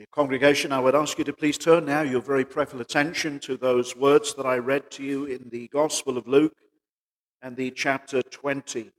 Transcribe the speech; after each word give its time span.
The 0.00 0.06
congregation, 0.06 0.72
I 0.72 0.80
would 0.80 0.94
ask 0.94 1.18
you 1.18 1.24
to 1.24 1.32
please 1.34 1.58
turn 1.58 1.84
now 1.84 2.00
your 2.00 2.22
very 2.22 2.46
prayerful 2.46 2.80
attention 2.80 3.38
to 3.40 3.58
those 3.58 3.94
words 3.94 4.32
that 4.32 4.46
I 4.46 4.56
read 4.56 4.90
to 4.92 5.04
you 5.04 5.26
in 5.26 5.50
the 5.50 5.68
Gospel 5.68 6.16
of 6.16 6.26
Luke 6.26 6.56
and 7.42 7.54
the 7.54 7.70
chapter 7.70 8.22
20. 8.22 8.92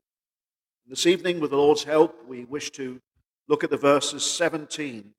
This 0.86 1.08
evening, 1.08 1.40
with 1.40 1.50
the 1.50 1.58
Lord's 1.58 1.86
help, 1.86 2.24
we 2.28 2.46
wish 2.46 2.70
to 2.74 3.02
look 3.48 3.64
at 3.64 3.72
the 3.72 3.78
verses 3.78 4.24
17 4.24 5.12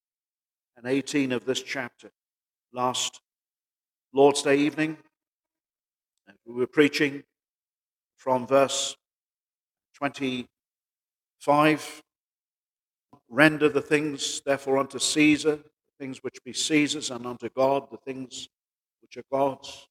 and 0.76 0.86
18 0.86 1.32
of 1.32 1.46
this 1.46 1.60
chapter. 1.60 2.12
Last 2.72 3.20
Lord's 4.14 4.42
Day 4.42 4.58
evening, 4.58 4.98
we 6.46 6.54
were 6.54 6.68
preaching 6.68 7.24
from 8.18 8.46
verse 8.46 8.94
25 9.96 12.02
Render 13.34 13.70
the 13.70 13.80
things, 13.80 14.42
therefore, 14.44 14.76
unto 14.76 14.98
Caesar 14.98 15.60
things 16.02 16.24
which 16.24 16.42
be 16.42 16.52
Caesar's, 16.52 17.12
and 17.12 17.24
unto 17.24 17.48
God 17.48 17.86
the 17.92 17.96
things 17.96 18.48
which 19.02 19.16
are 19.16 19.24
God's. 19.30 19.86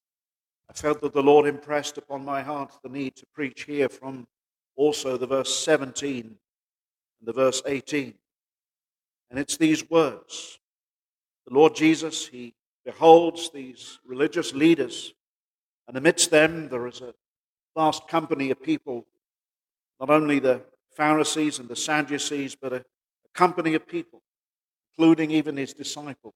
I 0.69 0.73
felt 0.73 0.99
that 0.99 1.13
the 1.13 1.23
Lord 1.23 1.47
impressed 1.47 1.97
upon 1.97 2.25
my 2.25 2.41
heart 2.41 2.73
the 2.83 2.89
need 2.89 3.15
to 3.15 3.25
preach 3.33 3.63
here 3.63 3.87
from 3.87 4.27
also 4.75 5.15
the 5.15 5.25
verse 5.25 5.57
17 5.59 6.25
and 6.25 6.35
the 7.21 7.31
verse 7.31 7.61
18. 7.65 8.13
And 9.29 9.39
it's 9.39 9.55
these 9.55 9.89
words. 9.89 10.59
The 11.47 11.53
Lord 11.53 11.75
Jesus, 11.75 12.27
He 12.27 12.55
beholds 12.83 13.49
these 13.49 13.99
religious 14.05 14.53
leaders, 14.53 15.13
and 15.87 15.95
amidst 15.95 16.29
them 16.29 16.67
there 16.67 16.87
is 16.87 16.99
a 16.99 17.13
vast 17.73 18.09
company 18.09 18.51
of 18.51 18.61
people, 18.61 19.05
not 19.97 20.09
only 20.09 20.39
the 20.39 20.61
Pharisees 20.93 21.59
and 21.59 21.69
the 21.69 21.75
Sadducees, 21.77 22.53
but 22.53 22.73
a, 22.73 22.77
a 22.79 23.29
company 23.33 23.75
of 23.75 23.87
people 23.87 24.20
including 25.01 25.31
even 25.31 25.57
his 25.57 25.73
disciples. 25.73 26.35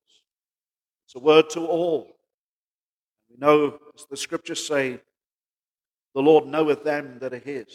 It's 1.05 1.13
a 1.13 1.19
word 1.19 1.51
to 1.51 1.67
all. 1.67 2.17
We 3.29 3.37
know, 3.37 3.77
as 3.95 4.07
the 4.09 4.17
scriptures 4.17 4.65
say, 4.65 5.01
the 6.15 6.21
Lord 6.21 6.47
knoweth 6.47 6.83
them 6.83 7.19
that 7.19 7.31
are 7.31 7.37
his. 7.37 7.67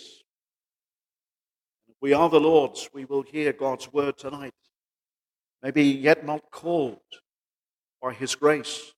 If 1.89 1.95
we 2.01 2.13
are 2.13 2.29
the 2.29 2.41
Lord's, 2.41 2.91
we 2.93 3.05
will 3.05 3.23
hear 3.23 3.53
God's 3.53 3.93
word 3.93 4.19
tonight. 4.19 4.55
Maybe 5.63 5.85
yet 5.85 6.27
not 6.27 6.51
called 6.51 6.99
by 8.03 8.13
his 8.13 8.35
grace. 8.35 8.93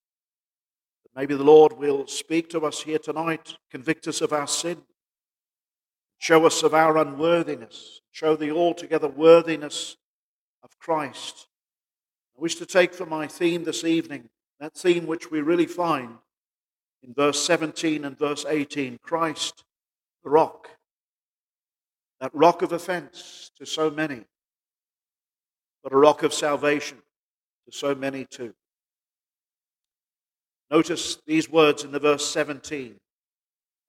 But 1.03 1.21
maybe 1.21 1.35
the 1.35 1.45
Lord 1.45 1.75
will 1.75 2.07
speak 2.07 2.49
to 2.51 2.61
us 2.61 2.81
here 2.81 3.01
tonight, 3.01 3.59
convict 3.71 4.09
us 4.09 4.23
of 4.23 4.33
our 4.33 4.47
sin, 4.47 4.81
show 6.17 6.47
us 6.47 6.63
of 6.63 6.73
our 6.73 6.97
unworthiness, 6.97 8.01
show 8.13 8.35
the 8.35 8.51
altogether 8.51 9.09
worthiness 9.09 9.99
of 10.63 10.79
Christ 10.79 11.49
I 12.37 12.41
wish 12.41 12.57
to 12.57 12.67
take 12.67 12.95
for 12.95 13.07
my 13.07 13.27
theme 13.27 13.65
this 13.65 13.85
evening 13.85 14.29
that 14.61 14.75
theme 14.75 15.07
which 15.07 15.31
we 15.31 15.41
really 15.41 15.67
find 15.67 16.19
in 17.03 17.15
verse 17.15 17.43
17 17.45 18.05
and 18.05 18.19
verse 18.19 18.45
18 18.49 18.99
Christ, 19.03 19.65
the 20.23 20.31
rock. 20.31 20.69
That 22.21 22.35
rock 22.35 22.63
of 22.63 22.73
offense 22.73 23.51
to 23.59 23.67
so 23.67 23.91
many, 23.91 24.23
but 25.83 25.93
a 25.93 25.97
rock 25.97 26.23
of 26.23 26.33
salvation 26.33 26.99
to 27.67 27.77
so 27.77 27.95
many 27.95 28.25
too. 28.25 28.55
Notice 30.71 31.19
these 31.27 31.51
words 31.51 31.85
in 31.85 31.93
the 31.93 31.99
verse 31.99 32.27
17. 32.31 32.95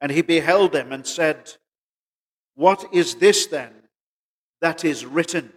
And 0.02 0.12
he 0.12 0.22
beheld 0.22 0.74
them 0.74 0.92
and 0.92 1.08
said, 1.08 1.54
What 2.56 2.86
is 2.92 3.16
this 3.16 3.46
then 3.46 3.72
that 4.60 4.84
is 4.84 5.06
written? 5.06 5.54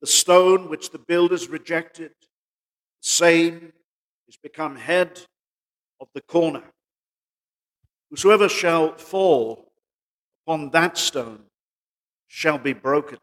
The 0.00 0.06
stone 0.06 0.68
which 0.68 0.90
the 0.90 0.98
builders 0.98 1.48
rejected, 1.48 2.12
the 2.20 2.26
same 3.00 3.72
is 4.28 4.36
become 4.36 4.76
head 4.76 5.20
of 6.00 6.08
the 6.14 6.20
corner. 6.20 6.62
Whosoever 8.10 8.48
shall 8.48 8.96
fall 8.96 9.72
upon 10.46 10.70
that 10.70 10.96
stone 10.96 11.44
shall 12.28 12.58
be 12.58 12.72
broken. 12.72 13.18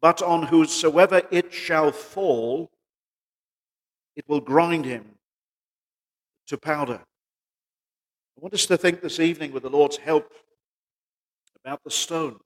But 0.00 0.22
on 0.22 0.44
whosoever 0.44 1.22
it 1.30 1.52
shall 1.52 1.92
fall, 1.92 2.70
it 4.16 4.28
will 4.28 4.40
grind 4.40 4.84
him 4.84 5.04
to 6.46 6.56
powder. 6.56 7.00
I 8.36 8.40
want 8.40 8.54
us 8.54 8.66
to 8.66 8.76
think 8.76 9.00
this 9.00 9.20
evening, 9.20 9.52
with 9.52 9.64
the 9.64 9.70
Lord's 9.70 9.96
help, 9.96 10.32
about 11.64 11.82
the 11.84 11.90
stone 11.90 12.38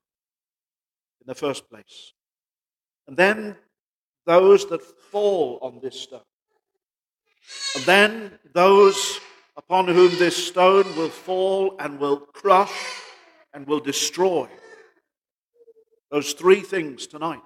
in 1.21 1.27
the 1.27 1.35
first 1.35 1.69
place. 1.69 2.15
And 3.07 3.17
then 3.17 3.57
those 4.27 4.67
that 4.67 4.83
fall 4.83 5.59
on 5.63 5.81
this 5.83 6.01
stone. 6.01 6.21
And 7.75 7.85
then 7.85 8.39
those 8.55 9.21
upon 9.57 9.89
whom 9.89 10.11
this 10.19 10.49
stone 10.49 10.85
will 10.97 11.09
fall 11.09 11.77
and 11.79 11.99
will 11.99 12.19
crush 12.19 13.01
and 13.53 13.67
will 13.67 13.81
destroy. 13.81 14.49
Those 16.11 16.33
three 16.33 16.61
things 16.61 17.07
tonight. 17.07 17.43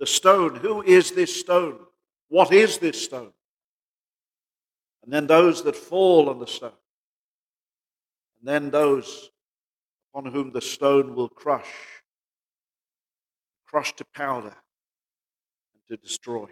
The 0.00 0.06
stone. 0.06 0.56
Who 0.56 0.82
is 0.82 1.12
this 1.12 1.38
stone? 1.40 1.78
What 2.28 2.52
is 2.52 2.78
this 2.78 3.02
stone? 3.04 3.32
And 5.04 5.12
then 5.12 5.26
those 5.26 5.62
that 5.62 5.76
fall 5.76 6.28
on 6.28 6.40
the 6.40 6.46
stone. 6.46 6.72
And 8.40 8.48
then 8.48 8.70
those 8.70 9.30
upon 10.12 10.32
whom 10.32 10.52
the 10.52 10.60
stone 10.60 11.14
will 11.14 11.28
crush 11.28 11.72
crushed 13.76 13.98
to 13.98 14.06
powder 14.14 14.54
and 15.74 15.82
to 15.86 15.98
destroy. 15.98 16.46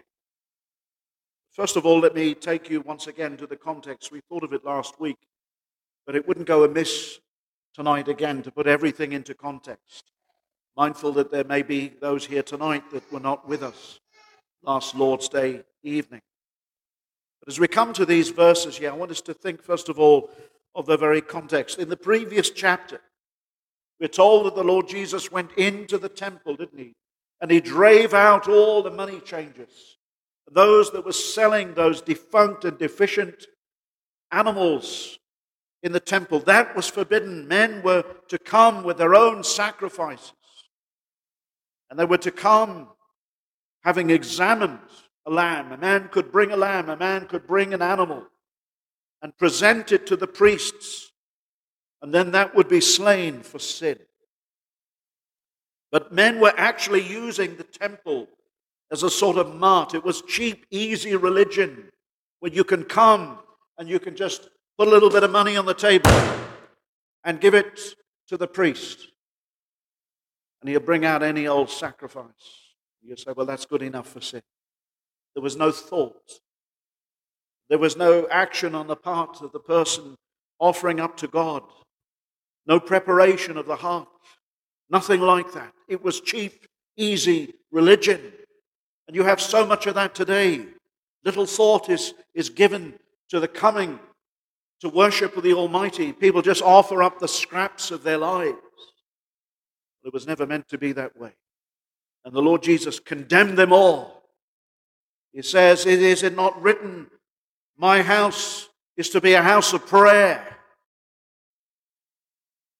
First 1.53 1.75
of 1.75 1.83
all, 1.83 1.97
let 1.97 2.13
me 2.13 2.35
take 2.35 2.69
you 2.69 2.81
once 2.81 3.07
again 3.07 3.35
to 3.37 3.47
the 3.47 3.55
context. 3.55 4.11
We 4.11 4.21
thought 4.29 4.43
of 4.43 4.53
it 4.53 4.63
last 4.63 4.99
week, 4.99 5.17
but 6.05 6.15
it 6.15 6.27
wouldn't 6.27 6.45
go 6.45 6.63
amiss 6.63 7.19
tonight 7.73 8.09
again 8.09 8.43
to 8.43 8.51
put 8.51 8.67
everything 8.67 9.11
into 9.11 9.33
context. 9.33 10.11
Mindful 10.77 11.13
that 11.13 11.31
there 11.31 11.45
may 11.45 11.63
be 11.63 11.93
those 11.99 12.27
here 12.27 12.43
tonight 12.43 12.83
that 12.91 13.11
were 13.11 13.19
not 13.19 13.49
with 13.49 13.63
us 13.63 13.99
last 14.61 14.93
Lord's 14.93 15.27
Day 15.27 15.63
evening. 15.81 16.21
But 17.39 17.51
as 17.51 17.59
we 17.59 17.67
come 17.67 17.91
to 17.93 18.05
these 18.05 18.29
verses 18.29 18.77
here, 18.77 18.91
I 18.91 18.95
want 18.95 19.09
us 19.09 19.21
to 19.21 19.33
think, 19.33 19.63
first 19.63 19.89
of 19.89 19.97
all, 19.97 20.29
of 20.75 20.85
the 20.85 20.95
very 20.95 21.21
context. 21.21 21.79
In 21.79 21.89
the 21.89 21.97
previous 21.97 22.51
chapter, 22.51 23.01
we're 23.99 24.09
told 24.09 24.45
that 24.45 24.53
the 24.53 24.63
Lord 24.63 24.87
Jesus 24.87 25.31
went 25.31 25.53
into 25.53 25.97
the 25.97 26.07
temple, 26.07 26.55
didn't 26.55 26.77
he? 26.77 26.93
And 27.41 27.51
he 27.51 27.59
drave 27.59 28.13
out 28.13 28.47
all 28.47 28.81
the 28.81 28.91
money 28.91 29.19
changers, 29.19 29.97
those 30.51 30.91
that 30.91 31.05
were 31.05 31.11
selling 31.11 31.73
those 31.73 32.01
defunct 32.01 32.65
and 32.65 32.77
deficient 32.77 33.45
animals 34.31 35.19
in 35.83 35.91
the 35.91 35.99
temple. 35.99 36.39
That 36.39 36.75
was 36.75 36.87
forbidden. 36.87 37.47
Men 37.47 37.81
were 37.83 38.03
to 38.29 38.39
come 38.39 38.83
with 38.83 38.97
their 38.97 39.15
own 39.15 39.43
sacrifices, 39.43 40.33
and 41.89 41.99
they 41.99 42.05
were 42.05 42.17
to 42.19 42.31
come 42.31 42.89
having 43.83 44.09
examined 44.09 44.79
a 45.27 45.31
lamb. 45.31 45.71
A 45.71 45.77
man 45.77 46.09
could 46.09 46.31
bring 46.31 46.51
a 46.51 46.57
lamb, 46.57 46.89
a 46.89 46.97
man 46.97 47.27
could 47.27 47.45
bring 47.45 47.73
an 47.73 47.81
animal 47.81 48.25
and 49.21 49.37
present 49.37 49.91
it 49.91 50.07
to 50.07 50.15
the 50.15 50.27
priests, 50.27 51.11
and 52.01 52.13
then 52.13 52.31
that 52.31 52.55
would 52.55 52.67
be 52.67 52.81
slain 52.81 53.41
for 53.41 53.59
sin. 53.59 53.97
But 55.91 56.11
men 56.11 56.39
were 56.39 56.53
actually 56.57 57.01
using 57.01 57.55
the 57.55 57.63
temple 57.63 58.27
as 58.91 59.03
a 59.03 59.09
sort 59.09 59.37
of 59.37 59.55
mart. 59.55 59.93
It 59.93 60.03
was 60.03 60.21
cheap, 60.21 60.65
easy 60.69 61.15
religion 61.15 61.89
where 62.39 62.51
you 62.51 62.63
can 62.63 62.83
come 62.83 63.39
and 63.77 63.89
you 63.89 63.99
can 63.99 64.15
just 64.15 64.49
put 64.77 64.87
a 64.87 64.91
little 64.91 65.09
bit 65.09 65.23
of 65.23 65.31
money 65.31 65.55
on 65.57 65.65
the 65.65 65.73
table 65.73 66.11
and 67.23 67.39
give 67.39 67.53
it 67.53 67.95
to 68.27 68.37
the 68.37 68.47
priest. 68.47 69.07
And 70.61 70.69
he'll 70.69 70.79
bring 70.79 71.05
out 71.05 71.23
any 71.23 71.47
old 71.47 71.69
sacrifice. 71.69 72.25
You 73.03 73.15
say, 73.15 73.33
well, 73.35 73.45
that's 73.45 73.65
good 73.65 73.83
enough 73.83 74.07
for 74.09 74.21
sin. 74.21 74.41
There 75.35 75.43
was 75.43 75.55
no 75.55 75.71
thought. 75.71 76.39
There 77.69 77.77
was 77.77 77.95
no 77.95 78.27
action 78.29 78.73
on 78.73 78.87
the 78.87 78.95
part 78.95 79.41
of 79.41 79.51
the 79.51 79.59
person 79.59 80.15
offering 80.59 80.99
up 80.99 81.17
to 81.17 81.27
God. 81.27 81.63
No 82.65 82.79
preparation 82.79 83.57
of 83.57 83.67
the 83.67 83.75
heart. 83.75 84.07
Nothing 84.89 85.21
like 85.21 85.53
that. 85.53 85.74
It 85.87 86.03
was 86.03 86.21
cheap, 86.21 86.65
easy 86.97 87.53
religion. 87.71 88.21
And 89.07 89.15
you 89.15 89.23
have 89.23 89.41
so 89.41 89.65
much 89.65 89.87
of 89.87 89.95
that 89.95 90.15
today. 90.15 90.65
Little 91.23 91.45
thought 91.45 91.89
is, 91.89 92.13
is 92.33 92.49
given 92.49 92.95
to 93.29 93.39
the 93.39 93.47
coming 93.47 93.99
to 94.81 94.89
worship 94.89 95.37
of 95.37 95.43
the 95.43 95.53
Almighty. 95.53 96.13
People 96.13 96.41
just 96.41 96.61
offer 96.61 97.01
up 97.01 97.19
the 97.19 97.27
scraps 97.27 97.91
of 97.91 98.03
their 98.03 98.17
lives. 98.17 98.57
It 100.03 100.13
was 100.13 100.27
never 100.27 100.45
meant 100.45 100.67
to 100.69 100.77
be 100.77 100.91
that 100.93 101.17
way. 101.17 101.31
And 102.23 102.33
the 102.33 102.41
Lord 102.41 102.63
Jesus 102.63 102.99
condemned 102.99 103.57
them 103.57 103.73
all. 103.73 104.23
He 105.33 105.41
says, 105.41 105.85
It 105.85 106.01
is 106.01 106.23
it 106.23 106.35
not 106.35 106.59
written, 106.61 107.07
My 107.77 108.01
house 108.01 108.69
is 108.97 109.09
to 109.09 109.21
be 109.21 109.33
a 109.33 109.41
house 109.41 109.73
of 109.73 109.85
prayer. 109.85 110.57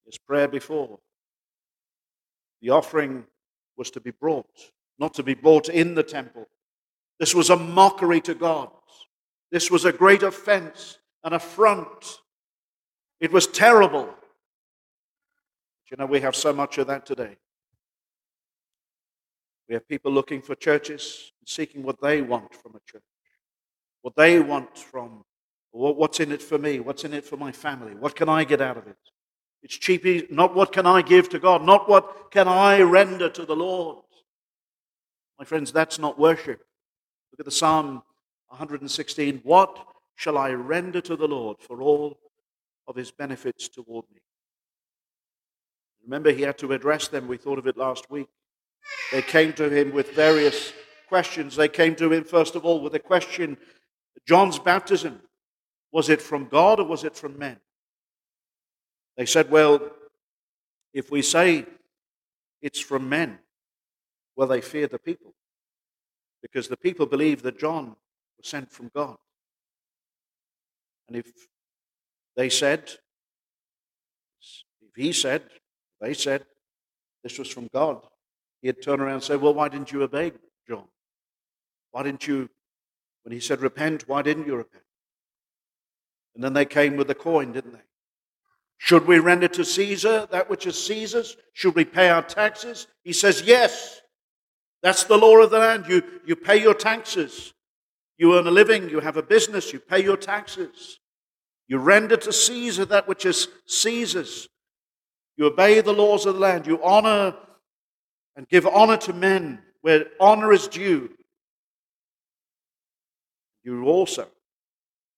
Is 0.07 0.17
prayer 0.17 0.47
before? 0.47 0.99
The 2.65 2.71
offering 2.71 3.25
was 3.77 3.91
to 3.91 4.01
be 4.01 4.09
brought, 4.09 4.50
not 4.97 5.13
to 5.13 5.23
be 5.23 5.35
brought 5.35 5.69
in 5.69 5.94
the 5.94 6.01
temple, 6.01 6.47
This 7.19 7.35
was 7.35 7.51
a 7.51 7.56
mockery 7.56 8.19
to 8.21 8.33
God. 8.33 8.71
This 9.51 9.69
was 9.69 9.85
a 9.85 9.94
great 9.94 10.23
offense, 10.23 10.97
an 11.23 11.33
affront. 11.33 12.21
It 13.19 13.31
was 13.31 13.45
terrible. 13.45 14.06
But 14.07 15.91
you 15.91 15.97
know, 15.97 16.07
we 16.07 16.21
have 16.21 16.35
so 16.35 16.51
much 16.53 16.79
of 16.79 16.88
that 16.88 17.06
today. 17.06 17.38
We 19.69 19.75
have 19.75 19.88
people 19.88 20.12
looking 20.12 20.41
for 20.41 20.56
churches, 20.56 21.33
seeking 21.45 21.83
what 21.83 22.01
they 22.01 22.23
want 22.23 22.56
from 22.56 22.71
a 22.75 22.81
church, 22.91 23.03
what 24.01 24.15
they 24.15 24.39
want 24.39 24.75
from 24.75 25.23
what's 25.71 26.19
in 26.19 26.31
it 26.31 26.41
for 26.41 26.57
me, 26.57 26.79
what's 26.79 27.03
in 27.03 27.13
it 27.13 27.25
for 27.25 27.38
my 27.38 27.51
family, 27.51 27.94
what 27.94 28.15
can 28.15 28.27
I 28.27 28.44
get 28.44 28.59
out 28.59 28.77
of 28.77 28.88
it. 28.88 28.97
It's 29.65 29.77
cheapy, 29.77 30.27
not 30.29 30.53
what 30.53 30.71
can 30.71 30.85
I 30.85 31.01
give 31.01 31.27
to 31.29 31.39
God, 31.39 31.63
not 31.63 31.89
what 31.89 32.29
can 32.29 32.47
I 32.47 32.81
render 32.81 33.29
to 33.29 33.45
the 33.47 33.56
Lord. 33.56 33.97
My 35.39 35.45
friends, 35.45 35.71
that's 35.71 35.97
not 35.97 36.19
worship. 36.19 36.59
Look 37.31 37.39
at 37.39 37.45
the 37.45 37.51
Psalm 37.51 38.03
116. 38.50 39.41
What 39.44 39.75
shall 40.13 40.38
I 40.38 40.51
render 40.51 41.01
to 41.01 41.15
the 41.15 41.27
Lord 41.27 41.57
for 41.59 41.81
all 41.81 42.19
of 42.88 42.95
his 42.95 43.09
benefits 43.09 43.67
toward 43.67 44.06
me? 44.13 44.21
Remember, 46.03 46.31
he 46.31 46.44
had 46.44 46.59
to 46.59 46.73
address 46.73 47.07
them. 47.07 47.27
We 47.27 47.38
thought 47.38 47.57
of 47.57 47.65
it 47.65 47.75
last 47.75 48.12
week. 48.12 48.27
They 49.12 49.23
came 49.23 49.51
to 49.53 49.67
him 49.67 49.91
with 49.91 50.12
various 50.12 50.73
questions. 51.09 51.56
They 51.56 51.69
came 51.69 51.95
to 51.95 52.13
him, 52.13 52.23
first 52.23 52.53
of 52.53 52.65
all, 52.65 52.81
with 52.81 52.94
a 52.94 53.00
question 53.00 53.57
John's 54.27 54.59
baptism, 54.59 55.21
was 55.91 56.09
it 56.09 56.21
from 56.21 56.45
God 56.50 56.79
or 56.79 56.85
was 56.85 57.03
it 57.03 57.15
from 57.15 57.39
men? 57.39 57.57
They 59.17 59.25
said, 59.25 59.50
Well, 59.50 59.91
if 60.94 61.12
we 61.12 61.21
say 61.21 61.65
it's 62.62 62.79
from 62.79 63.09
men, 63.09 63.39
well, 64.35 64.47
they 64.47 64.62
fear 64.62 64.88
the 64.88 65.00
people 65.00 65.33
because 66.41 66.67
the 66.67 66.77
people 66.77 67.06
believe 67.06 67.41
that 67.44 67.59
John 67.59 67.95
was 68.38 68.47
sent 68.47 68.71
from 68.71 68.91
God. 68.94 69.17
And 71.07 71.17
if 71.17 71.25
they 72.35 72.50
said, 72.50 72.91
if 74.81 74.95
he 74.95 75.12
said, 75.12 75.44
they 76.01 76.13
said, 76.13 76.45
this 77.23 77.39
was 77.39 77.50
from 77.50 77.69
God, 77.73 78.06
he'd 78.62 78.81
turn 78.81 79.00
around 79.00 79.15
and 79.15 79.23
say, 79.23 79.35
Well, 79.35 79.53
why 79.53 79.69
didn't 79.69 79.91
you 79.91 80.03
obey 80.03 80.33
John? 80.67 80.85
Why 81.91 82.03
didn't 82.03 82.27
you, 82.27 82.50
when 83.23 83.31
he 83.31 83.39
said 83.39 83.62
repent, 83.62 84.07
why 84.07 84.21
didn't 84.21 84.47
you 84.47 84.56
repent? 84.56 84.83
And 86.35 86.44
then 86.44 86.53
they 86.53 86.65
came 86.65 86.97
with 86.97 87.07
the 87.07 87.15
coin, 87.15 87.53
didn't 87.53 87.73
they? 87.73 87.84
Should 88.77 89.07
we 89.07 89.19
render 89.19 89.48
to 89.50 89.66
Caesar 89.66 90.27
that 90.31 90.50
which 90.50 90.68
is 90.68 90.81
Caesar's? 90.86 91.38
Should 91.54 91.75
we 91.75 91.86
pay 91.86 92.10
our 92.10 92.22
taxes? 92.22 92.88
He 93.04 93.13
says, 93.13 93.42
Yes. 93.42 94.01
That's 94.83 95.06
the 95.06 95.18
law 95.18 95.42
of 95.42 95.50
the 95.50 95.57
land. 95.57 95.86
You, 95.88 96.04
you 96.27 96.36
pay 96.36 96.62
your 96.62 96.75
taxes. 96.75 97.54
You 98.19 98.38
earn 98.38 98.45
a 98.45 98.51
living. 98.51 98.88
You 98.89 99.00
have 99.00 99.18
a 99.18 99.24
business. 99.24 99.74
You 99.74 99.80
pay 99.80 100.04
your 100.04 100.18
taxes. 100.18 101.00
You 101.68 101.80
render 101.80 102.18
to 102.18 102.31
Caesar 102.31 102.86
that 102.86 103.07
which 103.07 103.25
is 103.25 103.48
Caesar's. 103.66 104.48
You 105.38 105.48
obey 105.48 105.81
the 105.81 105.92
laws 105.92 106.27
of 106.27 106.36
the 106.36 106.39
land. 106.39 106.68
You 106.68 106.83
honor 106.83 107.36
and 108.36 108.48
give 108.48 108.68
honor 108.68 108.98
to 108.98 109.13
men 109.13 109.63
where 109.81 110.06
honor 110.19 110.54
is 110.54 110.68
due. 110.68 111.10
You 113.63 113.86
also 113.86 114.27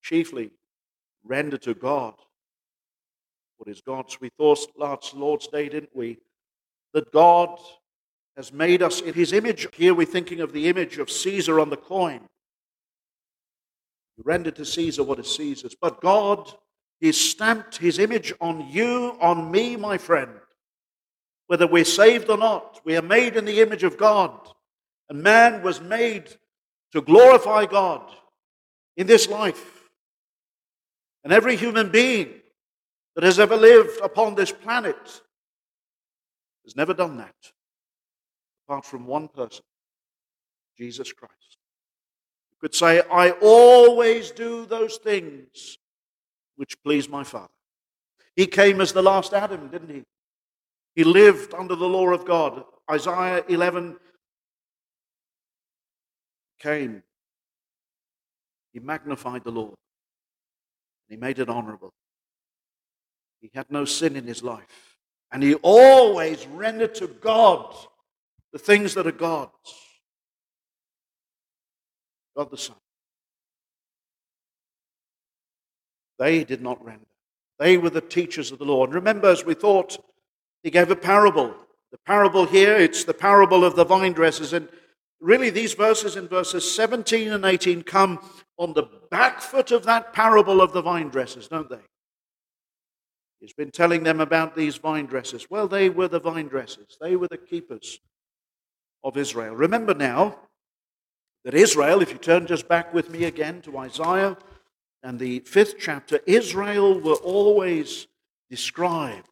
chiefly 0.02 0.52
render 1.26 1.58
to 1.58 1.74
God 1.74 2.14
what 3.58 3.70
is 3.70 3.82
God's. 3.82 4.20
We 4.22 4.30
thought 4.38 4.60
last 4.78 5.14
Lord's 5.14 5.48
Day, 5.48 5.70
didn't 5.70 5.96
we? 5.96 6.18
That 6.94 7.12
God 7.12 7.60
has 8.36 8.54
made 8.54 8.82
us 8.82 9.02
in 9.02 9.14
his 9.14 9.34
image. 9.34 9.68
Here 9.74 9.94
we're 9.94 10.06
thinking 10.06 10.42
of 10.42 10.54
the 10.54 10.68
image 10.68 10.98
of 11.00 11.10
Caesar 11.10 11.60
on 11.60 11.70
the 11.70 11.78
coin. 11.78 12.22
You 14.18 14.24
render 14.26 14.52
to 14.52 14.66
Caesar 14.66 15.04
what 15.04 15.20
is 15.20 15.36
Caesar's. 15.36 15.76
But 15.80 16.02
God, 16.02 16.52
He's 17.00 17.20
stamped 17.20 17.78
His 17.78 18.00
image 18.00 18.34
on 18.42 18.68
you, 18.70 19.16
on 19.22 19.52
me, 19.52 19.76
my 19.76 19.98
friend. 19.98 20.32
Whether 21.48 21.68
we're 21.68 21.86
saved 21.86 22.30
or 22.30 22.38
not, 22.38 22.82
we 22.84 22.98
are 22.98 23.02
made 23.04 23.38
in 23.38 23.46
the 23.46 23.62
image 23.62 23.84
of 23.84 23.98
God. 23.98 24.32
And 25.10 25.22
man 25.22 25.62
was 25.62 25.80
made 25.80 26.28
to 26.92 27.02
glorify 27.02 27.66
God 27.66 28.02
in 28.98 29.08
this 29.08 29.30
life. 29.30 29.90
And 31.24 31.32
every 31.32 31.56
human 31.56 31.90
being 31.90 32.30
that 33.18 33.24
has 33.24 33.40
ever 33.40 33.58
lived 33.58 34.00
upon 34.04 34.36
this 34.36 34.52
planet 34.52 34.96
has 36.64 36.76
never 36.76 36.94
done 36.94 37.18
that, 37.18 37.34
apart 38.68 38.86
from 38.86 39.08
one 39.08 39.28
person, 39.28 39.64
Jesus 40.78 41.12
Christ. 41.12 41.58
You 42.52 42.58
could 42.62 42.76
say, 42.76 43.02
I 43.12 43.32
always 43.42 44.30
do 44.30 44.68
those 44.68 44.98
things 44.98 45.80
which 46.58 46.76
please 46.84 47.10
my 47.10 47.24
Father. 47.24 47.48
He 48.36 48.46
came 48.46 48.82
as 48.82 48.94
the 48.94 49.02
last 49.02 49.34
Adam, 49.34 49.68
didn't 49.70 49.90
he? 49.90 50.04
He 50.94 51.04
lived 51.04 51.56
under 51.56 51.76
the 51.76 51.90
law 51.90 52.14
of 52.14 52.24
God. 52.24 52.66
Isaiah 52.92 53.44
11 53.50 53.98
came. 56.60 57.02
He 58.74 58.80
magnified 58.80 59.44
the 59.44 59.50
law. 59.50 59.74
He 61.10 61.18
made 61.18 61.40
it 61.40 61.50
honorable. 61.50 61.94
He 63.42 63.52
had 63.54 63.68
no 63.70 63.86
sin 63.86 64.16
in 64.16 64.26
his 64.26 64.44
life. 64.44 64.98
And 65.32 65.44
he 65.44 65.56
always 65.56 66.46
rendered 66.48 66.96
to 66.96 67.08
God 67.08 67.76
the 68.54 68.60
things 68.60 68.94
that 68.94 69.08
are 69.08 69.12
God's. 69.12 69.52
God 72.36 72.50
the 72.52 72.58
Son. 72.58 72.76
They 76.20 76.44
did 76.44 76.62
not 76.62 76.84
render. 76.84 77.06
They 77.60 77.78
were 77.78 77.90
the 77.90 78.02
teachers 78.02 78.52
of 78.52 78.60
the 78.60 78.66
law. 78.66 78.86
And 78.86 78.94
remember, 78.94 79.30
as 79.30 79.46
we 79.46 79.54
thought, 79.54 79.98
he 80.64 80.70
gave 80.70 80.90
a 80.92 80.96
parable. 80.96 81.54
The 81.92 81.98
parable 82.06 82.46
here, 82.46 82.76
it's 82.76 83.04
the 83.04 83.14
parable 83.14 83.64
of 83.64 83.76
the 83.76 83.86
vine 83.86 84.14
dressers. 84.14 84.54
And 84.54 84.68
really, 85.20 85.50
these 85.50 85.74
verses 85.74 86.16
in 86.16 86.28
verses 86.28 86.70
17 86.72 87.32
and 87.32 87.46
18 87.46 87.84
come 87.84 88.20
on 88.58 88.74
the 88.74 88.88
back 89.10 89.42
foot 89.42 89.72
of 89.72 89.84
that 89.86 90.14
parable 90.14 90.62
of 90.62 90.74
the 90.74 90.82
vine 90.82 91.10
dressers, 91.10 91.48
don't 91.48 91.70
they? 91.70 91.80
He's 93.40 93.54
been 93.54 93.72
telling 93.72 94.04
them 94.04 94.20
about 94.20 94.56
these 94.56 94.78
vine 94.78 95.06
dressers. 95.06 95.50
Well, 95.50 95.68
they 95.68 95.90
were 95.90 96.08
the 96.08 96.20
vine 96.20 96.48
dressers, 96.48 96.98
they 97.00 97.16
were 97.16 97.28
the 97.28 97.38
keepers 97.38 98.00
of 99.04 99.18
Israel. 99.18 99.56
Remember 99.56 99.94
now 99.94 100.40
that 101.46 101.54
Israel, 101.54 102.02
if 102.02 102.12
you 102.12 102.18
turn 102.18 102.48
just 102.48 102.68
back 102.68 102.94
with 102.94 103.10
me 103.10 103.26
again 103.26 103.62
to 103.62 103.78
Isaiah 103.78 104.38
and 105.04 105.20
the 105.20 105.40
fifth 105.40 105.76
chapter, 105.80 106.20
Israel 106.26 107.00
were 107.00 107.16
always 107.16 108.08
described 108.50 109.30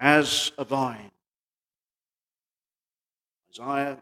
as 0.00 0.50
a 0.58 0.64
vine. 0.64 1.10
Isaiah 3.50 3.98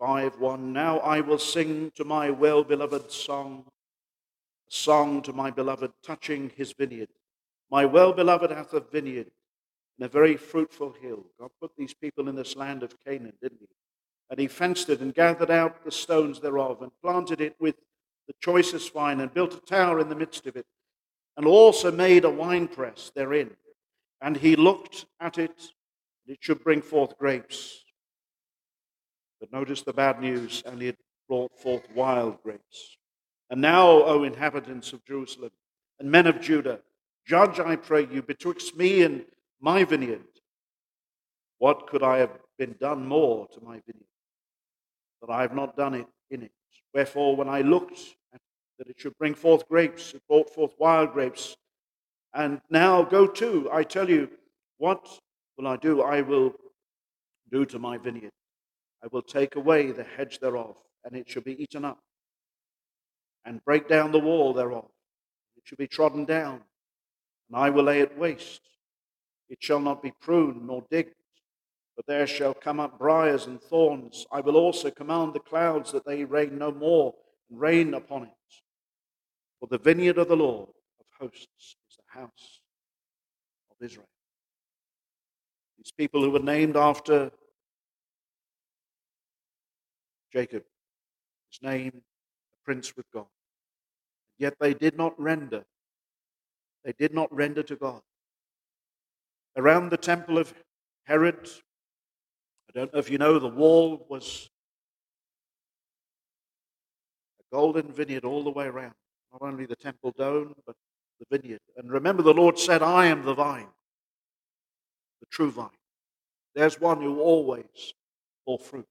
5 0.00 0.40
1 0.40 0.72
Now 0.72 0.98
I 0.98 1.20
will 1.20 1.38
sing 1.38 1.92
to 1.94 2.04
my 2.04 2.30
well 2.30 2.64
beloved 2.64 3.12
song, 3.12 3.66
a 4.68 4.72
song 4.72 5.22
to 5.22 5.32
my 5.32 5.50
beloved 5.50 5.92
touching 6.02 6.50
his 6.56 6.72
vineyard. 6.72 7.08
My 7.74 7.86
well 7.86 8.12
beloved 8.12 8.52
hath 8.52 8.72
a 8.72 8.78
vineyard 8.78 9.32
and 9.98 10.06
a 10.06 10.08
very 10.08 10.36
fruitful 10.36 10.94
hill. 11.02 11.26
God 11.40 11.50
put 11.60 11.72
these 11.76 11.92
people 11.92 12.28
in 12.28 12.36
this 12.36 12.54
land 12.54 12.84
of 12.84 12.94
Canaan, 13.04 13.32
didn't 13.42 13.62
he? 13.62 13.66
And 14.30 14.38
he 14.38 14.46
fenced 14.46 14.90
it 14.90 15.00
and 15.00 15.12
gathered 15.12 15.50
out 15.50 15.84
the 15.84 15.90
stones 15.90 16.38
thereof 16.38 16.82
and 16.82 16.92
planted 17.02 17.40
it 17.40 17.56
with 17.58 17.74
the 18.28 18.34
choicest 18.40 18.92
vine 18.92 19.18
and 19.18 19.34
built 19.34 19.54
a 19.54 19.60
tower 19.60 19.98
in 19.98 20.08
the 20.08 20.14
midst 20.14 20.46
of 20.46 20.54
it 20.54 20.66
and 21.36 21.46
also 21.46 21.90
made 21.90 22.24
a 22.24 22.30
winepress 22.30 23.10
therein. 23.12 23.50
And 24.20 24.36
he 24.36 24.54
looked 24.54 25.06
at 25.18 25.36
it, 25.36 25.58
and 25.58 26.36
it 26.36 26.38
should 26.40 26.62
bring 26.62 26.80
forth 26.80 27.18
grapes. 27.18 27.82
But 29.40 29.52
notice 29.52 29.82
the 29.82 29.92
bad 29.92 30.20
news, 30.20 30.62
and 30.64 30.80
it 30.80 31.00
brought 31.26 31.58
forth 31.58 31.90
wild 31.92 32.40
grapes. 32.44 32.98
And 33.50 33.60
now, 33.60 33.88
O 34.04 34.22
inhabitants 34.22 34.92
of 34.92 35.04
Jerusalem 35.04 35.50
and 35.98 36.08
men 36.08 36.28
of 36.28 36.40
Judah, 36.40 36.78
Judge, 37.26 37.58
I 37.58 37.76
pray 37.76 38.06
you, 38.10 38.22
betwixt 38.22 38.76
me 38.76 39.02
and 39.02 39.24
my 39.60 39.84
vineyard. 39.84 40.24
What 41.58 41.86
could 41.86 42.02
I 42.02 42.18
have 42.18 42.38
been 42.58 42.76
done 42.78 43.06
more 43.06 43.48
to 43.48 43.60
my 43.60 43.80
vineyard? 43.86 44.06
That 45.22 45.30
I 45.30 45.42
have 45.42 45.54
not 45.54 45.76
done 45.76 45.94
it 45.94 46.06
in 46.30 46.42
it. 46.42 46.52
Wherefore, 46.92 47.34
when 47.34 47.48
I 47.48 47.62
looked 47.62 47.98
at 48.32 48.40
that 48.78 48.88
it 48.88 48.96
should 48.98 49.16
bring 49.18 49.34
forth 49.34 49.68
grapes, 49.68 50.12
it 50.14 50.22
brought 50.28 50.50
forth 50.50 50.74
wild 50.78 51.12
grapes. 51.12 51.56
And 52.34 52.60
now 52.68 53.02
go 53.02 53.26
to, 53.26 53.70
I 53.72 53.84
tell 53.84 54.10
you, 54.10 54.28
what 54.78 55.08
will 55.56 55.68
I 55.68 55.76
do? 55.76 56.02
I 56.02 56.20
will 56.20 56.54
do 57.50 57.64
to 57.66 57.78
my 57.78 57.96
vineyard. 57.96 58.32
I 59.02 59.06
will 59.12 59.22
take 59.22 59.56
away 59.56 59.92
the 59.92 60.04
hedge 60.04 60.40
thereof, 60.40 60.76
and 61.04 61.14
it 61.14 61.28
shall 61.28 61.42
be 61.42 61.62
eaten 61.62 61.84
up, 61.84 62.00
and 63.44 63.64
break 63.64 63.88
down 63.88 64.12
the 64.12 64.18
wall 64.18 64.52
thereof. 64.52 64.88
It 65.56 65.62
shall 65.64 65.76
be 65.76 65.86
trodden 65.86 66.24
down, 66.24 66.62
and 67.48 67.56
I 67.56 67.70
will 67.70 67.84
lay 67.84 68.00
it 68.00 68.18
waste. 68.18 68.60
It 69.48 69.58
shall 69.62 69.80
not 69.80 70.02
be 70.02 70.12
pruned 70.20 70.66
nor 70.66 70.84
digged. 70.90 71.14
but 71.96 72.06
there 72.06 72.26
shall 72.26 72.54
come 72.54 72.80
up 72.80 72.98
briars 72.98 73.46
and 73.46 73.60
thorns. 73.62 74.26
I 74.32 74.40
will 74.40 74.56
also 74.56 74.90
command 74.90 75.32
the 75.32 75.40
clouds 75.40 75.92
that 75.92 76.04
they 76.04 76.24
rain 76.24 76.58
no 76.58 76.72
more, 76.72 77.14
and 77.48 77.60
rain 77.60 77.94
upon 77.94 78.24
it. 78.24 78.62
For 79.60 79.68
the 79.68 79.78
vineyard 79.78 80.18
of 80.18 80.28
the 80.28 80.36
Lord 80.36 80.70
of 80.98 81.06
hosts 81.20 81.76
is 81.88 81.96
the 81.96 82.20
house 82.20 82.60
of 83.70 83.76
Israel. 83.84 84.08
These 85.78 85.92
people 85.96 86.20
who 86.22 86.30
were 86.30 86.40
named 86.40 86.76
after 86.76 87.30
Jacob, 90.32 90.64
his 91.50 91.62
name, 91.62 91.92
a 91.94 92.64
prince 92.64 92.96
with 92.96 93.06
God. 93.12 93.26
Yet 94.38 94.54
they 94.58 94.74
did 94.74 94.96
not 94.96 95.18
render. 95.20 95.64
They 96.84 96.92
did 96.92 97.14
not 97.14 97.34
render 97.34 97.62
to 97.62 97.76
God. 97.76 98.02
Around 99.56 99.90
the 99.90 99.96
temple 99.96 100.38
of 100.38 100.52
Herod, 101.04 101.48
I 102.68 102.78
don't 102.78 102.92
know 102.92 102.98
if 102.98 103.10
you 103.10 103.18
know, 103.18 103.38
the 103.38 103.48
wall 103.48 104.04
was 104.08 104.50
a 107.40 107.54
golden 107.54 107.92
vineyard 107.92 108.24
all 108.24 108.42
the 108.42 108.50
way 108.50 108.66
around. 108.66 108.94
Not 109.32 109.42
only 109.42 109.66
the 109.66 109.76
temple 109.76 110.12
dome, 110.16 110.54
but 110.66 110.76
the 111.20 111.38
vineyard. 111.38 111.60
And 111.76 111.90
remember, 111.90 112.22
the 112.22 112.34
Lord 112.34 112.58
said, 112.58 112.82
I 112.82 113.06
am 113.06 113.24
the 113.24 113.34
vine, 113.34 113.68
the 115.20 115.26
true 115.30 115.50
vine. 115.50 115.68
There's 116.54 116.80
one 116.80 117.00
who 117.00 117.20
always 117.20 117.94
bore 118.46 118.58
fruit. 118.58 118.86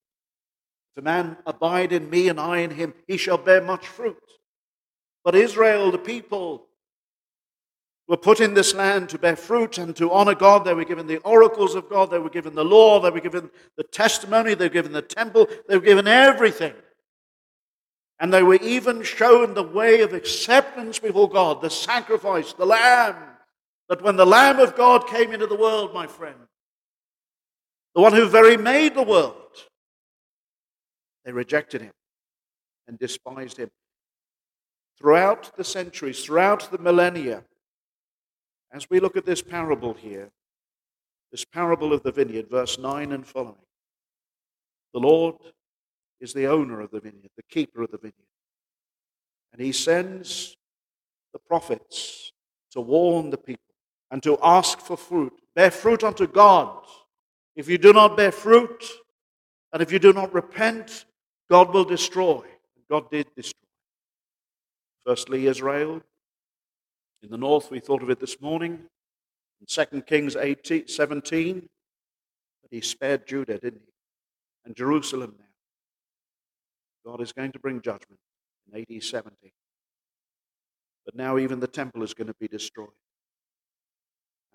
If 0.95 1.01
a 1.01 1.05
man 1.05 1.37
abide 1.45 1.91
in 1.91 2.09
me 2.09 2.29
and 2.29 2.39
I 2.39 2.59
in 2.59 2.71
him, 2.71 2.93
he 3.07 3.17
shall 3.17 3.37
bear 3.37 3.61
much 3.61 3.87
fruit. 3.87 4.17
But 5.23 5.35
Israel, 5.35 5.91
the 5.91 5.97
people, 5.97 6.67
were 8.07 8.17
put 8.17 8.39
in 8.39 8.53
this 8.53 8.73
land 8.73 9.09
to 9.09 9.17
bear 9.17 9.35
fruit 9.35 9.77
and 9.77 9.95
to 9.95 10.11
honor 10.11 10.35
God. 10.35 10.65
They 10.65 10.73
were 10.73 10.83
given 10.83 11.07
the 11.07 11.19
oracles 11.19 11.75
of 11.75 11.89
God. 11.89 12.11
They 12.11 12.19
were 12.19 12.29
given 12.29 12.53
the 12.53 12.65
law. 12.65 12.99
They 12.99 13.09
were 13.09 13.21
given 13.21 13.49
the 13.77 13.83
testimony. 13.83 14.53
They 14.55 14.65
were 14.65 14.73
given 14.73 14.91
the 14.91 15.01
temple. 15.01 15.47
They 15.67 15.77
were 15.77 15.85
given 15.85 16.07
everything. 16.07 16.73
And 18.19 18.33
they 18.33 18.43
were 18.43 18.55
even 18.55 19.03
shown 19.03 19.53
the 19.53 19.63
way 19.63 20.01
of 20.01 20.13
acceptance 20.13 20.99
before 20.99 21.29
God, 21.29 21.61
the 21.61 21.69
sacrifice, 21.69 22.53
the 22.53 22.65
lamb. 22.65 23.15
That 23.89 24.01
when 24.01 24.15
the 24.15 24.25
Lamb 24.25 24.59
of 24.59 24.75
God 24.75 25.07
came 25.07 25.33
into 25.33 25.45
the 25.45 25.57
world, 25.57 25.93
my 25.93 26.07
friend, 26.07 26.37
the 27.95 28.01
one 28.01 28.13
who 28.13 28.27
very 28.27 28.57
made 28.57 28.95
the 28.95 29.03
world, 29.03 29.35
they 31.25 31.31
rejected 31.31 31.81
him 31.81 31.91
and 32.87 32.97
despised 32.97 33.57
him. 33.57 33.69
Throughout 34.97 35.55
the 35.57 35.63
centuries, 35.63 36.23
throughout 36.23 36.71
the 36.71 36.77
millennia, 36.77 37.43
as 38.73 38.89
we 38.89 38.99
look 38.99 39.15
at 39.15 39.25
this 39.25 39.41
parable 39.41 39.93
here, 39.93 40.31
this 41.31 41.45
parable 41.45 41.93
of 41.93 42.03
the 42.03 42.11
vineyard, 42.11 42.49
verse 42.49 42.77
9 42.77 43.11
and 43.11 43.25
following, 43.25 43.55
the 44.93 44.99
Lord 44.99 45.35
is 46.19 46.33
the 46.33 46.47
owner 46.47 46.81
of 46.81 46.91
the 46.91 46.99
vineyard, 46.99 47.29
the 47.37 47.43
keeper 47.43 47.83
of 47.83 47.91
the 47.91 47.97
vineyard. 47.97 48.15
And 49.51 49.61
he 49.61 49.71
sends 49.71 50.55
the 51.31 51.39
prophets 51.39 52.31
to 52.71 52.81
warn 52.81 53.29
the 53.29 53.37
people 53.37 53.63
and 54.11 54.21
to 54.23 54.37
ask 54.41 54.79
for 54.79 54.97
fruit. 54.97 55.33
Bear 55.55 55.71
fruit 55.71 56.03
unto 56.03 56.27
God. 56.27 56.85
If 57.55 57.69
you 57.69 57.77
do 57.77 57.93
not 57.93 58.17
bear 58.17 58.31
fruit, 58.31 58.83
and 59.71 59.81
if 59.81 59.91
you 59.91 59.99
do 59.99 60.13
not 60.13 60.33
repent, 60.33 61.05
God 61.49 61.73
will 61.73 61.83
destroy. 61.83 62.43
God 62.89 63.09
did 63.11 63.27
destroy. 63.35 63.59
Firstly, 65.05 65.47
Israel. 65.47 66.01
In 67.23 67.29
the 67.29 67.37
north, 67.37 67.71
we 67.71 67.79
thought 67.79 68.03
of 68.03 68.09
it 68.09 68.19
this 68.19 68.41
morning. 68.41 68.81
In 69.61 69.65
2 69.65 70.01
Kings 70.01 70.35
18, 70.35 70.89
17, 70.89 71.69
but 72.61 72.69
he 72.69 72.81
spared 72.81 73.25
Judah, 73.25 73.57
didn't 73.57 73.83
he? 73.85 73.93
And 74.65 74.75
Jerusalem 74.75 75.35
now. 75.39 77.11
God 77.11 77.21
is 77.21 77.31
going 77.31 77.53
to 77.53 77.59
bring 77.59 77.81
judgment 77.81 78.19
in 78.71 78.81
AD 78.81 79.03
70. 79.03 79.35
But 81.05 81.15
now 81.15 81.37
even 81.37 81.61
the 81.61 81.67
temple 81.67 82.03
is 82.03 82.13
going 82.13 82.27
to 82.27 82.35
be 82.39 82.47
destroyed. 82.47 82.89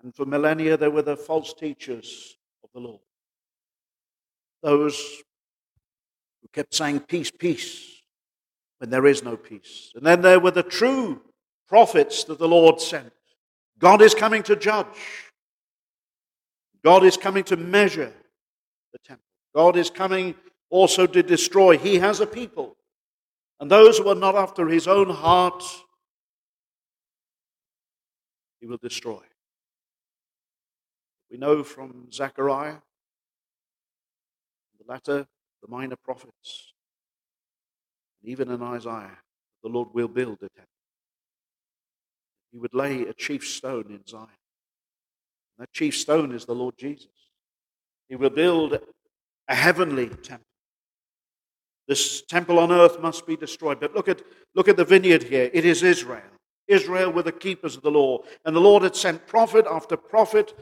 And 0.03 0.15
for 0.15 0.25
millennia, 0.25 0.77
there 0.77 0.91
were 0.91 1.01
the 1.01 1.17
false 1.17 1.53
teachers 1.53 2.37
of 2.63 2.69
the 2.73 2.79
Lord. 2.79 3.01
Those 4.61 4.97
who 6.41 6.47
kept 6.53 6.73
saying, 6.73 7.01
Peace, 7.01 7.31
peace, 7.31 8.03
when 8.77 8.89
there 8.89 9.05
is 9.05 9.23
no 9.23 9.37
peace. 9.37 9.91
And 9.95 10.05
then 10.05 10.21
there 10.21 10.39
were 10.39 10.51
the 10.51 10.63
true 10.63 11.21
prophets 11.69 12.23
that 12.25 12.39
the 12.39 12.47
Lord 12.47 12.81
sent. 12.81 13.13
God 13.77 14.01
is 14.01 14.15
coming 14.15 14.43
to 14.43 14.55
judge. 14.55 15.31
God 16.83 17.03
is 17.03 17.15
coming 17.15 17.43
to 17.45 17.55
measure 17.55 18.11
the 18.91 18.99
temple. 19.05 19.23
God 19.55 19.77
is 19.77 19.89
coming 19.89 20.35
also 20.69 21.05
to 21.05 21.23
destroy. 21.23 21.77
He 21.77 21.99
has 21.99 22.19
a 22.19 22.27
people. 22.27 22.75
And 23.59 23.69
those 23.69 23.97
who 23.97 24.09
are 24.09 24.15
not 24.15 24.35
after 24.35 24.67
his 24.67 24.87
own 24.87 25.09
heart, 25.09 25.63
he 28.59 28.67
will 28.67 28.77
destroy. 28.81 29.21
We 31.29 31.37
know 31.37 31.63
from 31.63 32.11
Zechariah, 32.11 32.77
the 34.79 34.91
latter, 34.91 35.27
the 35.61 35.67
minor 35.67 35.97
prophets, 36.03 36.73
and 38.21 38.31
even 38.31 38.49
in 38.49 38.61
Isaiah, 38.63 39.19
the 39.61 39.69
Lord 39.69 39.89
will 39.93 40.07
build 40.07 40.37
a 40.37 40.49
temple. 40.49 40.78
He 42.51 42.57
would 42.57 42.73
lay 42.73 43.03
a 43.03 43.13
chief 43.13 43.47
stone 43.47 43.85
in 43.89 44.05
Zion. 44.07 44.27
And 45.57 45.67
That 45.67 45.73
chief 45.73 45.95
stone 45.95 46.33
is 46.33 46.45
the 46.45 46.55
Lord 46.55 46.75
Jesus. 46.77 47.07
He 48.07 48.15
will 48.15 48.29
build 48.29 48.79
a 49.47 49.55
heavenly 49.55 50.09
temple. 50.09 50.45
This 51.87 52.21
temple 52.21 52.59
on 52.59 52.71
earth 52.71 52.99
must 52.99 53.25
be 53.25 53.35
destroyed. 53.35 53.79
But 53.79 53.95
look 53.95 54.07
at, 54.07 54.21
look 54.55 54.67
at 54.67 54.77
the 54.77 54.85
vineyard 54.85 55.23
here. 55.23 55.49
It 55.53 55.65
is 55.65 55.81
Israel. 55.81 56.21
Israel 56.67 57.11
were 57.11 57.23
the 57.23 57.31
keepers 57.31 57.75
of 57.75 57.81
the 57.81 57.91
law. 57.91 58.19
And 58.45 58.55
the 58.55 58.61
Lord 58.61 58.83
had 58.83 58.95
sent 58.95 59.25
prophet 59.27 59.65
after 59.69 59.97
prophet. 59.97 60.53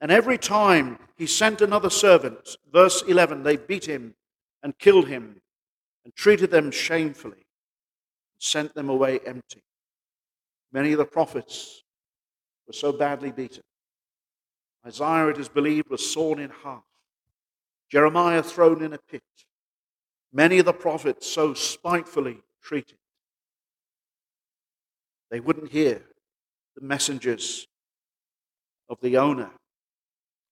And 0.00 0.12
every 0.12 0.38
time 0.38 0.98
he 1.16 1.26
sent 1.26 1.60
another 1.60 1.90
servant, 1.90 2.56
verse 2.72 3.02
11, 3.02 3.42
they 3.42 3.56
beat 3.56 3.86
him 3.86 4.14
and 4.62 4.78
killed 4.78 5.08
him 5.08 5.40
and 6.04 6.14
treated 6.14 6.50
them 6.50 6.70
shamefully, 6.70 7.34
and 7.34 8.40
sent 8.40 8.74
them 8.74 8.88
away 8.88 9.20
empty. 9.26 9.62
Many 10.72 10.92
of 10.92 10.98
the 10.98 11.04
prophets 11.04 11.82
were 12.66 12.72
so 12.72 12.92
badly 12.92 13.32
beaten. 13.32 13.62
Isaiah, 14.86 15.28
it 15.28 15.38
is 15.38 15.48
believed, 15.48 15.90
was 15.90 16.08
sawn 16.08 16.38
in 16.38 16.50
half. 16.62 16.84
Jeremiah 17.90 18.42
thrown 18.42 18.82
in 18.82 18.92
a 18.92 18.98
pit. 18.98 19.22
Many 20.32 20.58
of 20.58 20.66
the 20.66 20.72
prophets 20.72 21.26
so 21.26 21.54
spitefully 21.54 22.38
treated. 22.62 22.98
They 25.30 25.40
wouldn't 25.40 25.72
hear 25.72 26.02
the 26.76 26.86
messengers 26.86 27.66
of 28.88 28.98
the 29.00 29.16
owner 29.16 29.50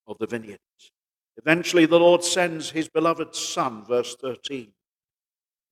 of 0.06 0.18
the 0.18 0.26
vineyard. 0.26 0.58
Eventually, 1.37 1.87
the 1.87 2.00
Lord 2.00 2.25
sends 2.25 2.70
his 2.70 2.88
beloved 2.88 3.35
Son, 3.35 3.85
verse 3.85 4.16
13. 4.16 4.73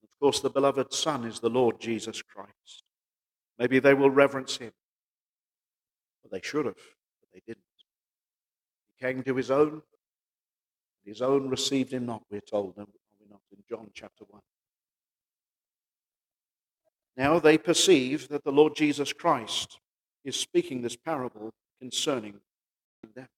Of 0.02 0.08
course, 0.20 0.40
the 0.40 0.50
beloved 0.50 0.92
Son 0.92 1.24
is 1.24 1.40
the 1.40 1.50
Lord 1.50 1.80
Jesus 1.80 2.22
Christ. 2.22 2.83
Maybe 3.58 3.78
they 3.78 3.94
will 3.94 4.10
reverence 4.10 4.56
him. 4.56 4.72
Well, 6.22 6.30
they 6.32 6.46
should 6.46 6.66
have, 6.66 6.74
but 6.74 7.28
they 7.32 7.42
didn't. 7.46 7.64
He 8.96 9.04
came 9.04 9.22
to 9.22 9.34
his 9.34 9.50
own. 9.50 9.82
His 11.04 11.20
own 11.20 11.48
received 11.48 11.92
him 11.92 12.06
not, 12.06 12.22
we're 12.30 12.40
told, 12.40 12.78
are 12.78 12.86
we 13.20 13.26
not, 13.30 13.40
in 13.52 13.62
John 13.68 13.90
chapter 13.94 14.24
1. 14.28 14.40
Now 17.16 17.38
they 17.38 17.58
perceive 17.58 18.28
that 18.28 18.42
the 18.42 18.50
Lord 18.50 18.74
Jesus 18.74 19.12
Christ 19.12 19.78
is 20.24 20.34
speaking 20.34 20.80
this 20.80 20.96
parable 20.96 21.52
concerning 21.80 22.40
them. 23.14 23.28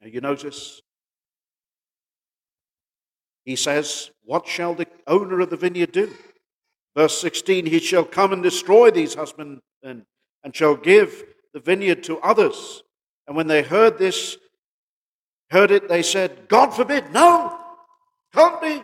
Now 0.00 0.08
you 0.08 0.20
notice 0.20 0.80
he 3.44 3.56
says, 3.56 4.10
What 4.24 4.46
shall 4.46 4.74
the 4.74 4.86
owner 5.06 5.40
of 5.40 5.50
the 5.50 5.56
vineyard 5.56 5.92
do? 5.92 6.12
Verse 6.96 7.20
16, 7.20 7.66
he 7.66 7.78
shall 7.78 8.04
come 8.04 8.32
and 8.32 8.42
destroy 8.42 8.90
these 8.90 9.14
husbandmen 9.14 9.62
and 9.82 10.54
shall 10.54 10.76
give 10.76 11.24
the 11.54 11.60
vineyard 11.60 12.02
to 12.04 12.18
others. 12.20 12.82
And 13.26 13.36
when 13.36 13.46
they 13.46 13.62
heard 13.62 13.98
this, 13.98 14.36
heard 15.50 15.70
it, 15.70 15.88
they 15.88 16.02
said, 16.02 16.48
God 16.48 16.70
forbid, 16.70 17.12
no, 17.12 17.58
can't 18.34 18.60
be. 18.60 18.82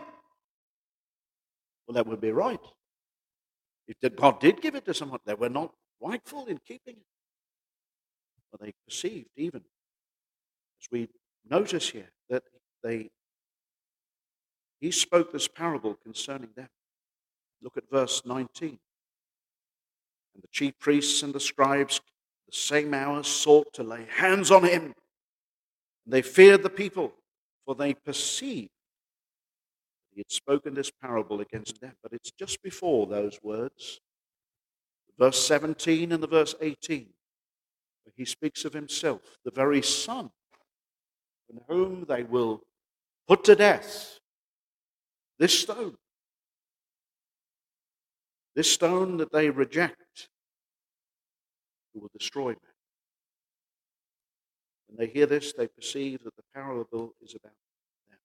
Well, 1.87 1.95
that 1.95 2.07
would 2.07 2.21
be 2.21 2.33
right. 2.33 2.61
If 3.87 4.17
God 4.17 4.41
did 4.41 4.61
give 4.61 4.75
it 4.75 4.85
to 4.85 4.95
someone, 4.95 5.21
they 5.25 5.35
were 5.35 5.49
not 5.49 5.73
rightful 6.01 6.47
in 6.47 6.59
keeping 6.59 6.97
it. 6.97 7.07
But 8.53 8.61
they 8.61 8.73
perceived, 8.87 9.29
even 9.37 9.61
as 9.61 10.89
we 10.91 11.09
notice 11.49 11.91
here, 11.91 12.11
that 12.31 12.43
they 12.83 13.11
he 14.81 14.91
spoke 14.91 15.33
this 15.33 15.49
parable 15.49 15.95
concerning 15.95 16.51
them. 16.55 16.69
Look 17.63 17.77
at 17.77 17.91
verse 17.91 18.23
19. 18.25 18.69
And 20.35 20.43
the 20.43 20.49
chief 20.53 20.79
priests 20.79 21.23
and 21.23 21.33
the 21.33 21.41
scribes, 21.41 22.01
the 22.47 22.57
same 22.57 22.95
hour, 22.95 23.23
sought 23.23 23.73
to 23.75 23.83
lay 23.83 24.07
hands 24.11 24.51
on 24.51 24.65
him. 24.65 24.95
They 26.07 26.23
feared 26.23 26.63
the 26.63 26.71
people 26.71 27.13
for 27.65 27.75
they 27.75 27.95
perceived 27.95 28.71
he 30.19 30.23
had 30.23 30.33
spoken 30.33 30.75
this 30.75 30.91
parable 30.91 31.41
against 31.41 31.81
them. 31.81 31.93
But 32.03 32.13
it's 32.13 32.33
just 32.33 32.61
before 32.61 33.07
those 33.07 33.39
words, 33.41 34.01
verse 35.17 35.41
17 35.47 36.11
and 36.11 36.21
the 36.21 36.27
verse 36.27 36.57
18, 36.61 37.07
where 38.03 38.13
he 38.17 38.25
speaks 38.25 38.65
of 38.65 38.73
himself, 38.73 39.21
the 39.45 39.53
very 39.53 39.81
Son, 39.81 40.31
in 41.49 41.61
whom 41.69 42.05
they 42.09 42.25
will 42.25 42.63
put 43.29 43.45
to 43.45 43.55
death 43.55 44.19
this 45.39 45.57
stone. 45.57 45.97
This 48.59 48.73
stone 48.73 49.19
that 49.19 49.31
they 49.31 49.51
reject, 49.51 50.31
will 51.95 52.11
destroy 52.13 52.49
men. 52.49 52.75
When 54.89 54.97
they 54.99 55.13
hear 55.13 55.27
this, 55.27 55.53
they 55.53 55.69
perceive 55.69 56.25
that 56.25 56.35
the 56.35 56.43
parable 56.53 57.15
is 57.23 57.37
about 57.37 57.53
them. 58.09 58.19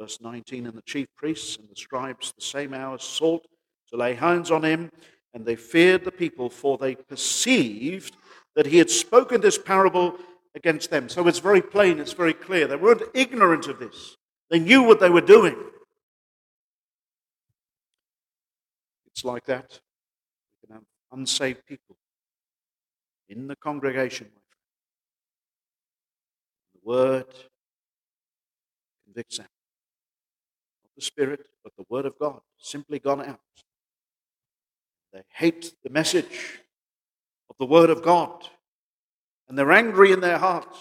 Verse 0.00 0.22
19 0.22 0.64
And 0.64 0.74
the 0.74 0.80
chief 0.86 1.06
priests 1.18 1.58
and 1.58 1.68
the 1.68 1.76
scribes 1.76 2.32
the 2.32 2.40
same 2.40 2.72
hour 2.72 2.96
sought 2.98 3.46
to 3.90 3.98
lay 3.98 4.14
hands 4.14 4.50
on 4.50 4.64
him, 4.64 4.90
and 5.34 5.44
they 5.44 5.54
feared 5.54 6.06
the 6.06 6.10
people, 6.10 6.48
for 6.48 6.78
they 6.78 6.94
perceived 6.94 8.16
that 8.54 8.64
he 8.64 8.78
had 8.78 8.88
spoken 8.88 9.42
this 9.42 9.58
parable 9.58 10.16
against 10.54 10.88
them. 10.88 11.10
So 11.10 11.28
it's 11.28 11.40
very 11.40 11.60
plain, 11.60 11.98
it's 11.98 12.14
very 12.14 12.32
clear. 12.32 12.66
They 12.66 12.76
weren't 12.76 13.02
ignorant 13.12 13.66
of 13.66 13.78
this, 13.78 14.16
they 14.48 14.60
knew 14.60 14.82
what 14.82 14.98
they 14.98 15.10
were 15.10 15.20
doing. 15.20 15.56
It's 19.16 19.24
like 19.24 19.46
that. 19.46 19.80
We 20.62 20.66
can 20.66 20.76
have 20.76 20.84
unsaved 21.10 21.64
people 21.64 21.96
in 23.28 23.48
the 23.48 23.56
congregation, 23.56 24.28
The 26.74 26.80
word 26.84 27.24
convicts 29.06 29.38
them 29.38 29.46
the 30.96 31.02
Spirit, 31.02 31.46
but 31.62 31.72
the 31.76 31.84
Word 31.90 32.06
of 32.06 32.18
God 32.18 32.40
simply 32.58 32.98
gone 32.98 33.20
out. 33.20 33.40
They 35.12 35.22
hate 35.28 35.74
the 35.84 35.90
message 35.90 36.60
of 37.50 37.56
the 37.58 37.66
Word 37.66 37.90
of 37.90 38.02
God, 38.02 38.48
and 39.48 39.58
they're 39.58 39.72
angry 39.72 40.12
in 40.12 40.20
their 40.20 40.38
hearts. 40.38 40.78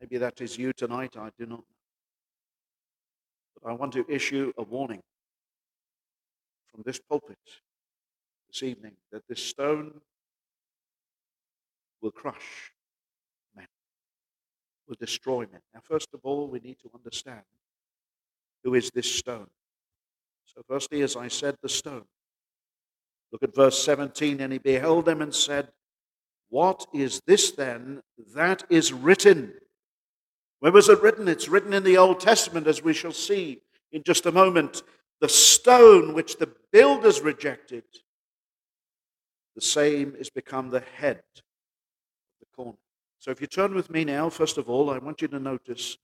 Maybe 0.00 0.16
that 0.18 0.40
is 0.40 0.56
you 0.56 0.72
tonight, 0.72 1.16
I 1.18 1.30
do 1.38 1.46
not 1.46 1.58
know. 1.58 1.75
But 3.62 3.70
I 3.70 3.74
want 3.74 3.92
to 3.94 4.04
issue 4.08 4.52
a 4.58 4.62
warning 4.62 5.02
from 6.68 6.82
this 6.84 6.98
pulpit 6.98 7.38
this 8.48 8.62
evening 8.62 8.92
that 9.12 9.22
this 9.28 9.42
stone 9.42 10.00
will 12.00 12.10
crush 12.10 12.72
men, 13.56 13.66
will 14.86 14.96
destroy 15.00 15.40
men. 15.50 15.60
Now, 15.74 15.80
first 15.82 16.08
of 16.14 16.20
all, 16.22 16.48
we 16.48 16.60
need 16.60 16.78
to 16.80 16.90
understand 16.94 17.42
who 18.62 18.74
is 18.74 18.90
this 18.90 19.12
stone. 19.12 19.48
So, 20.44 20.62
firstly, 20.68 21.02
as 21.02 21.16
I 21.16 21.28
said, 21.28 21.56
the 21.62 21.68
stone. 21.68 22.04
Look 23.32 23.42
at 23.42 23.54
verse 23.54 23.82
17. 23.82 24.40
And 24.40 24.52
he 24.52 24.58
beheld 24.58 25.06
them 25.06 25.22
and 25.22 25.34
said, 25.34 25.68
What 26.48 26.86
is 26.94 27.20
this 27.26 27.50
then 27.50 28.02
that 28.34 28.64
is 28.70 28.92
written? 28.92 29.54
Where 30.66 30.72
was 30.72 30.88
it 30.88 31.00
written? 31.00 31.28
It's 31.28 31.48
written 31.48 31.72
in 31.72 31.84
the 31.84 31.96
Old 31.96 32.18
Testament, 32.18 32.66
as 32.66 32.82
we 32.82 32.92
shall 32.92 33.12
see 33.12 33.60
in 33.92 34.02
just 34.02 34.26
a 34.26 34.32
moment. 34.32 34.82
The 35.20 35.28
stone 35.28 36.12
which 36.12 36.38
the 36.38 36.50
builders 36.72 37.20
rejected, 37.20 37.84
the 39.54 39.60
same 39.60 40.16
is 40.18 40.28
become 40.28 40.70
the 40.70 40.82
head 40.96 41.22
of 41.36 42.40
the 42.40 42.46
corner. 42.56 42.78
So 43.20 43.30
if 43.30 43.40
you 43.40 43.46
turn 43.46 43.76
with 43.76 43.90
me 43.90 44.04
now, 44.04 44.28
first 44.28 44.58
of 44.58 44.68
all, 44.68 44.90
I 44.90 44.98
want 44.98 45.22
you 45.22 45.28
to 45.28 45.38
notice 45.38 45.98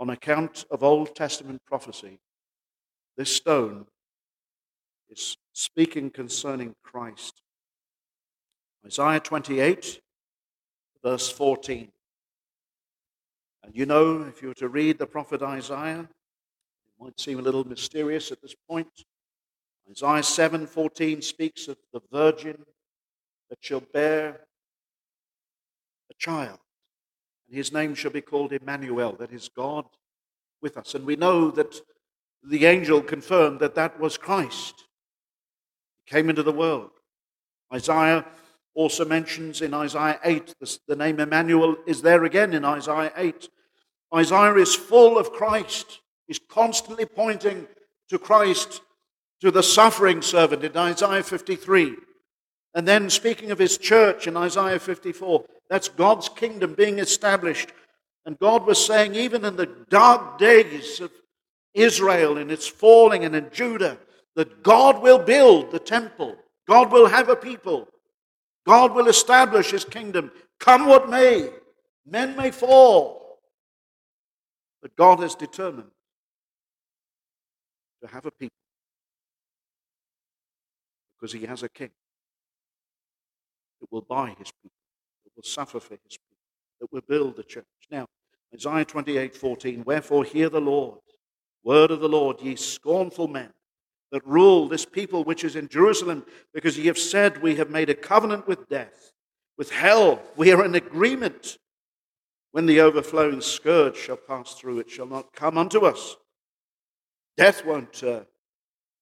on 0.00 0.08
account 0.08 0.64
of 0.70 0.82
Old 0.82 1.14
Testament 1.14 1.60
prophecy, 1.66 2.20
this 3.18 3.36
stone 3.36 3.84
is 5.10 5.36
speaking 5.52 6.08
concerning 6.08 6.74
Christ. 6.82 7.42
Isaiah 8.86 9.20
28, 9.20 10.00
verse 11.02 11.30
14. 11.30 11.90
And 13.64 13.74
you 13.74 13.86
know, 13.86 14.22
if 14.24 14.42
you 14.42 14.48
were 14.48 14.54
to 14.54 14.68
read 14.68 14.98
the 14.98 15.06
prophet 15.06 15.42
Isaiah, 15.42 16.00
it 16.00 16.92
might 17.00 17.18
seem 17.18 17.38
a 17.38 17.42
little 17.42 17.64
mysterious 17.66 18.30
at 18.30 18.42
this 18.42 18.54
point. 18.68 18.88
Isaiah 19.90 20.22
7:14 20.22 21.22
speaks 21.22 21.66
of 21.68 21.78
the 21.92 22.00
virgin 22.12 22.64
that 23.48 23.58
shall 23.62 23.80
bear 23.80 24.46
a 26.10 26.14
child, 26.18 26.58
and 27.46 27.56
his 27.56 27.72
name 27.72 27.94
shall 27.94 28.10
be 28.10 28.20
called 28.20 28.52
Emmanuel, 28.52 29.12
that 29.16 29.32
is 29.32 29.48
God 29.48 29.86
with 30.60 30.76
us. 30.76 30.94
And 30.94 31.06
we 31.06 31.16
know 31.16 31.50
that 31.50 31.80
the 32.42 32.66
angel 32.66 33.02
confirmed 33.02 33.60
that 33.60 33.74
that 33.76 33.98
was 33.98 34.18
Christ. 34.18 34.84
He 36.04 36.10
came 36.10 36.28
into 36.28 36.42
the 36.42 36.52
world. 36.52 36.90
Isaiah 37.72 38.26
also 38.74 39.04
mentions 39.04 39.62
in 39.62 39.72
Isaiah 39.72 40.18
8, 40.24 40.54
the, 40.60 40.78
the 40.88 40.96
name 40.96 41.20
Emmanuel 41.20 41.76
is 41.86 42.02
there 42.02 42.24
again 42.24 42.52
in 42.52 42.64
Isaiah 42.64 43.12
8. 43.16 43.48
Isaiah 44.14 44.54
is 44.54 44.74
full 44.74 45.18
of 45.18 45.32
Christ. 45.32 46.00
He's 46.26 46.40
constantly 46.48 47.06
pointing 47.06 47.66
to 48.08 48.18
Christ, 48.18 48.80
to 49.40 49.50
the 49.50 49.62
suffering 49.62 50.22
servant 50.22 50.64
in 50.64 50.76
Isaiah 50.76 51.22
53. 51.22 51.96
And 52.74 52.88
then 52.88 53.08
speaking 53.10 53.50
of 53.50 53.58
his 53.58 53.78
church 53.78 54.26
in 54.26 54.36
Isaiah 54.36 54.80
54, 54.80 55.44
that's 55.70 55.88
God's 55.88 56.28
kingdom 56.28 56.74
being 56.74 56.98
established. 56.98 57.70
And 58.26 58.38
God 58.38 58.66
was 58.66 58.84
saying, 58.84 59.14
even 59.14 59.44
in 59.44 59.56
the 59.56 59.66
dark 59.88 60.38
days 60.38 61.00
of 61.00 61.12
Israel 61.74 62.38
in 62.38 62.50
its 62.50 62.66
falling 62.66 63.24
and 63.24 63.36
in 63.36 63.50
Judah, 63.52 63.98
that 64.36 64.62
God 64.62 65.02
will 65.02 65.18
build 65.18 65.70
the 65.70 65.78
temple. 65.78 66.36
God 66.66 66.90
will 66.90 67.06
have 67.06 67.28
a 67.28 67.36
people. 67.36 67.88
God 68.66 68.94
will 68.94 69.08
establish 69.08 69.70
his 69.70 69.84
kingdom. 69.84 70.30
Come 70.58 70.86
what 70.86 71.08
may, 71.08 71.50
men 72.06 72.36
may 72.36 72.50
fall. 72.50 73.40
But 74.80 74.96
God 74.96 75.20
has 75.20 75.34
determined 75.34 75.90
to 78.02 78.08
have 78.08 78.26
a 78.26 78.30
people 78.30 78.54
because 81.16 81.32
he 81.32 81.46
has 81.46 81.62
a 81.62 81.68
king 81.68 81.90
that 83.80 83.90
will 83.90 84.02
buy 84.02 84.28
his 84.38 84.50
people 84.62 84.76
that 85.24 85.32
will 85.36 85.42
suffer 85.42 85.80
for 85.80 85.94
his 86.04 86.18
people, 86.18 86.36
that 86.80 86.92
will 86.92 87.02
build 87.02 87.36
the 87.36 87.44
church. 87.44 87.64
Now, 87.90 88.06
Isaiah 88.54 88.84
28 88.84 89.34
14, 89.34 89.84
wherefore 89.84 90.24
hear 90.24 90.48
the 90.48 90.60
Lord, 90.60 90.98
word 91.62 91.90
of 91.90 92.00
the 92.00 92.08
Lord, 92.08 92.40
ye 92.40 92.56
scornful 92.56 93.28
men 93.28 93.50
that 94.14 94.24
rule 94.24 94.68
this 94.68 94.84
people 94.84 95.24
which 95.24 95.42
is 95.42 95.56
in 95.56 95.66
Jerusalem, 95.66 96.24
because 96.52 96.78
ye 96.78 96.86
have 96.86 96.96
said, 96.96 97.42
We 97.42 97.56
have 97.56 97.68
made 97.68 97.90
a 97.90 97.96
covenant 97.96 98.46
with 98.46 98.68
death, 98.68 99.10
with 99.58 99.72
hell, 99.72 100.22
we 100.36 100.52
are 100.52 100.64
in 100.64 100.76
agreement. 100.76 101.58
When 102.52 102.66
the 102.66 102.80
overflowing 102.80 103.40
scourge 103.40 103.96
shall 103.96 104.16
pass 104.16 104.54
through, 104.54 104.78
it 104.78 104.88
shall 104.88 105.06
not 105.06 105.32
come 105.32 105.58
unto 105.58 105.84
us. 105.84 106.14
Death 107.36 107.66
won't 107.66 108.04
uh, 108.04 108.20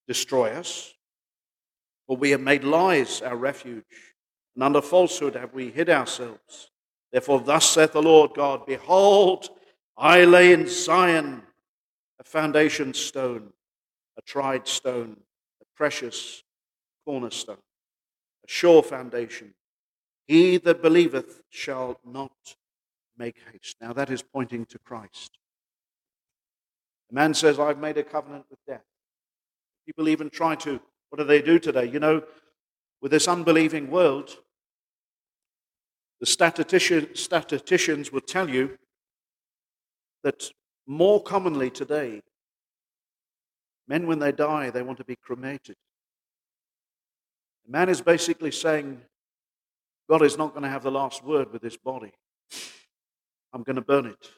destroy 0.07 0.49
us, 0.49 0.91
for 2.07 2.17
we 2.17 2.31
have 2.31 2.41
made 2.41 2.63
lies 2.63 3.21
our 3.21 3.37
refuge 3.37 3.83
and 4.55 4.63
under 4.63 4.81
falsehood 4.81 5.35
have 5.35 5.53
we 5.53 5.69
hid 5.69 5.91
ourselves. 5.91 6.71
Therefore, 7.11 7.39
thus 7.39 7.69
saith 7.69 7.93
the 7.93 8.01
Lord 8.01 8.31
God 8.33 8.65
Behold, 8.65 9.47
I 9.95 10.23
lay 10.23 10.53
in 10.53 10.67
Zion 10.67 11.43
a 12.19 12.23
foundation 12.23 12.95
stone, 12.95 13.53
a 14.17 14.21
tried 14.21 14.67
stone, 14.67 15.17
a 15.61 15.65
precious 15.75 16.43
cornerstone, 17.05 17.57
a 18.45 18.49
sure 18.49 18.83
foundation. 18.83 19.53
He 20.27 20.57
that 20.57 20.81
believeth 20.81 21.41
shall 21.49 21.99
not 22.05 22.55
make 23.17 23.37
haste. 23.51 23.77
Now, 23.81 23.93
that 23.93 24.09
is 24.09 24.21
pointing 24.21 24.65
to 24.65 24.79
Christ. 24.79 25.37
A 27.11 27.13
man 27.13 27.33
says, 27.33 27.59
I've 27.59 27.79
made 27.79 27.97
a 27.97 28.03
covenant 28.03 28.45
with 28.49 28.59
death. 28.65 28.85
People 29.85 30.07
even 30.07 30.29
try 30.29 30.55
to, 30.55 30.79
what 31.09 31.19
do 31.19 31.23
they 31.25 31.41
do 31.41 31.59
today? 31.59 31.85
You 31.85 31.99
know, 31.99 32.23
with 33.01 33.11
this 33.11 33.27
unbelieving 33.27 33.91
world, 33.91 34.37
the 36.19 36.25
statistician, 36.25 37.13
statisticians 37.15 38.11
will 38.11 38.21
tell 38.21 38.49
you 38.49 38.77
that 40.23 40.49
more 40.87 41.21
commonly 41.21 41.69
today, 41.69 42.21
men, 43.87 44.07
when 44.07 44.19
they 44.19 44.31
die, 44.31 44.69
they 44.69 44.81
want 44.81 44.97
to 44.99 45.05
be 45.05 45.15
cremated. 45.15 45.75
The 47.65 47.71
man 47.71 47.89
is 47.89 48.01
basically 48.01 48.51
saying, 48.51 49.01
God 50.09 50.21
is 50.21 50.37
not 50.37 50.51
going 50.51 50.63
to 50.63 50.69
have 50.69 50.83
the 50.83 50.91
last 50.91 51.23
word 51.23 51.51
with 51.51 51.61
this 51.61 51.77
body. 51.77 52.11
I'm 53.53 53.63
going 53.63 53.77
to 53.77 53.81
burn 53.81 54.05
it. 54.05 54.31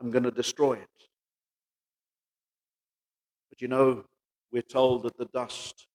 I'm 0.00 0.10
going 0.10 0.24
to 0.24 0.30
destroy 0.30 0.74
it. 0.74 0.88
But 3.50 3.60
you 3.60 3.68
know, 3.68 4.04
we're 4.50 4.62
told 4.62 5.04
that 5.04 5.16
the 5.16 5.26
dust 5.26 5.86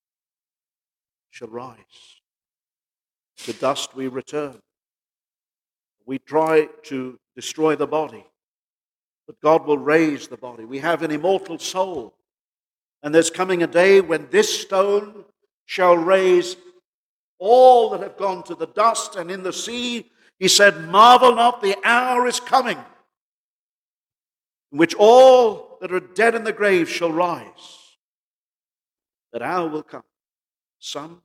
shall 1.30 1.50
rise. 1.50 1.76
To 3.38 3.54
dust 3.54 3.96
we 3.96 4.08
return. 4.08 4.60
we 6.06 6.18
try 6.20 6.68
to 6.84 7.20
destroy 7.36 7.76
the 7.76 7.86
body, 7.86 8.26
but 9.28 9.40
God 9.42 9.68
will 9.68 9.78
raise 9.78 10.28
the 10.28 10.38
body. 10.38 10.66
We 10.66 10.80
have 10.80 11.04
an 11.04 11.12
immortal 11.12 11.60
soul. 11.60 12.17
And 13.04 13.14
there's 13.14 13.30
coming 13.30 13.64
a 13.64 13.68
day 13.68 14.02
when 14.02 14.28
this 14.30 14.62
stone 14.62 15.26
shall 15.66 15.98
raise 15.98 16.58
all 17.40 17.92
that 17.92 18.02
have 18.02 18.18
gone 18.18 18.44
to 18.44 18.56
the 18.56 18.68
dust 18.68 19.16
and 19.16 19.30
in 19.30 19.44
the 19.44 19.54
sea. 19.54 20.10
He 20.40 20.48
said, 20.48 20.90
Marvel 20.90 21.36
not, 21.36 21.62
the 21.62 21.78
hour 21.84 22.28
is 22.28 22.40
coming 22.40 22.78
in 24.72 24.78
which 24.78 24.94
all 24.96 25.78
that 25.82 25.92
are 25.92 26.00
dead 26.00 26.36
in 26.36 26.44
the 26.44 26.54
grave 26.54 26.90
shall 26.90 27.12
rise. 27.12 27.98
That 29.34 29.42
hour 29.42 29.68
will 29.68 29.84
come. 29.84 30.04
Some 30.80 31.22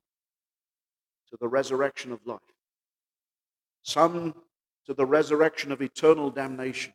to 1.31 1.37
the 1.41 1.49
resurrection 1.49 2.13
of 2.13 2.21
life, 2.27 2.41
some 3.83 4.35
to 4.87 4.95
the 4.95 5.07
resurrection 5.07 5.73
of 5.73 5.81
eternal 5.81 6.31
damnation 6.31 6.93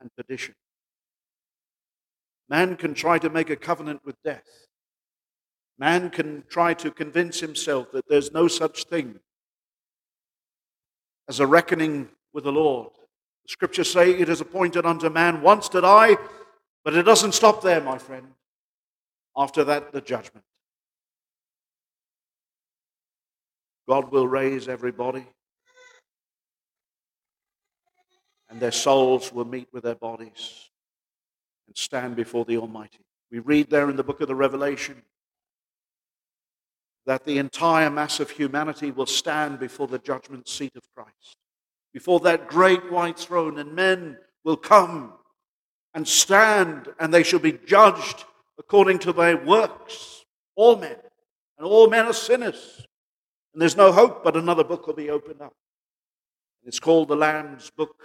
and 0.00 0.14
perdition. 0.16 0.54
Man 2.52 2.76
can 2.76 2.92
try 2.92 3.18
to 3.18 3.30
make 3.30 3.48
a 3.48 3.56
covenant 3.56 4.02
with 4.04 4.22
death. 4.22 4.44
Man 5.78 6.10
can 6.10 6.44
try 6.50 6.74
to 6.74 6.90
convince 6.90 7.40
himself 7.40 7.90
that 7.92 8.06
there's 8.08 8.30
no 8.30 8.46
such 8.46 8.84
thing 8.84 9.20
as 11.30 11.40
a 11.40 11.46
reckoning 11.46 12.10
with 12.34 12.44
the 12.44 12.52
Lord. 12.52 12.90
The 13.46 13.48
scriptures 13.48 13.90
say 13.90 14.10
it 14.10 14.28
is 14.28 14.42
appointed 14.42 14.84
unto 14.84 15.08
man 15.08 15.40
once 15.40 15.70
to 15.70 15.80
die, 15.80 16.18
but 16.84 16.92
it 16.92 17.04
doesn't 17.04 17.32
stop 17.32 17.62
there, 17.62 17.80
my 17.80 17.96
friend. 17.96 18.26
After 19.34 19.64
that, 19.64 19.92
the 19.92 20.02
judgment. 20.02 20.44
God 23.88 24.12
will 24.12 24.28
raise 24.28 24.68
everybody, 24.68 25.24
and 28.50 28.60
their 28.60 28.72
souls 28.72 29.32
will 29.32 29.46
meet 29.46 29.68
with 29.72 29.84
their 29.84 29.94
bodies 29.94 30.68
and 31.72 31.78
stand 31.78 32.14
before 32.16 32.44
the 32.44 32.58
Almighty. 32.58 32.98
We 33.30 33.38
read 33.38 33.70
there 33.70 33.88
in 33.88 33.96
the 33.96 34.04
book 34.04 34.20
of 34.20 34.28
the 34.28 34.34
Revelation 34.34 35.00
that 37.06 37.24
the 37.24 37.38
entire 37.38 37.88
mass 37.88 38.20
of 38.20 38.28
humanity 38.28 38.90
will 38.90 39.06
stand 39.06 39.58
before 39.58 39.86
the 39.86 39.98
judgment 39.98 40.46
seat 40.46 40.76
of 40.76 40.82
Christ, 40.94 41.38
before 41.94 42.20
that 42.20 42.46
great 42.46 42.92
white 42.92 43.18
throne, 43.18 43.58
and 43.58 43.72
men 43.72 44.18
will 44.44 44.58
come 44.58 45.14
and 45.94 46.06
stand, 46.06 46.88
and 47.00 47.12
they 47.12 47.22
shall 47.22 47.38
be 47.38 47.58
judged 47.66 48.24
according 48.58 48.98
to 48.98 49.12
their 49.14 49.38
works. 49.38 50.26
All 50.56 50.76
men. 50.76 50.96
And 51.56 51.66
all 51.66 51.88
men 51.88 52.04
are 52.04 52.12
sinners. 52.12 52.86
And 53.54 53.62
there's 53.62 53.78
no 53.78 53.92
hope, 53.92 54.22
but 54.22 54.36
another 54.36 54.62
book 54.62 54.86
will 54.86 54.94
be 54.94 55.08
opened 55.08 55.40
up. 55.40 55.54
It's 56.64 56.78
called 56.78 57.08
the 57.08 57.16
Lamb's 57.16 57.70
Book 57.70 57.96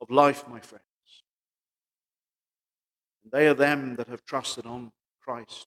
of 0.00 0.10
Life, 0.10 0.42
my 0.48 0.58
friends. 0.58 0.89
They 3.32 3.46
are 3.46 3.54
them 3.54 3.96
that 3.96 4.08
have 4.08 4.24
trusted 4.24 4.66
on 4.66 4.90
Christ, 5.22 5.66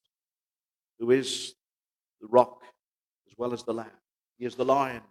who 1.00 1.12
is 1.12 1.56
the 2.22 2.28
rock 2.28 2.62
as 3.28 3.38
well 3.38 3.54
as 3.54 3.64
the 3.64 3.74
lamb. 3.74 3.92
He 4.38 4.46
is 4.46 4.56
the 4.56 4.66
lion. 4.66 5.02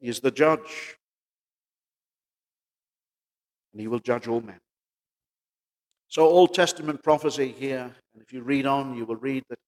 He 0.00 0.08
is 0.08 0.20
the 0.20 0.30
judge. 0.30 0.96
And 3.72 3.80
he 3.80 3.86
will 3.86 4.00
judge 4.00 4.26
all 4.26 4.40
men. 4.40 4.60
So, 6.08 6.26
Old 6.26 6.54
Testament 6.54 7.04
prophecy 7.04 7.54
here, 7.56 7.94
and 8.14 8.22
if 8.22 8.32
you 8.32 8.42
read 8.42 8.66
on, 8.66 8.96
you 8.96 9.06
will 9.06 9.16
read 9.16 9.44
that 9.48 9.60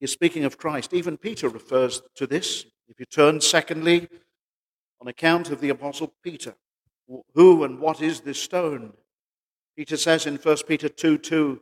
he's 0.00 0.12
speaking 0.12 0.44
of 0.44 0.56
Christ. 0.56 0.94
Even 0.94 1.18
Peter 1.18 1.50
refers 1.50 2.00
to 2.14 2.26
this. 2.26 2.64
If 2.88 2.98
you 2.98 3.04
turn, 3.04 3.42
secondly, 3.42 4.08
on 5.02 5.08
account 5.08 5.50
of 5.50 5.60
the 5.60 5.68
Apostle 5.68 6.14
Peter, 6.22 6.54
who 7.34 7.64
and 7.64 7.78
what 7.78 8.00
is 8.00 8.20
this 8.20 8.40
stone? 8.40 8.94
Peter 9.76 9.96
says 9.96 10.26
in 10.26 10.36
1 10.36 10.56
Peter 10.66 10.88
2 10.88 11.18
2, 11.18 11.60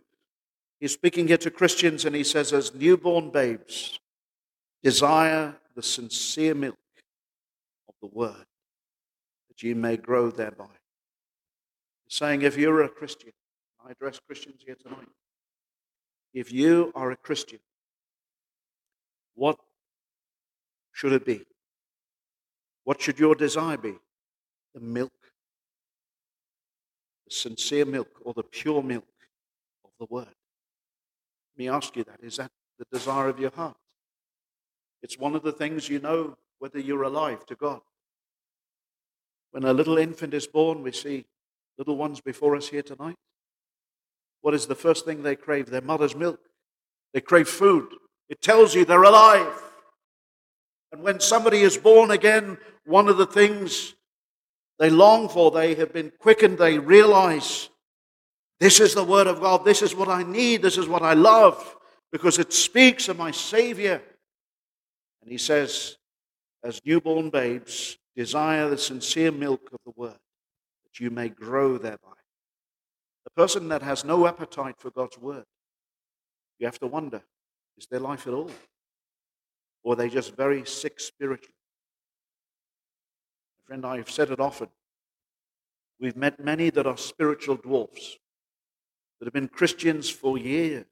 He's 0.80 0.92
speaking 0.92 1.28
here 1.28 1.38
to 1.38 1.50
Christians 1.50 2.04
and 2.04 2.14
he 2.14 2.24
says, 2.24 2.52
as 2.52 2.74
newborn 2.74 3.30
babes, 3.30 3.98
desire 4.82 5.56
the 5.74 5.82
sincere 5.82 6.54
milk 6.54 6.76
of 7.88 7.94
the 8.00 8.08
word, 8.08 8.46
that 9.48 9.62
ye 9.62 9.74
may 9.74 9.96
grow 9.96 10.30
thereby. 10.30 10.66
He's 12.04 12.18
saying, 12.18 12.42
if 12.42 12.56
you're 12.56 12.82
a 12.82 12.88
Christian, 12.88 13.32
I 13.84 13.92
address 13.92 14.20
Christians 14.26 14.62
here 14.64 14.76
tonight. 14.76 15.08
If 16.32 16.52
you 16.52 16.92
are 16.94 17.10
a 17.10 17.16
Christian, 17.16 17.60
what 19.34 19.58
should 20.92 21.12
it 21.12 21.24
be? 21.24 21.44
What 22.84 23.00
should 23.00 23.18
your 23.18 23.34
desire 23.34 23.78
be? 23.78 23.94
The 24.74 24.80
milk, 24.80 25.12
sincere 27.34 27.84
milk 27.84 28.08
or 28.24 28.32
the 28.34 28.42
pure 28.42 28.82
milk 28.82 29.04
of 29.84 29.90
the 29.98 30.06
word. 30.12 30.26
Let 30.26 31.58
me 31.58 31.68
ask 31.68 31.96
you 31.96 32.04
that. 32.04 32.20
Is 32.22 32.36
that 32.36 32.50
the 32.78 32.86
desire 32.92 33.28
of 33.28 33.38
your 33.38 33.50
heart? 33.50 33.76
It's 35.02 35.18
one 35.18 35.36
of 35.36 35.42
the 35.42 35.52
things 35.52 35.88
you 35.88 35.98
know 35.98 36.36
whether 36.58 36.78
you're 36.78 37.02
alive 37.02 37.44
to 37.46 37.54
God. 37.54 37.80
When 39.50 39.64
a 39.64 39.72
little 39.72 39.98
infant 39.98 40.34
is 40.34 40.46
born, 40.46 40.82
we 40.82 40.92
see 40.92 41.26
little 41.78 41.96
ones 41.96 42.20
before 42.20 42.56
us 42.56 42.68
here 42.68 42.82
tonight. 42.82 43.16
What 44.40 44.54
is 44.54 44.66
the 44.66 44.74
first 44.74 45.04
thing 45.04 45.22
they 45.22 45.36
crave? 45.36 45.66
Their 45.66 45.80
mother's 45.80 46.16
milk. 46.16 46.40
They 47.12 47.20
crave 47.20 47.48
food. 47.48 47.88
It 48.28 48.40
tells 48.42 48.74
you 48.74 48.84
they're 48.84 49.02
alive. 49.02 49.62
And 50.92 51.02
when 51.02 51.20
somebody 51.20 51.60
is 51.60 51.76
born 51.76 52.10
again, 52.10 52.58
one 52.84 53.08
of 53.08 53.16
the 53.16 53.26
things 53.26 53.94
they 54.78 54.90
long 54.90 55.28
for, 55.28 55.50
they 55.50 55.74
have 55.74 55.92
been 55.92 56.12
quickened, 56.18 56.58
they 56.58 56.78
realize 56.78 57.68
this 58.60 58.80
is 58.80 58.94
the 58.94 59.04
Word 59.04 59.26
of 59.26 59.40
God. 59.40 59.64
This 59.64 59.82
is 59.82 59.94
what 59.94 60.08
I 60.08 60.22
need. 60.22 60.62
This 60.62 60.78
is 60.78 60.88
what 60.88 61.02
I 61.02 61.14
love 61.14 61.76
because 62.12 62.38
it 62.38 62.52
speaks 62.52 63.08
of 63.08 63.18
my 63.18 63.30
Savior. 63.30 64.00
And 65.22 65.30
he 65.30 65.38
says, 65.38 65.96
as 66.62 66.80
newborn 66.84 67.30
babes, 67.30 67.98
desire 68.16 68.68
the 68.68 68.78
sincere 68.78 69.32
milk 69.32 69.68
of 69.72 69.80
the 69.84 69.92
Word 69.96 70.18
that 70.84 71.00
you 71.00 71.10
may 71.10 71.28
grow 71.28 71.76
thereby. 71.76 72.12
The 73.24 73.30
person 73.30 73.68
that 73.68 73.82
has 73.82 74.04
no 74.04 74.26
appetite 74.26 74.76
for 74.78 74.90
God's 74.90 75.18
Word, 75.18 75.44
you 76.58 76.66
have 76.66 76.78
to 76.78 76.86
wonder 76.86 77.22
is 77.76 77.86
their 77.86 78.00
life 78.00 78.26
at 78.28 78.32
all? 78.34 78.50
Or 79.82 79.94
are 79.94 79.96
they 79.96 80.08
just 80.08 80.36
very 80.36 80.64
sick 80.64 81.00
spiritually? 81.00 81.52
Friend, 83.66 83.84
I've 83.84 84.10
said 84.10 84.30
it 84.30 84.40
often. 84.40 84.68
We've 86.00 86.16
met 86.16 86.44
many 86.44 86.70
that 86.70 86.86
are 86.86 86.96
spiritual 86.96 87.56
dwarfs 87.56 88.18
that 89.18 89.26
have 89.26 89.32
been 89.32 89.48
Christians 89.48 90.10
for 90.10 90.36
years 90.36 90.84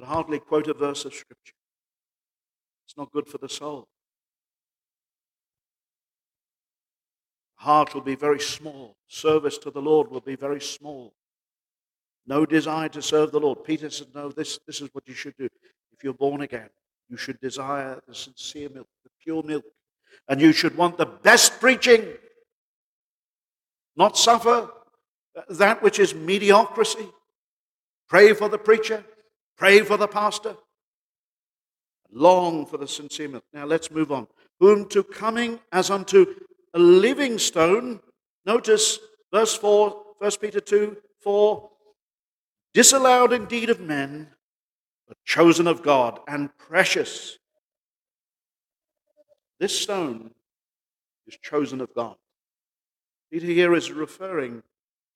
but 0.00 0.08
hardly 0.08 0.38
quote 0.38 0.66
a 0.66 0.72
verse 0.72 1.04
of 1.04 1.12
Scripture. 1.12 1.54
It's 2.86 2.96
not 2.96 3.12
good 3.12 3.26
for 3.26 3.36
the 3.36 3.50
soul. 3.50 3.86
Heart 7.56 7.92
will 7.92 8.00
be 8.00 8.14
very 8.14 8.40
small. 8.40 8.96
Service 9.08 9.58
to 9.58 9.70
the 9.70 9.82
Lord 9.82 10.10
will 10.10 10.22
be 10.22 10.36
very 10.36 10.60
small. 10.60 11.12
No 12.26 12.46
desire 12.46 12.88
to 12.88 13.02
serve 13.02 13.30
the 13.30 13.40
Lord. 13.40 13.62
Peter 13.62 13.90
said, 13.90 14.06
No, 14.14 14.30
this, 14.30 14.58
this 14.66 14.80
is 14.80 14.88
what 14.94 15.06
you 15.06 15.12
should 15.12 15.36
do. 15.36 15.50
If 15.92 16.02
you're 16.02 16.14
born 16.14 16.40
again, 16.40 16.70
you 17.10 17.18
should 17.18 17.38
desire 17.40 18.00
the 18.08 18.14
sincere 18.14 18.70
milk, 18.70 18.88
the 19.04 19.10
pure 19.22 19.42
milk, 19.42 19.64
and 20.28 20.40
you 20.40 20.52
should 20.52 20.76
want 20.76 20.98
the 20.98 21.06
best 21.06 21.60
preaching, 21.60 22.04
not 23.96 24.16
suffer 24.16 24.70
that 25.48 25.82
which 25.82 25.98
is 25.98 26.14
mediocrity. 26.14 27.08
Pray 28.08 28.32
for 28.32 28.48
the 28.48 28.58
preacher, 28.58 29.04
pray 29.56 29.80
for 29.80 29.96
the 29.96 30.08
pastor, 30.08 30.56
long 32.12 32.66
for 32.66 32.76
the 32.76 32.88
sincere. 32.88 33.40
Now 33.52 33.66
let's 33.66 33.90
move 33.90 34.10
on. 34.12 34.26
Whom 34.58 34.88
to 34.88 35.02
coming 35.02 35.60
as 35.72 35.90
unto 35.90 36.26
a 36.74 36.78
living 36.78 37.38
stone. 37.38 38.00
Notice 38.44 38.98
verse 39.32 39.56
4, 39.56 40.02
1 40.18 40.30
Peter 40.40 40.60
2 40.60 40.96
4. 41.22 41.70
Disallowed 42.72 43.32
indeed 43.32 43.68
of 43.68 43.80
men, 43.80 44.28
but 45.08 45.16
chosen 45.24 45.66
of 45.66 45.82
God 45.82 46.20
and 46.28 46.56
precious. 46.56 47.38
This 49.60 49.78
stone 49.78 50.30
is 51.26 51.36
chosen 51.36 51.82
of 51.82 51.94
God. 51.94 52.16
Peter 53.30 53.46
here 53.46 53.74
is 53.74 53.92
referring 53.92 54.62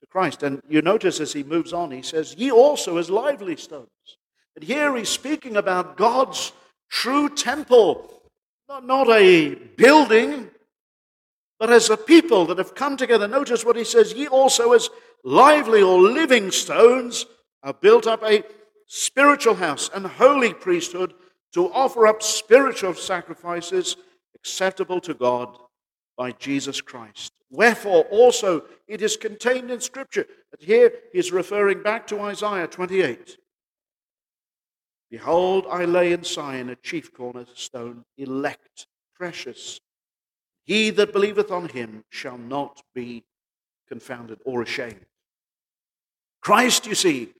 to 0.00 0.06
Christ. 0.06 0.42
And 0.42 0.60
you 0.68 0.82
notice 0.82 1.18
as 1.18 1.32
he 1.32 1.42
moves 1.42 1.72
on, 1.72 1.90
he 1.90 2.02
says, 2.02 2.34
Ye 2.36 2.52
also 2.52 2.98
as 2.98 3.08
lively 3.08 3.56
stones. 3.56 3.88
And 4.54 4.62
here 4.62 4.94
he's 4.96 5.08
speaking 5.08 5.56
about 5.56 5.96
God's 5.96 6.52
true 6.90 7.28
temple, 7.28 8.22
not, 8.68 9.08
a 9.08 9.54
building, 9.54 10.50
but 11.58 11.72
as 11.72 11.88
a 11.88 11.96
people 11.96 12.44
that 12.46 12.58
have 12.58 12.74
come 12.74 12.98
together. 12.98 13.26
Notice 13.26 13.64
what 13.64 13.76
he 13.76 13.84
says, 13.84 14.12
Ye 14.12 14.28
also 14.28 14.72
as 14.72 14.90
lively 15.24 15.82
or 15.82 15.98
living 15.98 16.50
stones 16.50 17.24
are 17.62 17.72
built 17.72 18.06
up 18.06 18.22
a 18.22 18.44
spiritual 18.86 19.54
house 19.54 19.88
and 19.94 20.06
holy 20.06 20.52
priesthood 20.52 21.14
to 21.54 21.72
offer 21.72 22.06
up 22.06 22.22
spiritual 22.22 22.92
sacrifices 22.92 23.96
acceptable 24.44 25.00
to 25.00 25.14
God 25.14 25.56
by 26.18 26.30
Jesus 26.32 26.82
Christ. 26.82 27.32
Wherefore, 27.50 28.04
also, 28.10 28.64
it 28.86 29.00
is 29.00 29.16
contained 29.16 29.70
in 29.70 29.80
Scripture. 29.80 30.26
But 30.50 30.60
here 30.60 30.92
he's 31.14 31.32
referring 31.32 31.82
back 31.82 32.06
to 32.08 32.20
Isaiah 32.20 32.66
28. 32.66 33.38
Behold, 35.10 35.64
I 35.70 35.86
lay 35.86 36.12
in 36.12 36.24
Zion 36.24 36.68
a 36.68 36.76
chief 36.76 37.14
cornerstone, 37.14 38.04
elect, 38.18 38.86
precious. 39.14 39.80
He 40.64 40.90
that 40.90 41.14
believeth 41.14 41.50
on 41.50 41.70
him 41.70 42.04
shall 42.10 42.36
not 42.36 42.82
be 42.94 43.24
confounded 43.88 44.40
or 44.44 44.60
ashamed. 44.60 45.06
Christ, 46.42 46.86
you 46.86 46.94
see, 46.94 47.30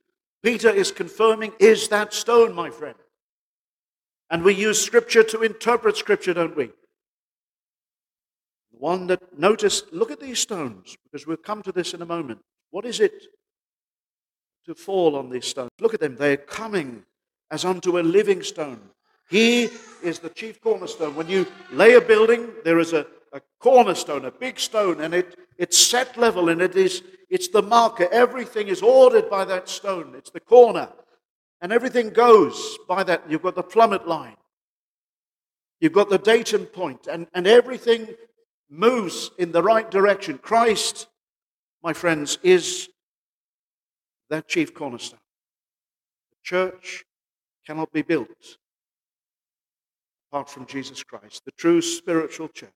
Peter 0.43 0.71
is 0.71 0.91
confirming, 0.91 1.53
is 1.61 1.89
that 1.89 2.15
stone, 2.15 2.55
my 2.55 2.71
friend. 2.71 2.97
And 4.31 4.43
we 4.43 4.55
use 4.55 4.83
Scripture 4.83 5.23
to 5.25 5.43
interpret 5.43 5.99
Scripture, 5.99 6.33
don't 6.33 6.57
we? 6.57 6.71
One 8.85 9.07
that, 9.07 9.39
notice, 9.39 9.85
look 9.93 10.11
at 10.11 10.21
these 10.21 10.39
stones, 10.39 10.99
because 11.05 11.27
we'll 11.27 11.39
come 11.39 11.63
to 11.63 11.73
this 11.73 11.95
in 11.95 12.03
a 12.03 12.05
moment. 12.05 12.41
What 12.71 12.85
is 12.85 13.01
it 13.01 13.15
to 14.67 14.75
fall 14.75 15.17
on 15.17 15.31
these 15.31 15.47
stones? 15.47 15.71
Look 15.81 15.95
at 15.95 16.01
them, 16.01 16.17
they're 16.17 16.37
coming 16.37 17.03
as 17.51 17.65
unto 17.65 17.99
a 17.99 18.03
living 18.03 18.43
stone. 18.43 18.79
He 19.31 19.71
is 20.03 20.19
the 20.19 20.29
chief 20.29 20.61
cornerstone. 20.61 21.15
When 21.15 21.31
you 21.31 21.47
lay 21.73 21.95
a 21.95 22.01
building, 22.03 22.51
there 22.63 22.79
is 22.79 22.93
a, 22.93 23.07
a 23.33 23.41
cornerstone, 23.59 24.27
a 24.27 24.31
big 24.31 24.61
stone, 24.61 25.01
and 25.01 25.15
it, 25.15 25.35
it's 25.57 25.79
set 25.79 26.19
level 26.19 26.51
and 26.51 26.61
it 26.61 26.77
is 26.77 27.03
it's 27.31 27.49
the 27.49 27.63
marker. 27.63 28.07
Everything 28.13 28.69
is 28.69 28.83
ordered 28.83 29.31
by 29.31 29.47
that 29.47 29.71
stone. 29.71 30.13
It's 30.15 30.31
the 30.31 30.41
corner. 30.41 30.91
And 31.63 31.73
everything 31.73 32.11
goes 32.11 32.77
by 32.87 33.03
that. 33.05 33.23
You've 33.31 33.41
got 33.49 33.55
the 33.55 33.63
plummet 33.63 34.07
line. 34.07 34.37
You've 35.81 35.95
got 35.95 36.11
the 36.11 36.19
datum 36.19 36.67
point, 36.67 37.07
and, 37.11 37.27
and 37.33 37.47
everything 37.47 38.09
moves 38.71 39.31
in 39.39 39.53
the 39.53 39.63
right 39.63 39.91
direction. 39.91 40.39
Christ, 40.39 41.09
my 41.83 41.93
friends, 41.93 42.39
is 42.43 42.89
that 44.31 44.49
chief 44.49 44.75
cornerstone. 44.75 45.21
The 46.31 46.37
church 46.43 47.05
cannot 47.67 47.93
be 47.93 48.03
built 48.03 48.59
apart 50.31 50.51
from 50.51 50.67
Jesus 50.67 51.03
Christ, 51.03 51.45
the 51.45 51.53
true 51.53 51.81
spiritual 51.81 52.49
church. 52.49 52.71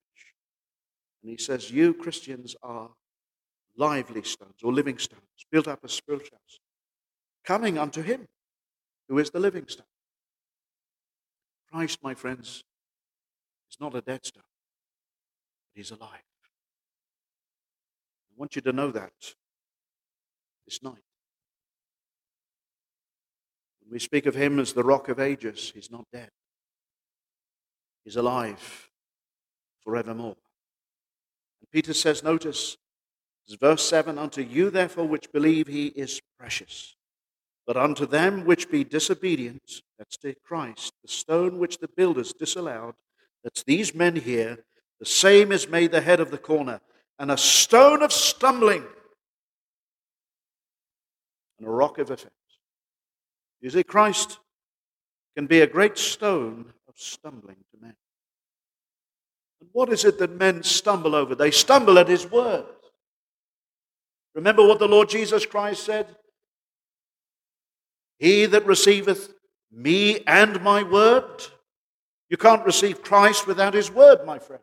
And 1.23 1.31
he 1.31 1.37
says, 1.37 1.71
You 1.71 1.95
Christians 1.95 2.55
are 2.63 2.91
lively 3.77 4.23
stones 4.23 4.63
or 4.63 4.73
living 4.73 4.99
stones, 4.99 5.23
built 5.51 5.69
up 5.69 5.81
as 5.85 5.93
spiritual 5.93 6.39
house, 6.39 6.59
coming 7.45 7.79
unto 7.79 8.03
him 8.03 8.29
who 9.09 9.19
is 9.19 9.31
the 9.31 9.41
living 9.41 9.65
stone. 9.67 9.87
Christ, 11.73 11.99
my 12.03 12.15
friends, 12.15 12.63
is 13.71 13.81
not 13.81 13.95
a 13.95 14.01
dead 14.01 14.25
stone, 14.25 14.43
he's 15.79 15.93
alive. 15.93 16.11
I 16.11 18.35
want 18.37 18.57
you 18.57 18.63
to 18.63 18.73
know 18.73 18.91
that 18.91 19.13
this 20.67 20.83
night. 20.83 20.95
When 23.81 23.93
we 23.93 24.01
speak 24.01 24.27
of 24.27 24.35
him 24.35 24.59
as 24.59 24.73
the 24.73 24.83
rock 24.83 25.09
of 25.09 25.21
ages, 25.21 25.71
he's 25.73 25.91
not 25.91 26.05
dead. 26.13 26.31
He's 28.05 28.17
alive 28.17 28.91
forevermore. 29.85 30.37
And 31.61 31.71
Peter 31.73 31.95
says, 31.95 32.25
notice, 32.25 32.77
verse 33.61 33.89
7 33.89 34.19
Unto 34.19 34.43
you, 34.43 34.71
therefore, 34.71 35.07
which 35.07 35.33
believe, 35.33 35.69
he 35.69 35.87
is 35.87 36.21
precious. 36.41 36.97
But 37.69 37.77
unto 37.77 38.05
them 38.05 38.45
which 38.45 38.69
be 38.69 38.83
disobedient, 38.83 39.83
that's 39.97 40.17
to 40.19 40.35
Christ, 40.45 40.93
the 41.03 41.09
stone 41.09 41.59
which 41.59 41.79
the 41.79 41.89
builders 41.89 42.33
disallowed, 42.33 42.95
that's 43.45 43.63
these 43.63 43.95
men 43.95 44.17
here, 44.17 44.65
the 45.01 45.07
same 45.07 45.53
is 45.53 45.69
made 45.69 45.93
the 45.93 46.01
head 46.01 46.21
of 46.21 46.31
the 46.31 46.39
corner, 46.39 46.81
and 47.19 47.31
a 47.31 47.37
stone 47.37 48.03
of 48.03 48.13
stumbling, 48.13 48.85
and 51.59 51.67
a 51.69 51.71
rock 51.71 51.99
of 51.99 52.11
offense. 52.11 52.33
You 53.61 53.71
see, 53.71 53.83
Christ 53.83 54.39
can 55.37 55.47
be 55.47 55.61
a 55.61 55.67
great 55.67 55.99
stone 55.99 56.73
of 56.89 56.95
stumbling 56.97 57.57
to 57.73 57.81
men. 57.81 57.95
And 59.61 59.71
what 59.73 59.93
is 59.93 60.05
it 60.05 60.19
that 60.19 60.39
men 60.39 60.63
stumble 60.63 61.15
over? 61.15 61.35
They 61.35 61.51
stumble 61.51 61.99
at 61.99 62.09
his 62.09 62.31
word. 62.31 62.67
Remember 64.35 64.67
what 64.67 64.79
the 64.79 64.89
Lord 64.89 65.09
Jesus 65.09 65.47
Christ 65.47 65.85
said? 65.85 66.07
He 68.19 68.47
that 68.47 68.67
receiveth 68.67 69.33
me 69.73 70.21
and 70.27 70.63
my 70.63 70.83
word. 70.83 71.45
You 72.31 72.37
can't 72.37 72.65
receive 72.65 73.03
Christ 73.03 73.47
without 73.47 73.75
his 73.75 73.91
word, 73.91 74.25
my 74.25 74.39
friend. 74.39 74.63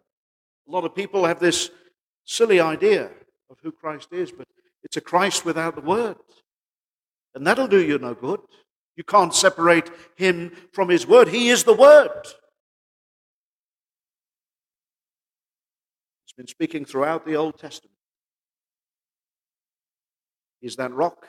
A 0.68 0.72
lot 0.72 0.86
of 0.86 0.96
people 0.96 1.26
have 1.26 1.40
this 1.40 1.70
silly 2.26 2.60
idea 2.60 3.12
of 3.50 3.58
who 3.62 3.72
Christ 3.72 4.10
is, 4.12 4.32
but 4.32 4.48
it's 4.84 4.98
a 4.98 5.02
Christ 5.02 5.46
without 5.46 5.76
the 5.76 5.82
word. 5.82 6.18
And 7.34 7.46
that'll 7.46 7.68
do 7.68 7.82
you 7.82 7.98
no 7.98 8.14
good. 8.14 8.40
You 8.96 9.04
can't 9.04 9.34
separate 9.34 9.92
him 10.16 10.52
from 10.72 10.90
his 10.90 11.06
word. 11.06 11.28
He 11.28 11.50
is 11.50 11.64
the 11.64 11.74
word. 11.74 12.26
He's 16.24 16.34
been 16.38 16.48
speaking 16.48 16.86
throughout 16.86 17.26
the 17.26 17.36
Old 17.36 17.60
Testament. 17.60 17.96
He's 20.62 20.78
that 20.78 20.94
rock, 20.94 21.28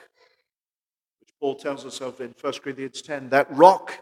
which 1.19 1.29
Paul 1.39 1.55
tells 1.55 1.85
us 1.85 1.99
of 1.99 2.21
in 2.21 2.33
1 2.39 2.53
Corinthians 2.63 3.01
10, 3.01 3.29
that 3.29 3.47
rock 3.55 3.93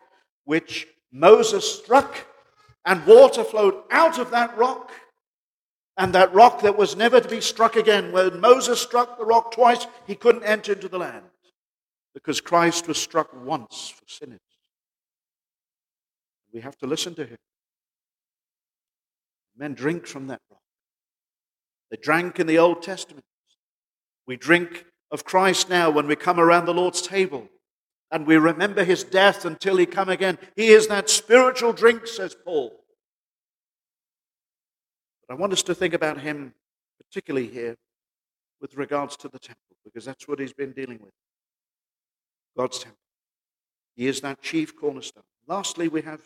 which 0.45 0.87
Moses 1.11 1.79
struck 1.79 2.15
and 2.85 3.05
water 3.05 3.43
flowed 3.43 3.81
out 3.91 4.19
of 4.19 4.31
that 4.31 4.55
rock. 4.57 4.91
And 5.97 6.13
that 6.13 6.33
rock 6.33 6.61
that 6.61 6.77
was 6.77 6.95
never 6.95 7.21
to 7.21 7.29
be 7.29 7.39
struck 7.39 7.75
again. 7.75 8.11
When 8.11 8.39
Moses 8.41 8.81
struck 8.81 9.17
the 9.17 9.25
rock 9.25 9.51
twice, 9.51 9.87
he 10.05 10.15
couldn't 10.15 10.43
enter 10.43 10.73
into 10.73 10.89
the 10.89 10.99
land 10.99 11.25
because 12.13 12.41
Christ 12.41 12.87
was 12.87 12.97
struck 12.97 13.29
once 13.45 13.89
for 13.89 14.03
sinners. 14.07 14.39
We 16.53 16.61
have 16.61 16.77
to 16.79 16.87
listen 16.87 17.15
to 17.15 17.25
him. 17.25 17.37
Men 19.57 19.73
drink 19.73 20.05
from 20.05 20.27
that 20.27 20.41
rock. 20.49 20.59
They 21.91 21.97
drank 21.97 22.39
in 22.39 22.47
the 22.47 22.59
Old 22.59 22.81
Testament. 22.81 23.25
We 24.27 24.35
drink 24.35 24.85
of 25.11 25.23
Christ 25.23 25.69
now 25.69 25.89
when 25.89 26.07
we 26.07 26.15
come 26.15 26.39
around 26.39 26.65
the 26.65 26.73
Lord's 26.73 27.01
table 27.01 27.47
and 28.11 28.25
we 28.25 28.37
remember 28.37 28.83
his 28.83 29.03
death 29.03 29.45
until 29.45 29.77
he 29.77 29.85
come 29.85 30.09
again. 30.09 30.37
He 30.55 30.67
is 30.69 30.87
that 30.87 31.09
spiritual 31.09 31.73
drink, 31.73 32.07
says 32.07 32.35
Paul. 32.45 32.73
But 35.27 35.35
I 35.35 35.37
want 35.37 35.53
us 35.53 35.63
to 35.63 35.75
think 35.75 35.93
about 35.93 36.19
him 36.19 36.53
particularly 36.97 37.47
here 37.47 37.75
with 38.61 38.75
regards 38.75 39.17
to 39.17 39.27
the 39.27 39.39
temple, 39.39 39.75
because 39.83 40.05
that's 40.05 40.27
what 40.27 40.39
he's 40.39 40.53
been 40.53 40.71
dealing 40.71 40.99
with. 41.01 41.13
God's 42.57 42.79
temple. 42.79 42.99
He 43.95 44.07
is 44.07 44.21
that 44.21 44.41
chief 44.41 44.75
cornerstone. 44.75 45.23
Lastly, 45.47 45.87
we 45.87 46.01
have 46.01 46.21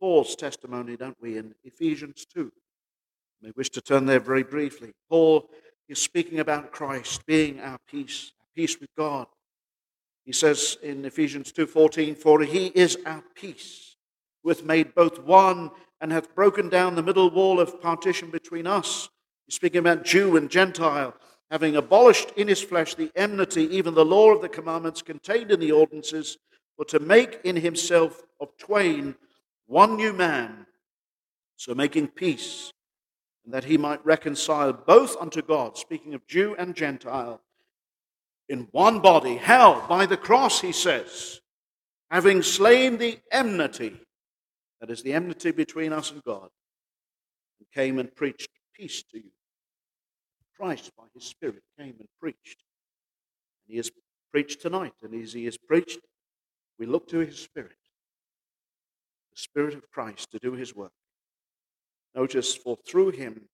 Paul's 0.00 0.36
testimony, 0.36 0.96
don't 0.96 1.20
we, 1.20 1.36
in 1.38 1.54
Ephesians 1.64 2.26
2. 2.32 2.52
We 3.42 3.52
wish 3.56 3.70
to 3.70 3.80
turn 3.80 4.06
there 4.06 4.20
very 4.20 4.42
briefly. 4.42 4.92
Paul 5.08 5.48
is 5.88 6.00
speaking 6.00 6.40
about 6.40 6.72
Christ 6.72 7.24
being 7.26 7.60
our 7.60 7.78
peace, 7.88 8.32
our 8.40 8.46
peace 8.54 8.78
with 8.80 8.90
God. 8.96 9.26
He 10.24 10.32
says 10.32 10.76
in 10.82 11.04
Ephesians 11.04 11.52
2:14, 11.52 12.14
"For 12.14 12.42
he 12.42 12.66
is 12.68 12.98
our 13.06 13.22
peace, 13.34 13.96
who 14.42 14.50
hath 14.50 14.62
made 14.62 14.94
both 14.94 15.18
one 15.20 15.70
and 16.00 16.12
hath 16.12 16.34
broken 16.34 16.68
down 16.68 16.94
the 16.94 17.02
middle 17.02 17.30
wall 17.30 17.60
of 17.60 17.80
partition 17.80 18.30
between 18.30 18.66
us." 18.66 19.08
He's 19.46 19.56
speaking 19.56 19.80
about 19.80 20.04
Jew 20.04 20.36
and 20.36 20.50
Gentile 20.50 21.14
having 21.50 21.76
abolished 21.76 22.30
in 22.32 22.48
his 22.48 22.62
flesh 22.62 22.94
the 22.94 23.10
enmity, 23.16 23.64
even 23.74 23.94
the 23.94 24.04
law 24.04 24.32
of 24.32 24.42
the 24.42 24.48
commandments 24.48 25.00
contained 25.02 25.50
in 25.50 25.60
the 25.60 25.72
ordinances, 25.72 26.36
for 26.76 26.84
to 26.84 27.00
make 27.00 27.40
in 27.42 27.56
himself 27.56 28.22
of 28.38 28.56
twain 28.58 29.16
one 29.66 29.96
new 29.96 30.12
man, 30.12 30.66
so 31.56 31.74
making 31.74 32.08
peace, 32.08 32.72
and 33.44 33.54
that 33.54 33.64
he 33.64 33.78
might 33.78 34.04
reconcile 34.04 34.72
both 34.72 35.16
unto 35.16 35.40
God, 35.40 35.78
speaking 35.78 36.14
of 36.14 36.26
Jew 36.26 36.54
and 36.58 36.74
Gentile, 36.74 37.40
in 38.48 38.68
one 38.70 39.00
body. 39.00 39.36
How? 39.36 39.86
By 39.88 40.06
the 40.06 40.16
cross, 40.16 40.60
he 40.60 40.72
says, 40.72 41.40
having 42.10 42.42
slain 42.42 42.98
the 42.98 43.20
enmity, 43.32 44.00
that 44.80 44.90
is 44.90 45.02
the 45.02 45.12
enmity 45.12 45.50
between 45.50 45.92
us 45.92 46.10
and 46.10 46.22
God, 46.24 46.48
and 47.58 47.70
came 47.72 47.98
and 47.98 48.14
preached 48.14 48.50
peace 48.74 49.02
to 49.10 49.18
you. 49.18 49.30
Christ, 50.56 50.90
by 50.96 51.04
his 51.14 51.24
Spirit, 51.24 51.62
came 51.78 51.94
and 51.98 52.08
preached. 52.20 52.64
And 53.66 53.72
he 53.72 53.76
has 53.76 53.90
preached 54.32 54.60
tonight, 54.60 54.94
and 55.02 55.14
as 55.14 55.32
he 55.32 55.44
has 55.44 55.56
preached, 55.56 56.00
we 56.78 56.86
look 56.86 57.08
to 57.08 57.18
his 57.18 57.38
Spirit, 57.38 57.76
the 59.32 59.40
Spirit 59.40 59.74
of 59.74 59.90
Christ, 59.90 60.30
to 60.32 60.38
do 60.38 60.52
his 60.52 60.74
work. 60.74 60.92
Notice, 62.14 62.54
for 62.54 62.76
through 62.86 63.10
him 63.10 63.48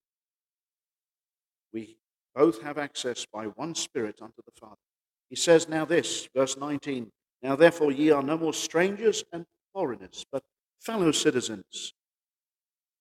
we 1.73 1.97
both 2.33 2.61
have 2.61 2.77
access 2.77 3.25
by 3.25 3.45
one 3.45 3.75
Spirit 3.75 4.19
unto 4.21 4.41
the 4.45 4.51
Father. 4.59 4.75
He 5.29 5.35
says 5.35 5.67
now 5.67 5.85
this, 5.85 6.27
verse 6.35 6.57
19 6.57 7.11
Now 7.41 7.55
therefore 7.55 7.91
ye 7.91 8.11
are 8.11 8.23
no 8.23 8.37
more 8.37 8.53
strangers 8.53 9.23
and 9.33 9.45
foreigners, 9.73 10.25
but 10.31 10.43
fellow 10.85 11.11
citizens 11.11 11.93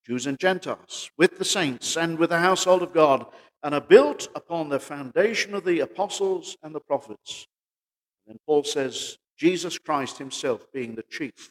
Jews 0.06 0.26
and 0.26 0.38
Gentiles, 0.38 1.10
with 1.16 1.38
the 1.38 1.44
saints 1.44 1.96
and 1.96 2.18
with 2.18 2.30
the 2.30 2.38
household 2.38 2.82
of 2.82 2.92
God, 2.92 3.24
and 3.62 3.74
are 3.74 3.80
built 3.80 4.28
upon 4.34 4.68
the 4.68 4.78
foundation 4.78 5.54
of 5.54 5.64
the 5.64 5.80
apostles 5.80 6.58
and 6.62 6.74
the 6.74 6.80
prophets. 6.80 7.46
And 8.28 8.38
Paul 8.46 8.64
says, 8.64 9.16
Jesus 9.38 9.78
Christ 9.78 10.18
himself 10.18 10.66
being 10.72 10.94
the 10.94 11.04
chief 11.10 11.50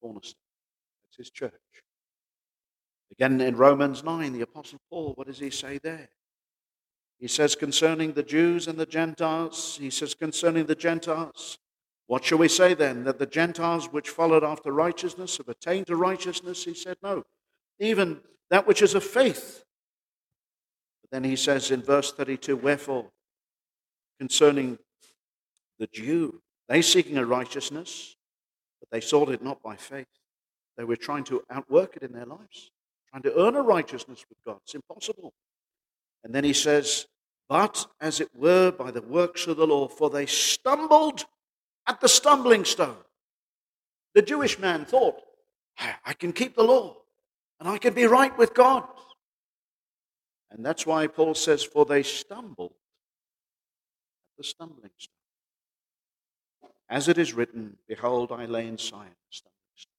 cornerstone. 0.00 0.38
That's 1.04 1.16
his 1.16 1.30
church. 1.30 1.52
Again 3.10 3.40
in 3.40 3.56
Romans 3.56 4.04
9, 4.04 4.32
the 4.32 4.42
Apostle 4.42 4.78
Paul, 4.88 5.14
what 5.16 5.26
does 5.26 5.40
he 5.40 5.50
say 5.50 5.78
there? 5.78 6.08
He 7.18 7.26
says 7.26 7.56
concerning 7.56 8.12
the 8.12 8.22
Jews 8.22 8.68
and 8.68 8.78
the 8.78 8.86
Gentiles, 8.86 9.76
he 9.80 9.90
says 9.90 10.14
concerning 10.14 10.66
the 10.66 10.76
Gentiles, 10.76 11.58
what 12.10 12.24
shall 12.24 12.38
we 12.38 12.48
say 12.48 12.74
then? 12.74 13.04
That 13.04 13.20
the 13.20 13.24
Gentiles 13.24 13.92
which 13.92 14.08
followed 14.08 14.42
after 14.42 14.72
righteousness 14.72 15.36
have 15.36 15.48
attained 15.48 15.86
to 15.86 15.94
righteousness? 15.94 16.64
He 16.64 16.74
said, 16.74 16.96
no. 17.04 17.22
Even 17.78 18.18
that 18.50 18.66
which 18.66 18.82
is 18.82 18.96
of 18.96 19.04
faith. 19.04 19.64
But 21.02 21.12
then 21.12 21.22
he 21.22 21.36
says 21.36 21.70
in 21.70 21.82
verse 21.82 22.10
32, 22.10 22.56
wherefore, 22.56 23.12
concerning 24.18 24.80
the 25.78 25.86
Jew, 25.86 26.42
they 26.68 26.82
seeking 26.82 27.16
a 27.16 27.24
righteousness, 27.24 28.16
but 28.80 28.90
they 28.90 29.00
sought 29.00 29.28
it 29.28 29.40
not 29.40 29.62
by 29.62 29.76
faith. 29.76 30.08
They 30.76 30.82
were 30.82 30.96
trying 30.96 31.22
to 31.26 31.44
outwork 31.48 31.94
it 31.94 32.02
in 32.02 32.10
their 32.10 32.26
lives, 32.26 32.72
trying 33.08 33.22
to 33.22 33.38
earn 33.38 33.54
a 33.54 33.62
righteousness 33.62 34.24
with 34.28 34.38
God. 34.44 34.58
It's 34.64 34.74
impossible. 34.74 35.32
And 36.24 36.34
then 36.34 36.42
he 36.42 36.54
says, 36.54 37.06
but 37.48 37.86
as 38.00 38.18
it 38.18 38.30
were 38.34 38.72
by 38.72 38.90
the 38.90 39.00
works 39.00 39.46
of 39.46 39.58
the 39.58 39.66
law, 39.68 39.86
for 39.86 40.10
they 40.10 40.26
stumbled 40.26 41.24
at 41.86 42.00
the 42.00 42.08
stumbling 42.08 42.64
stone. 42.64 42.96
The 44.14 44.22
Jewish 44.22 44.58
man 44.58 44.84
thought, 44.84 45.16
I 46.04 46.12
can 46.12 46.32
keep 46.32 46.56
the 46.56 46.62
law 46.62 46.96
and 47.58 47.68
I 47.68 47.78
can 47.78 47.94
be 47.94 48.04
right 48.04 48.36
with 48.36 48.54
God. 48.54 48.84
And 50.50 50.64
that's 50.64 50.84
why 50.84 51.06
Paul 51.06 51.34
says, 51.34 51.62
For 51.62 51.84
they 51.84 52.02
stumbled 52.02 52.72
at 52.72 54.36
the 54.38 54.44
stumbling 54.44 54.90
stone. 54.98 55.14
As 56.88 57.08
it 57.08 57.18
is 57.18 57.34
written, 57.34 57.76
Behold, 57.86 58.32
I 58.32 58.46
lay 58.46 58.66
in 58.66 58.78
Zion 58.78 59.06
a 59.06 59.30
stumbling 59.30 59.76
stone 59.76 59.90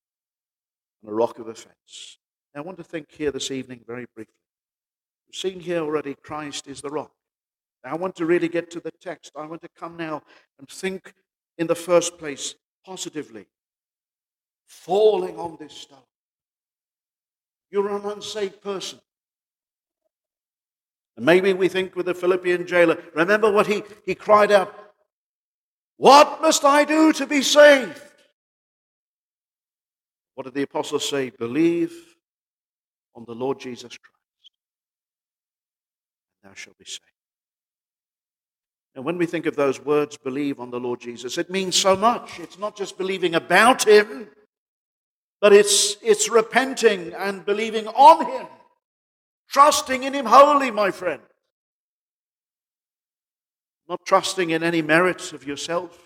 a 1.08 1.14
rock 1.14 1.40
of 1.40 1.48
offense. 1.48 2.18
Now, 2.54 2.62
I 2.62 2.64
want 2.64 2.78
to 2.78 2.84
think 2.84 3.12
here 3.12 3.32
this 3.32 3.52
evening 3.52 3.82
very 3.88 4.06
briefly. 4.16 4.34
We've 5.28 5.40
seen 5.40 5.60
here 5.60 5.80
already 5.80 6.16
Christ 6.16 6.68
is 6.68 6.82
the 6.82 6.90
rock. 6.90 7.12
Now, 7.84 7.92
I 7.92 7.96
want 7.96 8.16
to 8.18 8.26
really 8.26 8.50
get 8.50 8.70
to 8.72 8.80
the 8.80 8.92
text. 9.02 9.32
I 9.36 9.46
want 9.46 9.62
to 9.62 9.70
come 9.76 9.98
now 9.98 10.22
and 10.60 10.68
think 10.68 11.14
in 11.58 11.68
the 11.68 11.76
first 11.76 12.18
place 12.18 12.56
positively. 12.86 13.46
Falling 14.66 15.38
on 15.38 15.58
this 15.60 15.74
stone. 15.74 16.00
You're 17.70 17.96
an 17.96 18.06
unsaved 18.06 18.62
person. 18.62 19.00
And 21.18 21.26
maybe 21.26 21.54
we 21.54 21.68
think 21.68 21.96
with 21.96 22.06
the 22.06 22.14
Philippian 22.14 22.66
jailer, 22.66 22.98
remember 23.14 23.52
what 23.52 23.68
he, 23.68 23.84
he 24.06 24.16
cried 24.16 24.52
out, 24.52 24.74
What 25.98 26.42
must 26.42 26.64
I 26.64 26.86
do 26.86 27.14
to 27.14 27.26
be 27.26 27.42
saved? 27.42 28.02
What 30.36 30.46
did 30.46 30.54
the 30.54 30.64
apostles 30.64 31.08
say? 31.08 31.30
Believe 31.30 31.94
on 33.14 33.26
the 33.26 33.36
Lord 33.36 33.60
Jesus 33.60 33.98
Christ, 33.98 34.52
and 36.44 36.50
thou 36.50 36.56
shalt 36.56 36.78
be 36.78 36.86
saved. 36.86 37.11
And 38.96 39.06
when 39.06 39.18
we 39.18 39.26
think 39.26 39.46
of 39.46 39.56
those 39.56 39.80
words, 39.80 40.18
believe 40.18 40.60
on 40.60 40.70
the 40.70 40.80
Lord 40.80 41.00
Jesus, 41.00 41.38
it 41.38 41.50
means 41.50 41.76
so 41.76 41.96
much. 41.96 42.40
It's 42.40 42.60
not 42.60 42.76
just 42.76 42.98
believing 42.98 43.36
about 43.36 43.88
him, 43.88 44.28
but 45.40 45.54
it's, 45.54 45.96
it's 46.02 46.30
repenting 46.30 47.14
and 47.14 47.46
believing 47.46 47.88
on 47.88 48.26
him, 48.26 48.48
trusting 49.50 50.04
in 50.04 50.14
him 50.14 50.26
wholly, 50.26 50.72
my 50.72 50.92
friend. 50.92 51.22
Not 53.88 54.06
trusting 54.06 54.50
in 54.50 54.62
any 54.62 54.82
merits 54.82 55.32
of 55.34 55.48
yourself, 55.48 55.98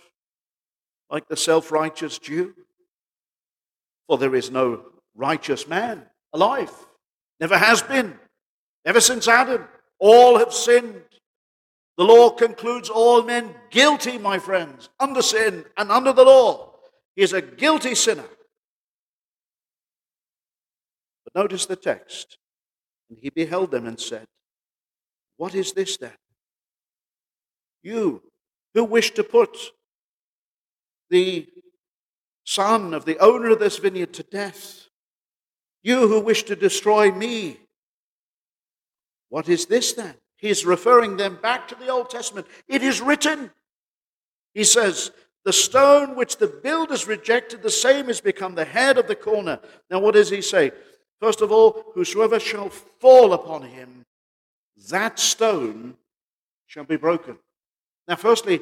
like 1.09 1.27
the 1.27 1.37
self 1.37 1.71
righteous 1.71 2.19
Jew. 2.19 2.53
For 4.07 4.17
there 4.19 4.35
is 4.35 4.51
no 4.51 4.83
righteous 5.15 5.67
man 5.67 6.05
alive, 6.33 6.71
never 7.39 7.57
has 7.57 7.81
been, 7.81 8.19
ever 8.85 9.01
since 9.01 9.27
Adam. 9.27 9.65
All 9.97 10.37
have 10.37 10.53
sinned 10.53 11.01
the 11.97 12.03
law 12.03 12.29
concludes 12.29 12.89
all 12.89 13.23
men 13.23 13.55
guilty, 13.69 14.17
my 14.17 14.37
friends, 14.37 14.89
under 14.99 15.21
sin 15.21 15.65
and 15.77 15.91
under 15.91 16.11
the 16.11 16.23
law. 16.23 16.73
He 17.15 17.23
is 17.23 17.33
a 17.33 17.41
guilty 17.41 17.95
sinner. 17.95 18.27
But 21.23 21.35
notice 21.35 21.65
the 21.65 21.77
text. 21.77 22.37
And 23.09 23.19
he 23.21 23.29
beheld 23.29 23.71
them 23.71 23.85
and 23.85 23.99
said, 23.99 24.27
What 25.37 25.55
is 25.55 25.71
this 25.73 25.97
then? 25.97 26.11
You 27.83 28.23
who 28.73 28.83
wish 28.83 29.11
to 29.11 29.23
put 29.23 29.57
the 31.09 31.47
son 32.45 32.93
of 32.93 33.05
the 33.05 33.19
owner 33.19 33.51
of 33.51 33.59
this 33.59 33.77
vineyard 33.77 34.13
to 34.13 34.23
death, 34.23 34.89
you 35.83 36.07
who 36.07 36.19
wish 36.19 36.43
to 36.43 36.55
destroy 36.55 37.11
me, 37.11 37.59
what 39.29 39.47
is 39.47 39.65
this 39.65 39.93
then? 39.93 40.15
He's 40.45 40.63
referring 40.63 41.17
them 41.17 41.39
back 41.41 41.67
to 41.69 41.75
the 41.75 41.87
Old 41.87 42.11
Testament. 42.11 42.45
It 42.67 42.83
is 42.83 43.01
written. 43.01 43.49
He 44.53 44.63
says, 44.63 45.09
The 45.43 45.51
stone 45.51 46.15
which 46.15 46.37
the 46.37 46.45
builders 46.45 47.07
rejected, 47.07 47.63
the 47.63 47.71
same 47.71 48.05
has 48.09 48.21
become 48.21 48.53
the 48.53 48.63
head 48.63 48.99
of 48.99 49.07
the 49.07 49.15
corner. 49.15 49.59
Now, 49.89 50.01
what 50.01 50.13
does 50.13 50.29
he 50.29 50.43
say? 50.43 50.71
First 51.19 51.41
of 51.41 51.51
all, 51.51 51.85
whosoever 51.95 52.39
shall 52.39 52.69
fall 52.69 53.33
upon 53.33 53.63
him, 53.63 54.05
that 54.91 55.17
stone 55.17 55.95
shall 56.67 56.83
be 56.83 56.95
broken. 56.95 57.39
Now, 58.07 58.15
firstly, 58.15 58.61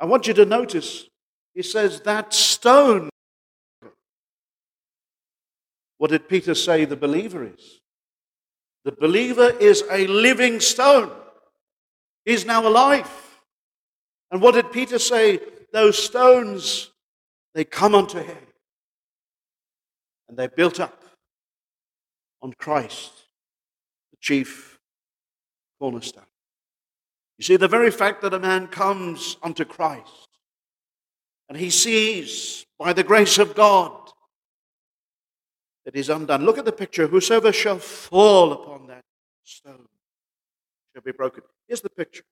I 0.00 0.06
want 0.06 0.26
you 0.26 0.32
to 0.32 0.46
notice 0.46 1.06
he 1.52 1.62
says, 1.62 2.00
That 2.00 2.32
stone. 2.32 3.10
What 5.98 6.12
did 6.12 6.30
Peter 6.30 6.54
say 6.54 6.86
the 6.86 6.96
believer 6.96 7.44
is? 7.44 7.80
The 8.84 8.92
believer 8.92 9.50
is 9.50 9.84
a 9.90 10.06
living 10.06 10.60
stone. 10.60 11.10
He's 12.24 12.46
now 12.46 12.66
alive. 12.66 13.10
And 14.30 14.40
what 14.40 14.54
did 14.54 14.72
Peter 14.72 14.98
say? 14.98 15.40
Those 15.72 16.02
stones, 16.02 16.90
they 17.54 17.64
come 17.64 17.94
unto 17.94 18.18
him. 18.18 18.46
And 20.28 20.38
they're 20.38 20.48
built 20.48 20.80
up 20.80 21.02
on 22.42 22.52
Christ, 22.54 23.12
the 24.12 24.18
chief 24.20 24.78
cornerstone. 25.78 26.24
You 27.38 27.44
see, 27.44 27.56
the 27.56 27.68
very 27.68 27.90
fact 27.90 28.22
that 28.22 28.34
a 28.34 28.38
man 28.38 28.68
comes 28.68 29.36
unto 29.42 29.64
Christ 29.64 30.28
and 31.48 31.58
he 31.58 31.70
sees 31.70 32.64
by 32.78 32.92
the 32.92 33.02
grace 33.02 33.38
of 33.38 33.54
God 33.54 34.09
that 35.90 35.98
is 35.98 36.08
undone. 36.08 36.44
Look 36.44 36.56
at 36.56 36.64
the 36.64 36.70
picture. 36.70 37.08
Whosoever 37.08 37.52
shall 37.52 37.78
fall 37.78 38.52
upon 38.52 38.86
that 38.86 39.02
stone 39.42 39.88
shall 40.92 41.02
be 41.02 41.10
broken. 41.10 41.42
Here's 41.66 41.80
the 41.80 41.90
picture 41.90 42.22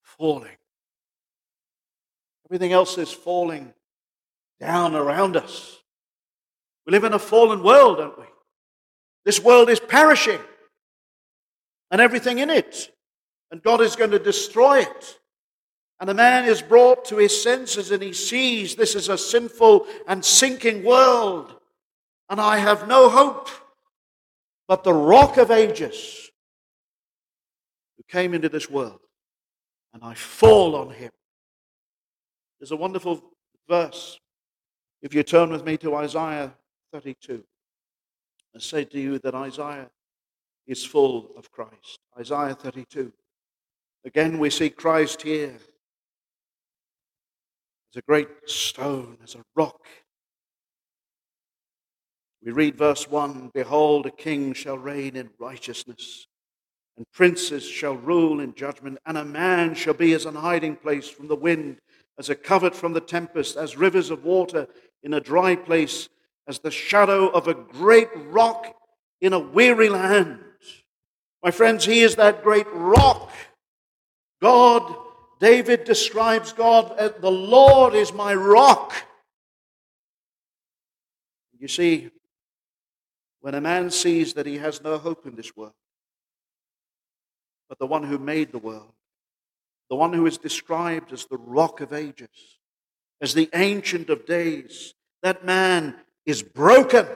falling. 0.00 0.56
Everything 2.46 2.72
else 2.72 2.96
is 2.96 3.12
falling 3.12 3.74
down 4.58 4.94
around 4.94 5.36
us. 5.36 5.82
We 6.86 6.92
live 6.92 7.04
in 7.04 7.12
a 7.12 7.18
fallen 7.18 7.62
world, 7.62 7.98
don't 7.98 8.18
we? 8.18 8.24
This 9.26 9.38
world 9.38 9.68
is 9.68 9.78
perishing 9.78 10.40
and 11.90 12.00
everything 12.00 12.38
in 12.38 12.48
it. 12.48 12.90
And 13.50 13.62
God 13.62 13.82
is 13.82 13.96
going 13.96 14.12
to 14.12 14.18
destroy 14.18 14.78
it. 14.78 15.18
And 16.00 16.08
a 16.08 16.14
man 16.14 16.46
is 16.46 16.62
brought 16.62 17.04
to 17.06 17.16
his 17.16 17.42
senses 17.42 17.90
and 17.90 18.02
he 18.02 18.14
sees 18.14 18.76
this 18.76 18.94
is 18.94 19.10
a 19.10 19.18
sinful 19.18 19.86
and 20.08 20.24
sinking 20.24 20.84
world 20.84 21.58
and 22.32 22.40
I 22.40 22.56
have 22.56 22.88
no 22.88 23.10
hope 23.10 23.50
but 24.66 24.84
the 24.84 24.94
rock 24.94 25.36
of 25.36 25.50
ages 25.50 26.30
who 27.98 28.04
came 28.08 28.32
into 28.32 28.48
this 28.48 28.70
world, 28.70 29.00
and 29.92 30.02
I 30.02 30.14
fall 30.14 30.74
on 30.74 30.88
him. 30.88 31.10
There's 32.58 32.70
a 32.70 32.76
wonderful 32.76 33.22
verse. 33.68 34.18
If 35.02 35.12
you 35.12 35.22
turn 35.22 35.50
with 35.50 35.66
me 35.66 35.76
to 35.76 35.94
Isaiah 35.94 36.54
32, 36.94 37.44
I 38.56 38.58
say 38.60 38.84
to 38.84 38.98
you 38.98 39.18
that 39.18 39.34
Isaiah 39.34 39.90
is 40.66 40.86
full 40.86 41.32
of 41.36 41.50
Christ. 41.50 41.98
Isaiah 42.18 42.54
32. 42.54 43.12
Again, 44.06 44.38
we 44.38 44.48
see 44.48 44.70
Christ 44.70 45.20
here 45.20 45.58
as 47.90 47.96
a 47.96 48.02
great 48.02 48.28
stone, 48.46 49.18
as 49.22 49.34
a 49.34 49.44
rock 49.54 49.86
we 52.44 52.50
read 52.50 52.76
verse 52.76 53.08
1 53.08 53.52
Behold, 53.54 54.06
a 54.06 54.10
king 54.10 54.52
shall 54.52 54.78
reign 54.78 55.16
in 55.16 55.30
righteousness, 55.38 56.26
and 56.96 57.06
princes 57.12 57.64
shall 57.64 57.94
rule 57.94 58.40
in 58.40 58.54
judgment, 58.54 58.98
and 59.06 59.16
a 59.16 59.24
man 59.24 59.74
shall 59.74 59.94
be 59.94 60.12
as 60.12 60.26
an 60.26 60.34
hiding 60.34 60.76
place 60.76 61.08
from 61.08 61.28
the 61.28 61.36
wind, 61.36 61.78
as 62.18 62.30
a 62.30 62.34
covert 62.34 62.74
from 62.74 62.92
the 62.92 63.00
tempest, 63.00 63.56
as 63.56 63.76
rivers 63.76 64.10
of 64.10 64.24
water 64.24 64.66
in 65.02 65.14
a 65.14 65.20
dry 65.20 65.54
place, 65.54 66.08
as 66.48 66.58
the 66.58 66.70
shadow 66.70 67.28
of 67.28 67.46
a 67.46 67.54
great 67.54 68.08
rock 68.26 68.74
in 69.20 69.32
a 69.32 69.38
weary 69.38 69.88
land. 69.88 70.40
My 71.42 71.52
friends, 71.52 71.84
he 71.84 72.00
is 72.00 72.16
that 72.16 72.42
great 72.42 72.66
rock. 72.72 73.30
God, 74.40 74.96
David 75.38 75.84
describes 75.84 76.52
God 76.52 76.94
as 76.98 77.12
the 77.20 77.30
Lord 77.30 77.94
is 77.94 78.12
my 78.12 78.34
rock. 78.34 78.94
You 81.58 81.68
see, 81.68 82.10
when 83.42 83.54
a 83.54 83.60
man 83.60 83.90
sees 83.90 84.34
that 84.34 84.46
he 84.46 84.58
has 84.58 84.82
no 84.82 84.96
hope 84.96 85.26
in 85.26 85.34
this 85.34 85.56
world, 85.56 85.74
but 87.68 87.78
the 87.78 87.86
one 87.86 88.04
who 88.04 88.16
made 88.16 88.52
the 88.52 88.58
world, 88.58 88.92
the 89.90 89.96
one 89.96 90.12
who 90.12 90.26
is 90.26 90.38
described 90.38 91.12
as 91.12 91.26
the 91.26 91.36
rock 91.36 91.80
of 91.80 91.92
ages, 91.92 92.58
as 93.20 93.34
the 93.34 93.50
ancient 93.54 94.08
of 94.10 94.26
days, 94.26 94.94
that 95.22 95.44
man 95.44 95.96
is 96.24 96.42
broken. 96.42 97.06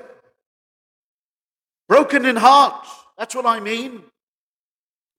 Broken 1.89 2.25
in 2.25 2.37
heart. 2.37 2.87
That's 3.17 3.35
what 3.35 3.47
I 3.47 3.61
mean. 3.61 4.03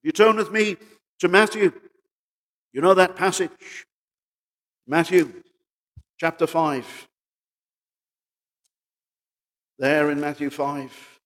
You 0.03 0.11
turn 0.11 0.35
with 0.35 0.51
me 0.51 0.75
to 1.19 1.27
Matthew, 1.27 1.71
you 2.73 2.81
know 2.81 2.93
that 2.93 3.15
passage. 3.15 3.87
Matthew 4.85 5.43
chapter 6.19 6.47
5. 6.47 7.06
There 9.79 10.09
in 10.09 10.19
Matthew 10.19 10.49
5 10.49 11.19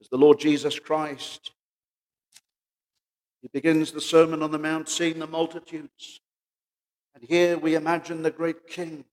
is 0.00 0.08
the 0.08 0.16
Lord 0.16 0.40
Jesus 0.40 0.80
Christ. 0.80 1.52
He 3.42 3.48
begins 3.52 3.92
the 3.92 4.00
Sermon 4.00 4.42
on 4.42 4.50
the 4.50 4.58
Mount, 4.58 4.88
seeing 4.88 5.20
the 5.20 5.26
multitudes. 5.28 6.20
And 7.14 7.22
here 7.22 7.56
we 7.56 7.76
imagine 7.76 8.22
the 8.22 8.32
great 8.32 8.66
king. 8.66 9.04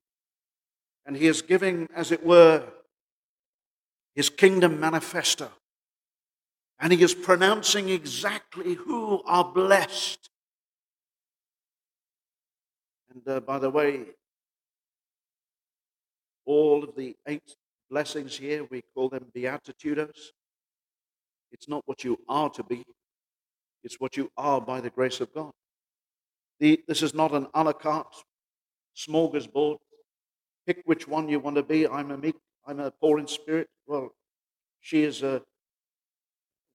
And 1.05 1.15
he 1.15 1.27
is 1.27 1.43
giving, 1.43 1.87
as 1.95 2.11
it 2.11 2.25
were, 2.25 2.63
his 4.15 4.31
kingdom 4.31 4.79
manifesto. 4.79 5.51
And 6.79 6.91
he 6.91 7.03
is 7.03 7.13
pronouncing 7.13 7.89
exactly 7.89 8.73
who 8.73 9.21
are 9.25 9.43
blessed. 9.43 10.31
And 13.13 13.27
uh, 13.27 13.39
by 13.39 13.59
the 13.59 13.69
way, 13.69 14.05
all 16.45 16.83
of 16.83 16.95
the 16.95 17.15
eight 17.27 17.55
blessings 17.89 18.37
here, 18.37 18.65
we 18.69 18.81
call 18.93 19.09
them 19.09 19.27
beatitudes. 19.33 20.33
It's 21.51 21.69
not 21.69 21.83
what 21.85 22.03
you 22.03 22.19
are 22.27 22.49
to 22.51 22.63
be, 22.63 22.83
it's 23.83 23.99
what 23.99 24.17
you 24.17 24.31
are 24.37 24.59
by 24.59 24.81
the 24.81 24.89
grace 24.89 25.21
of 25.21 25.33
God. 25.33 25.51
The, 26.59 26.83
this 26.87 27.03
is 27.03 27.13
not 27.13 27.33
an 27.33 27.47
a 27.53 27.63
la 27.63 27.73
carte 27.73 28.15
smorgasbord. 28.95 29.77
Pick 30.65 30.81
which 30.85 31.07
one 31.07 31.29
you 31.29 31.39
want 31.39 31.55
to 31.55 31.63
be. 31.63 31.87
I'm 31.87 32.11
a 32.11 32.17
meek, 32.17 32.35
I'm 32.65 32.79
a 32.79 32.91
poor 32.91 33.19
in 33.19 33.27
spirit. 33.27 33.69
Well, 33.85 34.09
she 34.81 35.03
is 35.03 35.23
a 35.23 35.41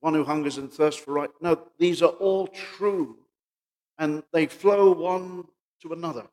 one 0.01 0.15
who 0.15 0.25
hungers 0.25 0.59
and 0.59 0.73
thirsts 0.73 1.01
for 1.01 1.13
right. 1.13 1.31
No, 1.41 1.69
these 1.79 2.03
are 2.03 2.11
all 2.11 2.47
true, 2.49 3.19
and 3.99 4.23
they 4.33 4.47
flow 4.47 4.93
one 4.93 5.45
to 5.83 5.93
another. 5.93 6.27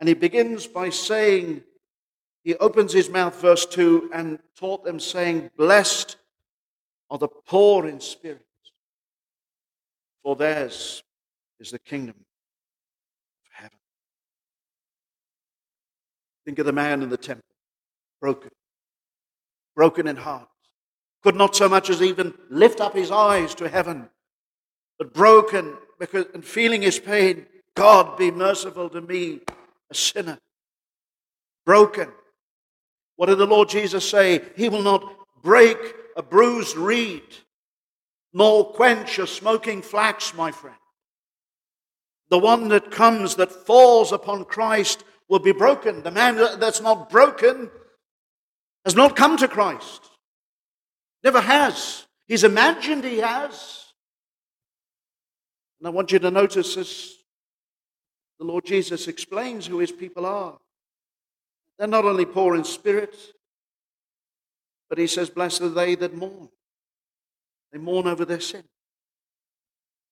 And 0.00 0.08
he 0.08 0.14
begins 0.14 0.66
by 0.66 0.88
saying, 0.88 1.62
he 2.42 2.54
opens 2.56 2.92
his 2.92 3.10
mouth, 3.10 3.38
verse 3.40 3.66
2, 3.66 4.10
and 4.12 4.38
taught 4.56 4.84
them, 4.84 4.98
saying, 4.98 5.50
Blessed 5.56 6.16
are 7.10 7.18
the 7.18 7.28
poor 7.28 7.86
in 7.86 8.00
spirit, 8.00 8.46
for 10.22 10.36
theirs 10.36 11.02
is 11.58 11.70
the 11.70 11.78
kingdom 11.78 12.16
of 12.18 13.50
heaven. 13.52 13.78
Think 16.46 16.58
of 16.58 16.66
the 16.66 16.72
man 16.72 17.02
in 17.02 17.10
the 17.10 17.18
temple, 17.18 17.44
broken, 18.20 18.50
broken 19.76 20.06
in 20.06 20.16
heart, 20.16 20.48
could 21.22 21.36
not 21.36 21.54
so 21.54 21.68
much 21.68 21.90
as 21.90 22.00
even 22.00 22.32
lift 22.48 22.80
up 22.80 22.94
his 22.94 23.10
eyes 23.10 23.54
to 23.56 23.68
heaven, 23.68 24.08
but 24.98 25.12
broken 25.12 25.76
because, 25.98 26.24
and 26.32 26.44
feeling 26.44 26.80
his 26.80 26.98
pain. 26.98 27.46
God, 27.74 28.16
be 28.16 28.30
merciful 28.30 28.88
to 28.88 29.00
me, 29.00 29.40
a 29.90 29.94
sinner. 29.94 30.38
Broken. 31.66 32.08
What 33.20 33.26
did 33.26 33.36
the 33.36 33.44
Lord 33.44 33.68
Jesus 33.68 34.08
say? 34.08 34.40
He 34.56 34.70
will 34.70 34.80
not 34.80 35.04
break 35.42 35.76
a 36.16 36.22
bruised 36.22 36.74
reed, 36.74 37.20
nor 38.32 38.72
quench 38.72 39.18
a 39.18 39.26
smoking 39.26 39.82
flax, 39.82 40.32
my 40.32 40.50
friend. 40.50 40.78
The 42.30 42.38
one 42.38 42.68
that 42.68 42.90
comes, 42.90 43.36
that 43.36 43.52
falls 43.52 44.10
upon 44.10 44.46
Christ, 44.46 45.04
will 45.28 45.38
be 45.38 45.52
broken. 45.52 46.02
The 46.02 46.10
man 46.10 46.36
that's 46.58 46.80
not 46.80 47.10
broken 47.10 47.70
has 48.86 48.96
not 48.96 49.16
come 49.16 49.36
to 49.36 49.48
Christ. 49.48 50.00
Never 51.22 51.42
has. 51.42 52.06
He's 52.26 52.42
imagined 52.42 53.04
he 53.04 53.18
has. 53.18 53.84
And 55.78 55.88
I 55.88 55.90
want 55.90 56.10
you 56.10 56.20
to 56.20 56.30
notice 56.30 56.74
as 56.78 57.12
the 58.38 58.46
Lord 58.46 58.64
Jesus 58.64 59.08
explains 59.08 59.66
who 59.66 59.78
his 59.78 59.92
people 59.92 60.24
are. 60.24 60.56
They're 61.80 61.88
not 61.88 62.04
only 62.04 62.26
poor 62.26 62.56
in 62.56 62.64
spirit, 62.64 63.16
but 64.90 64.98
he 64.98 65.06
says, 65.06 65.30
Blessed 65.30 65.62
are 65.62 65.68
they 65.70 65.94
that 65.94 66.14
mourn. 66.14 66.50
They 67.72 67.78
mourn 67.78 68.06
over 68.06 68.26
their 68.26 68.40
sin. 68.40 68.64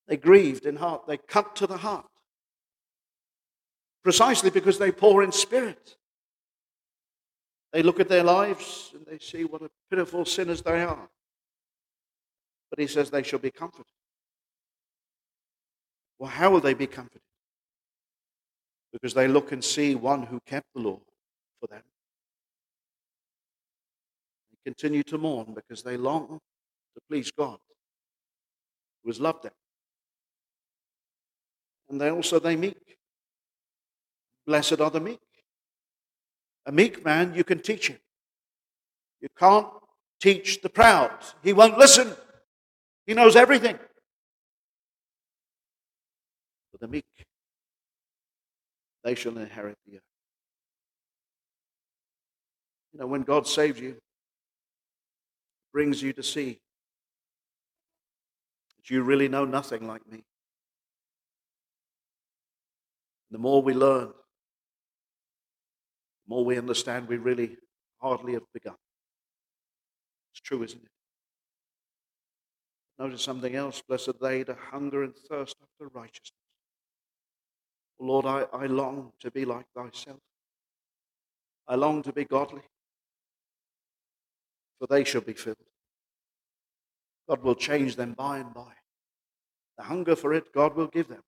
They 0.07 0.17
grieved 0.17 0.65
in 0.65 0.77
heart. 0.77 1.05
They 1.07 1.17
cut 1.17 1.55
to 1.57 1.67
the 1.67 1.77
heart. 1.77 2.07
Precisely 4.03 4.49
because 4.49 4.79
they 4.79 4.91
poor 4.91 5.21
in 5.21 5.31
spirit. 5.31 5.95
They 7.71 7.83
look 7.83 7.99
at 7.99 8.09
their 8.09 8.23
lives 8.23 8.91
and 8.95 9.05
they 9.05 9.23
see 9.23 9.43
what 9.43 9.61
a 9.61 9.69
pitiful 9.91 10.25
sinners 10.25 10.63
they 10.63 10.81
are. 10.81 11.07
But 12.71 12.79
he 12.79 12.87
says 12.87 13.11
they 13.11 13.21
shall 13.21 13.37
be 13.37 13.51
comforted. 13.51 13.93
Well, 16.17 16.31
how 16.31 16.49
will 16.49 16.61
they 16.61 16.73
be 16.73 16.87
comforted? 16.87 17.21
Because 18.91 19.13
they 19.13 19.27
look 19.27 19.51
and 19.51 19.63
see 19.63 19.93
one 19.93 20.23
who 20.23 20.39
kept 20.47 20.65
the 20.73 20.81
law 20.81 20.99
for 21.59 21.67
them. 21.67 21.81
They 24.51 24.71
continue 24.71 25.03
to 25.03 25.17
mourn 25.17 25.53
because 25.53 25.83
they 25.83 25.97
long 25.97 26.39
to 26.95 27.01
please 27.09 27.31
God, 27.31 27.59
who 29.03 29.09
has 29.09 29.19
loved 29.19 29.43
them. 29.43 29.53
And 31.89 31.99
they 31.99 32.09
also 32.09 32.39
they 32.39 32.55
meek. 32.55 32.77
Blessed 34.45 34.79
are 34.79 34.89
the 34.89 34.99
meek. 34.99 35.19
A 36.65 36.71
meek 36.71 37.03
man, 37.03 37.33
you 37.35 37.43
can 37.43 37.59
teach 37.59 37.87
him. 37.87 37.97
You 39.21 39.29
can't 39.37 39.67
teach 40.21 40.61
the 40.61 40.69
proud. 40.69 41.11
He 41.43 41.53
won't 41.53 41.77
listen. 41.77 42.13
He 43.05 43.13
knows 43.13 43.35
everything. 43.35 43.77
But 46.71 46.81
the 46.81 46.87
meek, 46.87 47.05
they 49.03 49.15
shall 49.15 49.37
inherit 49.37 49.77
the 49.87 49.95
earth. 49.95 50.08
You 52.93 52.99
know, 52.99 53.07
when 53.07 53.23
God 53.23 53.47
saves 53.47 53.79
you, 53.79 53.97
brings 55.71 56.01
you 56.01 56.13
to 56.13 56.23
see 56.23 56.59
that 58.77 58.89
you 58.89 59.03
really 59.03 59.27
know 59.27 59.45
nothing 59.45 59.87
like 59.87 60.09
me. 60.11 60.23
The 63.31 63.37
more 63.37 63.61
we 63.61 63.73
learn, 63.73 64.07
the 64.07 64.13
more 66.27 66.43
we 66.43 66.57
understand 66.57 67.07
we 67.07 67.17
really 67.17 67.57
hardly 68.01 68.33
have 68.33 68.51
begun. 68.53 68.75
It's 70.33 70.41
true, 70.41 70.63
isn't 70.63 70.81
it? 70.81 70.89
Notice 72.97 73.21
something 73.21 73.55
else. 73.55 73.81
Blessed 73.87 74.09
are 74.09 74.13
they 74.19 74.43
that 74.43 74.57
hunger 74.71 75.03
and 75.03 75.15
thirst 75.15 75.55
after 75.61 75.91
righteousness. 75.93 76.33
Lord, 77.99 78.25
I, 78.25 78.45
I 78.53 78.65
long 78.65 79.11
to 79.19 79.29
be 79.29 79.45
like 79.45 79.65
thyself. 79.75 80.19
I 81.67 81.75
long 81.75 82.01
to 82.03 82.13
be 82.13 82.25
godly, 82.25 82.63
for 84.79 84.87
they 84.87 85.03
shall 85.03 85.21
be 85.21 85.33
filled. 85.33 85.57
God 87.27 87.43
will 87.43 87.55
change 87.55 87.95
them 87.95 88.13
by 88.13 88.39
and 88.39 88.53
by. 88.53 88.73
The 89.77 89.83
hunger 89.83 90.15
for 90.15 90.33
it, 90.33 90.53
God 90.53 90.75
will 90.75 90.87
give 90.87 91.07
them. 91.07 91.23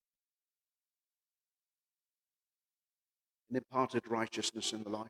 and 3.52 3.58
imparted 3.58 4.04
righteousness 4.08 4.72
in 4.72 4.84
the 4.84 4.90
life. 4.90 5.08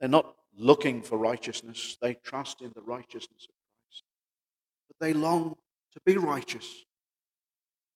They're 0.00 0.08
not 0.08 0.34
looking 0.58 1.02
for 1.02 1.16
righteousness, 1.16 1.96
they 2.02 2.14
trust 2.14 2.60
in 2.60 2.72
the 2.74 2.82
righteousness 2.82 3.46
of 3.48 3.54
Christ. 3.54 4.02
But 4.88 5.06
they 5.06 5.12
long 5.12 5.56
to 5.92 6.00
be 6.04 6.16
righteous. 6.16 6.84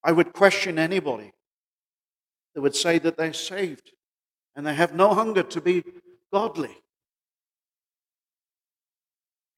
I 0.04 0.12
would 0.12 0.32
question 0.32 0.78
anybody 0.78 1.32
that 2.54 2.60
would 2.60 2.76
say 2.76 2.98
that 3.00 3.16
they're 3.16 3.32
saved 3.32 3.90
and 4.54 4.64
they 4.64 4.74
have 4.74 4.94
no 4.94 5.12
hunger 5.12 5.42
to 5.42 5.60
be 5.60 5.82
godly. 6.32 6.76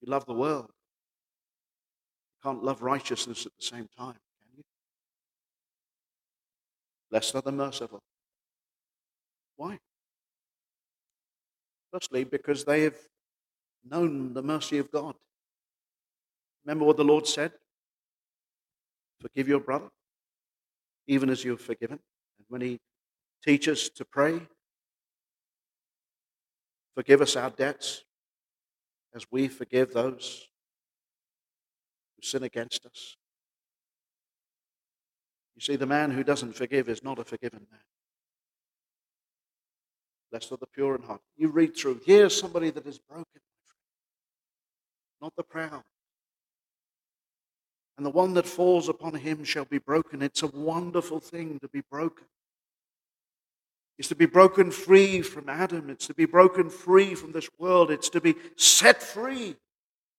You 0.00 0.10
love 0.10 0.26
the 0.26 0.34
world. 0.34 0.66
You 0.68 2.50
can't 2.50 2.62
love 2.62 2.82
righteousness 2.82 3.46
at 3.46 3.52
the 3.58 3.64
same 3.64 3.88
time, 3.96 4.14
can 4.14 4.58
you? 4.58 4.64
Blessed 7.10 7.34
are 7.34 7.42
the 7.42 7.52
merciful. 7.52 8.00
Why? 9.56 9.78
Firstly, 11.92 12.24
because 12.24 12.64
they 12.64 12.82
have 12.82 12.96
known 13.88 14.34
the 14.34 14.42
mercy 14.42 14.78
of 14.78 14.90
God. 14.90 15.14
Remember 16.64 16.84
what 16.84 16.96
the 16.96 17.04
Lord 17.04 17.26
said? 17.26 17.52
Forgive 19.20 19.48
your 19.48 19.60
brother, 19.60 19.88
even 21.06 21.30
as 21.30 21.44
you 21.44 21.52
have 21.52 21.60
forgiven. 21.60 21.98
And 22.38 22.46
when 22.48 22.60
he 22.60 22.80
teaches 23.44 23.88
to 23.90 24.04
pray, 24.04 24.40
forgive 26.94 27.22
us 27.22 27.36
our 27.36 27.50
debts 27.50 28.04
as 29.16 29.26
we 29.30 29.48
forgive 29.48 29.94
those 29.94 30.46
who 32.14 32.22
sin 32.22 32.42
against 32.42 32.84
us. 32.84 33.16
You 35.56 35.62
see, 35.62 35.76
the 35.76 35.86
man 35.86 36.10
who 36.10 36.22
doesn't 36.22 36.54
forgive 36.54 36.90
is 36.90 37.02
not 37.02 37.18
a 37.18 37.24
forgiven 37.24 37.66
man. 37.70 37.80
Blessed 40.30 40.52
are 40.52 40.58
the 40.58 40.66
pure 40.66 40.96
in 40.96 41.02
heart. 41.02 41.22
You 41.36 41.48
read 41.48 41.74
through. 41.74 42.02
Here's 42.04 42.38
somebody 42.38 42.68
that 42.70 42.86
is 42.86 42.98
broken, 42.98 43.40
not 45.22 45.34
the 45.34 45.42
proud. 45.42 45.82
And 47.96 48.04
the 48.04 48.10
one 48.10 48.34
that 48.34 48.46
falls 48.46 48.90
upon 48.90 49.14
him 49.14 49.44
shall 49.44 49.64
be 49.64 49.78
broken. 49.78 50.20
It's 50.20 50.42
a 50.42 50.48
wonderful 50.48 51.20
thing 51.20 51.58
to 51.60 51.68
be 51.68 51.80
broken. 51.90 52.26
It's 53.98 54.08
to 54.08 54.14
be 54.14 54.26
broken 54.26 54.70
free 54.70 55.22
from 55.22 55.48
Adam. 55.48 55.88
It's 55.88 56.06
to 56.08 56.14
be 56.14 56.26
broken 56.26 56.68
free 56.68 57.14
from 57.14 57.32
this 57.32 57.48
world. 57.58 57.90
It's 57.90 58.10
to 58.10 58.20
be 58.20 58.34
set 58.56 59.02
free. 59.02 59.56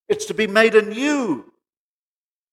It's 0.10 0.26
to 0.26 0.34
be 0.34 0.48
made 0.48 0.74
anew. 0.74 1.52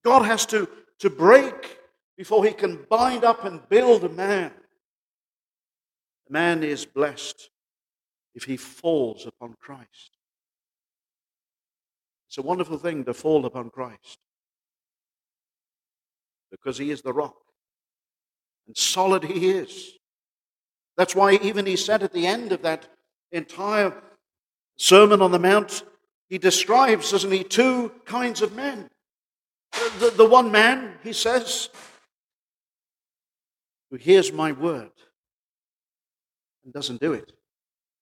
God 0.04 0.24
has 0.24 0.44
to, 0.46 0.68
to 0.98 1.08
break 1.08 1.78
before 2.16 2.44
he 2.44 2.52
can 2.52 2.84
bind 2.90 3.24
up 3.24 3.44
and 3.44 3.66
build 3.68 4.04
a 4.04 4.08
man. 4.08 4.52
A 6.28 6.32
man 6.32 6.62
is 6.62 6.84
blessed 6.84 7.50
if 8.34 8.44
he 8.44 8.56
falls 8.56 9.26
upon 9.26 9.54
Christ. 9.60 10.18
It's 12.28 12.38
a 12.38 12.42
wonderful 12.42 12.78
thing 12.78 13.04
to 13.04 13.14
fall 13.14 13.46
upon 13.46 13.70
Christ 13.70 14.18
because 16.50 16.78
he 16.78 16.90
is 16.90 17.02
the 17.02 17.12
rock. 17.12 17.36
And 18.66 18.76
solid 18.76 19.24
he 19.24 19.50
is. 19.50 19.92
That's 20.97 21.14
why 21.14 21.34
even 21.34 21.66
he 21.66 21.76
said 21.76 22.03
at 22.03 22.12
the 22.12 22.26
end 22.26 22.53
of 22.53 22.62
that 22.62 22.86
entire 23.32 23.95
Sermon 24.76 25.22
on 25.22 25.32
the 25.32 25.38
Mount, 25.38 25.84
he 26.28 26.38
describes, 26.38 27.11
doesn't 27.11 27.30
he, 27.30 27.45
two 27.45 27.92
kinds 28.05 28.42
of 28.42 28.55
men. 28.55 28.88
The, 29.99 30.11
the 30.16 30.24
one 30.24 30.51
man, 30.51 30.95
he 31.03 31.12
says, 31.12 31.68
who 33.90 33.97
hears 33.97 34.32
my 34.32 34.53
word 34.53 34.90
and 36.64 36.72
doesn't 36.72 37.01
do 37.01 37.12
it. 37.12 37.32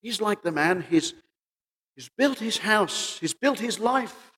He's 0.01 0.21
like 0.21 0.43
the 0.43 0.53
man, 0.53 0.85
he's, 0.89 1.15
he's 1.95 2.11
built 2.17 2.39
his 2.39 2.59
house, 2.59 3.19
he's 3.21 3.35
built 3.35 3.59
his 3.59 3.79
life, 3.79 4.33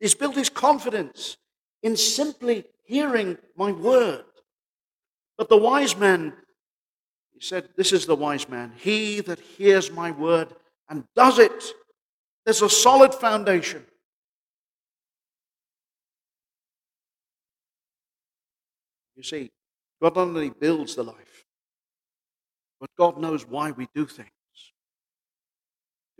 he's 0.00 0.14
built 0.14 0.34
his 0.34 0.48
confidence 0.48 1.36
in 1.82 1.96
simply 1.96 2.64
hearing 2.84 3.38
my 3.56 3.72
word. 3.72 4.24
But 5.38 5.48
the 5.48 5.56
wise 5.56 5.96
man, 5.96 6.32
he 7.36 7.44
said, 7.44 7.68
This 7.76 7.92
is 7.92 8.06
the 8.06 8.16
wise 8.16 8.48
man, 8.48 8.72
he 8.76 9.20
that 9.20 9.38
hears 9.38 9.90
my 9.90 10.10
word 10.10 10.48
and 10.88 11.04
does 11.14 11.38
it. 11.38 11.64
There's 12.44 12.62
a 12.62 12.70
solid 12.70 13.12
foundation. 13.12 13.84
You 19.16 19.22
see, 19.22 19.50
God 20.00 20.16
not 20.16 20.22
only 20.22 20.50
builds 20.50 20.94
the 20.94 21.02
life, 21.02 21.44
but 22.80 22.90
God 22.96 23.18
knows 23.18 23.46
why 23.46 23.70
we 23.70 23.88
do 23.94 24.06
things. 24.06 24.30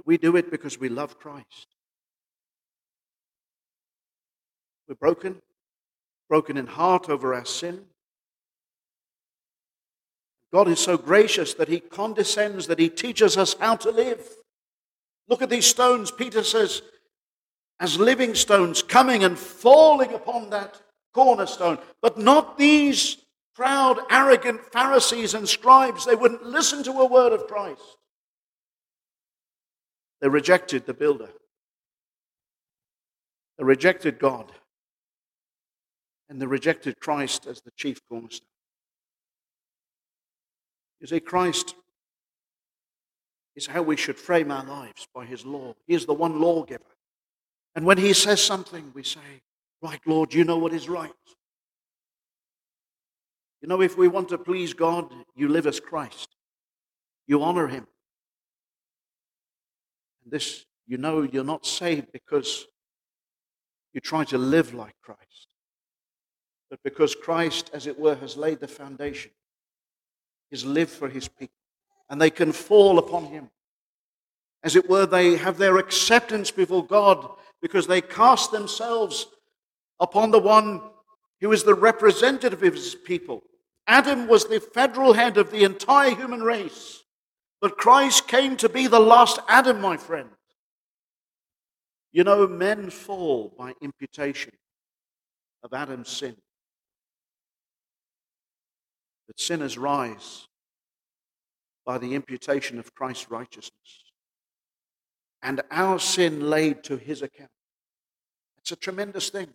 We 0.05 0.19
do 0.19 0.37
it 0.37 0.51
because 0.51 0.79
we 0.79 0.89
love 0.89 1.19
Christ. 1.19 1.69
We're 4.89 4.95
broken, 4.97 5.41
broken 6.29 6.57
in 6.57 6.67
heart 6.67 7.09
over 7.09 7.35
our 7.35 7.45
sin. 7.45 7.87
God 10.57 10.69
is 10.69 10.81
so 10.81 10.97
gracious 10.97 11.53
that 11.53 11.69
He 11.69 11.81
condescends, 11.81 12.67
that 12.69 12.79
He 12.79 12.89
teaches 12.89 13.37
us 13.37 13.57
how 13.61 13.77
to 13.77 13.91
live. 13.91 14.27
Look 15.29 15.43
at 15.43 15.51
these 15.51 15.67
stones, 15.67 16.11
Peter 16.11 16.43
says, 16.43 16.81
as 17.79 18.01
living 18.01 18.35
stones 18.35 18.83
coming 18.83 19.23
and 19.23 19.39
falling 19.39 20.15
upon 20.15 20.49
that 20.49 20.81
cornerstone. 21.13 21.77
But 22.01 22.17
not 22.17 22.57
these 22.57 23.19
proud, 23.55 23.99
arrogant 24.11 24.63
Pharisees 24.73 25.35
and 25.35 25.47
scribes. 25.47 26.07
They 26.07 26.15
wouldn't 26.15 26.47
listen 26.47 26.83
to 26.85 26.93
a 26.93 27.07
word 27.07 27.35
of 27.35 27.49
Christ. 27.49 27.99
They 30.23 30.29
rejected 30.29 30.87
the 30.87 30.95
builder, 30.95 31.29
they 33.59 33.65
rejected 33.65 34.19
God, 34.19 34.51
and 36.31 36.41
they 36.41 36.47
rejected 36.47 36.99
Christ 36.99 37.47
as 37.47 37.61
the 37.61 37.73
chief 37.77 38.01
cornerstone. 38.09 38.49
You 41.01 41.07
see, 41.07 41.21
Christ 41.21 41.75
is 43.55 43.67
how 43.67 43.83
we 43.83 43.97
should 43.97 44.19
frame 44.19 44.51
our 44.51 44.65
lives 44.65 45.09
by 45.15 45.25
his 45.25 45.45
law. 45.45 45.75
He 45.87 45.95
is 45.95 46.07
the 46.07 46.15
one 46.15 46.41
lawgiver. 46.41 46.85
And 47.75 47.85
when 47.85 47.99
he 47.99 48.13
says 48.13 48.43
something, 48.43 48.93
we 48.95 49.03
say, 49.03 49.43
Right, 49.83 50.01
Lord, 50.07 50.33
you 50.33 50.45
know 50.45 50.57
what 50.57 50.73
is 50.73 50.89
right. 50.89 51.13
You 53.61 53.69
know, 53.69 53.83
if 53.83 53.97
we 53.99 54.09
want 54.09 54.31
to 54.31 54.39
please 54.39 54.73
God, 54.73 55.13
you 55.35 55.49
live 55.49 55.67
as 55.67 55.81
Christ, 55.81 56.29
you 57.27 57.43
honor 57.43 57.69
him. 57.69 57.87
And 60.25 60.33
this, 60.33 60.65
you 60.87 60.99
know, 60.99 61.23
you're 61.23 61.45
not 61.45 61.67
saved 61.67 62.13
because 62.13 62.67
you 63.93 64.01
try 64.01 64.25
to 64.25 64.39
live 64.39 64.75
like 64.75 64.95
Christ, 65.03 65.49
but 66.71 66.79
because 66.83 67.15
Christ, 67.15 67.71
as 67.73 67.87
it 67.87 67.99
were, 67.99 68.15
has 68.17 68.37
laid 68.37 68.61
the 68.61 68.69
foundation. 68.69 69.31
He's 70.51 70.65
lived 70.65 70.91
for 70.91 71.09
his 71.09 71.29
people, 71.29 71.55
and 72.09 72.21
they 72.21 72.31
can 72.31 72.53
fall 72.53 72.99
upon 72.99 73.27
him. 73.27 73.51
As 74.63 74.77
it 74.77 74.89
were, 74.89 75.07
they 75.07 75.37
have 75.37 75.59
their 75.59 75.79
acceptance 75.79 76.51
before 76.51 76.85
God 76.85 77.29
because 77.61 77.87
they 77.87 78.01
cast 78.01 78.53
themselves 78.53 79.27
upon 80.01 80.31
the 80.31 80.39
one 80.39 80.81
who 81.41 81.53
is 81.53 81.65
the 81.65 81.75
representative 81.75 82.63
of 82.63 82.75
his 82.75 82.95
people. 82.95 83.43
Adam 83.87 84.27
was 84.27 84.47
the 84.47 84.61
federal 84.61 85.13
head 85.13 85.37
of 85.37 85.51
the 85.51 85.65
entire 85.65 86.15
human 86.15 86.43
race. 86.43 87.03
But 87.61 87.79
Christ 87.79 88.29
came 88.29 88.57
to 88.59 88.69
be 88.69 88.87
the 88.87 89.01
last 89.01 89.39
Adam, 89.49 89.81
my 89.81 89.97
friend. 89.97 90.29
You 92.13 92.25
know, 92.25 92.47
men 92.47 92.91
fall 92.91 93.55
by 93.59 93.75
imputation 93.81 94.53
of 95.63 95.73
Adam's 95.73 96.09
sin. 96.09 96.37
But 99.27 99.41
sinners 99.41 99.77
rise 99.77 100.47
by 101.85 101.99
the 101.99 102.15
imputation 102.15 102.79
of 102.79 102.95
Christ's 102.95 103.31
righteousness. 103.31 104.05
And 105.43 105.63
our 105.71 105.99
sin 105.99 106.49
laid 106.51 106.83
to 106.85 106.97
his 106.97 107.23
account. 107.23 107.51
It's 108.59 108.73
a 108.73 108.77
tremendous 108.77 109.29
thing. 109.29 109.49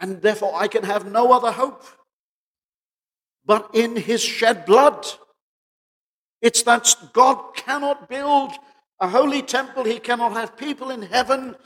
And 0.00 0.22
therefore, 0.22 0.52
I 0.54 0.68
can 0.68 0.84
have 0.84 1.10
no 1.10 1.32
other 1.32 1.52
hope 1.52 1.84
but 3.48 3.70
in 3.72 3.96
his 3.96 4.22
shed 4.22 4.66
blood. 4.66 5.06
It's 6.42 6.62
that 6.64 6.94
God 7.14 7.56
cannot 7.56 8.08
build 8.08 8.52
a 9.00 9.08
holy 9.08 9.42
temple, 9.42 9.84
he 9.84 9.98
cannot 9.98 10.32
have 10.32 10.56
people 10.56 10.90
in 10.90 11.02
heaven, 11.02 11.56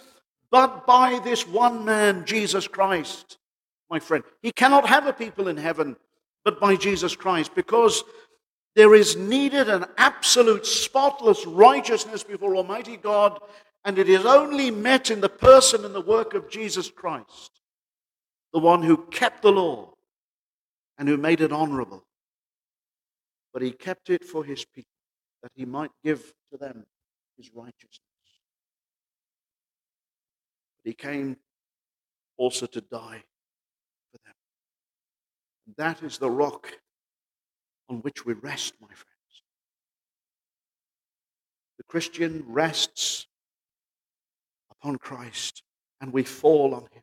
but 0.50 0.86
by 0.86 1.18
this 1.24 1.46
one 1.48 1.84
man, 1.84 2.24
Jesus 2.24 2.68
Christ, 2.68 3.38
my 3.90 3.98
friend. 3.98 4.22
He 4.42 4.52
cannot 4.52 4.86
have 4.86 5.06
a 5.06 5.12
people 5.12 5.48
in 5.48 5.56
heaven, 5.56 5.96
but 6.44 6.60
by 6.60 6.76
Jesus 6.76 7.14
Christ, 7.14 7.54
because 7.54 8.02
there 8.74 8.94
is 8.94 9.16
needed 9.16 9.68
an 9.68 9.84
absolute, 9.98 10.66
spotless 10.66 11.46
righteousness 11.46 12.24
before 12.24 12.56
Almighty 12.56 12.96
God, 12.96 13.38
and 13.84 13.98
it 13.98 14.08
is 14.08 14.24
only 14.24 14.70
met 14.70 15.10
in 15.10 15.20
the 15.20 15.28
person 15.28 15.84
and 15.84 15.94
the 15.94 16.00
work 16.00 16.34
of 16.34 16.50
Jesus 16.50 16.90
Christ, 16.90 17.60
the 18.52 18.60
one 18.60 18.82
who 18.82 18.96
kept 18.96 19.42
the 19.42 19.52
law 19.52 19.94
and 20.98 21.08
who 21.08 21.16
made 21.16 21.40
it 21.40 21.52
honorable. 21.52 22.04
But 23.52 23.62
he 23.62 23.72
kept 23.72 24.08
it 24.08 24.24
for 24.24 24.44
his 24.44 24.64
people, 24.64 24.88
that 25.42 25.52
he 25.54 25.64
might 25.64 25.90
give 26.02 26.32
to 26.50 26.58
them 26.58 26.84
his 27.36 27.50
righteousness. 27.54 28.00
But 30.82 30.90
he 30.90 30.94
came 30.94 31.36
also 32.38 32.66
to 32.66 32.80
die 32.80 33.24
that 35.76 36.02
is 36.02 36.18
the 36.18 36.30
rock 36.30 36.72
on 37.88 37.98
which 37.98 38.24
we 38.24 38.34
rest, 38.34 38.74
my 38.80 38.88
friends. 38.88 39.42
The 41.78 41.84
Christian 41.84 42.44
rests 42.46 43.26
upon 44.70 44.96
Christ, 44.96 45.62
and 46.00 46.12
we 46.12 46.22
fall 46.22 46.74
on 46.74 46.82
him. 46.82 47.02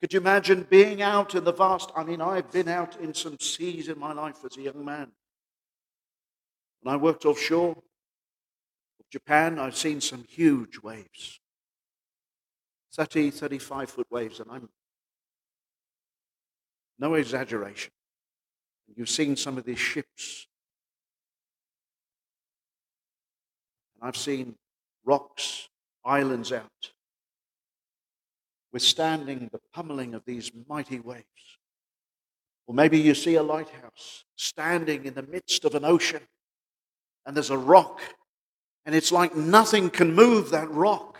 Could 0.00 0.12
you 0.12 0.20
imagine 0.20 0.66
being 0.68 1.00
out 1.02 1.34
in 1.34 1.44
the 1.44 1.52
vast? 1.52 1.90
I 1.96 2.04
mean, 2.04 2.20
I've 2.20 2.50
been 2.50 2.68
out 2.68 3.00
in 3.00 3.14
some 3.14 3.38
seas 3.40 3.88
in 3.88 3.98
my 3.98 4.12
life 4.12 4.44
as 4.44 4.56
a 4.56 4.62
young 4.62 4.84
man. 4.84 5.12
When 6.82 6.94
I 6.94 6.98
worked 6.98 7.24
offshore 7.24 7.70
of 7.70 9.10
Japan, 9.10 9.58
I've 9.58 9.76
seen 9.76 10.00
some 10.00 10.24
huge 10.28 10.78
waves. 10.82 11.40
30, 12.94 13.30
35 13.30 13.90
foot 13.90 14.06
waves, 14.10 14.40
and 14.40 14.50
I'm 14.50 14.68
no 16.98 17.14
exaggeration. 17.14 17.92
You've 18.96 19.10
seen 19.10 19.36
some 19.36 19.58
of 19.58 19.64
these 19.64 19.78
ships. 19.78 20.46
And 23.94 24.08
I've 24.08 24.16
seen 24.16 24.54
rocks, 25.04 25.68
islands 26.04 26.52
out, 26.52 26.92
withstanding 28.72 29.48
the 29.52 29.60
pummeling 29.72 30.14
of 30.14 30.24
these 30.24 30.50
mighty 30.68 31.00
waves. 31.00 31.24
Or 32.66 32.74
maybe 32.74 32.98
you 32.98 33.14
see 33.14 33.34
a 33.34 33.42
lighthouse 33.42 34.24
standing 34.36 35.04
in 35.04 35.14
the 35.14 35.22
midst 35.22 35.64
of 35.64 35.74
an 35.74 35.84
ocean, 35.84 36.22
and 37.26 37.36
there's 37.36 37.50
a 37.50 37.58
rock, 37.58 38.00
and 38.86 38.94
it's 38.94 39.12
like 39.12 39.34
nothing 39.34 39.90
can 39.90 40.14
move 40.14 40.50
that 40.50 40.70
rock. 40.70 41.18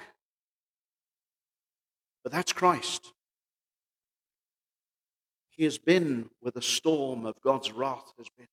But 2.22 2.32
that's 2.32 2.52
Christ. 2.52 3.12
He 5.56 5.64
has 5.64 5.78
been 5.78 6.30
where 6.40 6.52
the 6.52 6.62
storm 6.62 7.26
of 7.26 7.40
God's 7.40 7.70
wrath 7.70 8.12
has 8.18 8.26
been. 8.36 8.48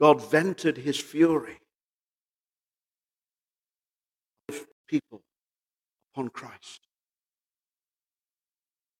God 0.00 0.24
vented 0.30 0.78
his 0.78 0.98
fury 0.98 1.58
of 4.48 4.66
people 4.88 5.22
upon 6.12 6.30
Christ. 6.30 6.80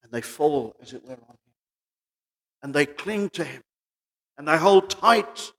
And 0.02 0.12
they 0.12 0.20
fall, 0.20 0.76
as 0.82 0.92
it 0.92 1.02
were, 1.02 1.12
on 1.12 1.16
him. 1.18 1.52
And 2.62 2.74
they 2.74 2.86
cling 2.86 3.30
to 3.30 3.44
him. 3.44 3.62
And 4.36 4.46
they 4.46 4.58
hold 4.58 4.90
tight. 4.90 5.52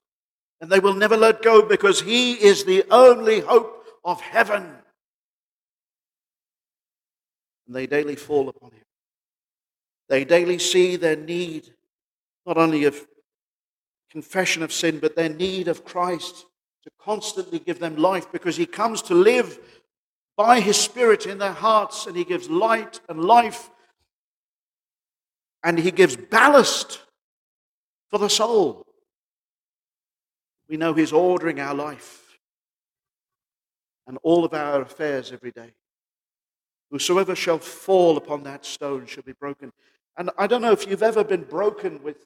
And 0.60 0.70
they 0.70 0.80
will 0.80 0.94
never 0.94 1.16
let 1.16 1.42
go 1.42 1.62
because 1.66 2.00
he 2.00 2.34
is 2.34 2.64
the 2.64 2.84
only 2.90 3.40
hope 3.40 3.84
of 4.04 4.20
heaven. 4.20 4.62
And 7.66 7.74
they 7.74 7.86
daily 7.86 8.16
fall 8.16 8.48
upon 8.48 8.70
him. 8.70 8.83
They 10.08 10.24
daily 10.24 10.58
see 10.58 10.96
their 10.96 11.16
need, 11.16 11.74
not 12.46 12.58
only 12.58 12.84
of 12.84 13.06
confession 14.10 14.62
of 14.62 14.72
sin, 14.72 14.98
but 14.98 15.16
their 15.16 15.28
need 15.28 15.68
of 15.68 15.84
Christ 15.84 16.46
to 16.84 16.90
constantly 17.00 17.58
give 17.58 17.78
them 17.78 17.96
life 17.96 18.30
because 18.30 18.56
He 18.56 18.66
comes 18.66 19.02
to 19.02 19.14
live 19.14 19.58
by 20.36 20.60
His 20.60 20.76
Spirit 20.76 21.26
in 21.26 21.38
their 21.38 21.52
hearts 21.52 22.06
and 22.06 22.16
He 22.16 22.24
gives 22.24 22.48
light 22.48 23.00
and 23.08 23.24
life 23.24 23.70
and 25.62 25.78
He 25.78 25.90
gives 25.90 26.16
ballast 26.16 27.00
for 28.10 28.18
the 28.18 28.28
soul. 28.28 28.86
We 30.68 30.76
know 30.76 30.92
He's 30.92 31.12
ordering 31.12 31.58
our 31.58 31.74
life 31.74 32.38
and 34.06 34.18
all 34.22 34.44
of 34.44 34.52
our 34.52 34.82
affairs 34.82 35.32
every 35.32 35.50
day. 35.50 35.72
Whosoever 36.90 37.34
shall 37.34 37.58
fall 37.58 38.16
upon 38.16 38.42
that 38.44 38.64
stone 38.64 39.06
shall 39.06 39.22
be 39.22 39.32
broken. 39.32 39.72
And 40.16 40.30
I 40.38 40.46
don't 40.46 40.62
know 40.62 40.72
if 40.72 40.86
you've 40.86 41.02
ever 41.02 41.24
been 41.24 41.42
broken 41.42 42.02
with, 42.02 42.24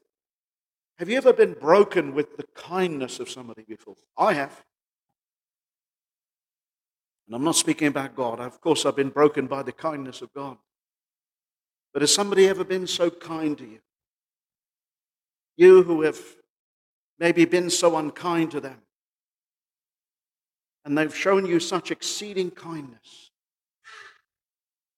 have 0.99 1.09
you 1.09 1.17
ever 1.17 1.33
been 1.33 1.55
broken 1.55 2.15
with 2.15 2.37
the 2.37 2.47
kindness 2.55 3.21
of 3.21 3.31
somebody 3.31 3.65
before? 3.67 3.97
I 4.17 4.35
have. 4.35 4.65
And 7.27 7.35
I'm 7.35 7.45
not 7.45 7.57
speaking 7.57 7.89
about 7.89 8.17
God. 8.17 8.41
Of 8.41 8.61
course, 8.61 8.85
I've 8.85 8.97
been 8.97 9.11
broken 9.11 9.47
by 9.47 9.63
the 9.63 9.73
kindness 9.73 10.23
of 10.23 10.33
God. 10.33 10.57
But 11.93 12.03
has 12.03 12.13
somebody 12.13 12.49
ever 12.49 12.65
been 12.65 12.87
so 12.87 13.11
kind 13.11 13.57
to 13.59 13.65
you? 13.65 13.79
You 15.57 15.83
who 15.83 16.03
have 16.03 16.21
maybe 17.19 17.45
been 17.45 17.71
so 17.71 17.97
unkind 17.97 18.51
to 18.53 18.61
them. 18.61 18.83
And 20.85 20.97
they've 20.97 21.15
shown 21.15 21.47
you 21.47 21.61
such 21.61 21.91
exceeding 21.91 22.51
kindness. 22.51 23.31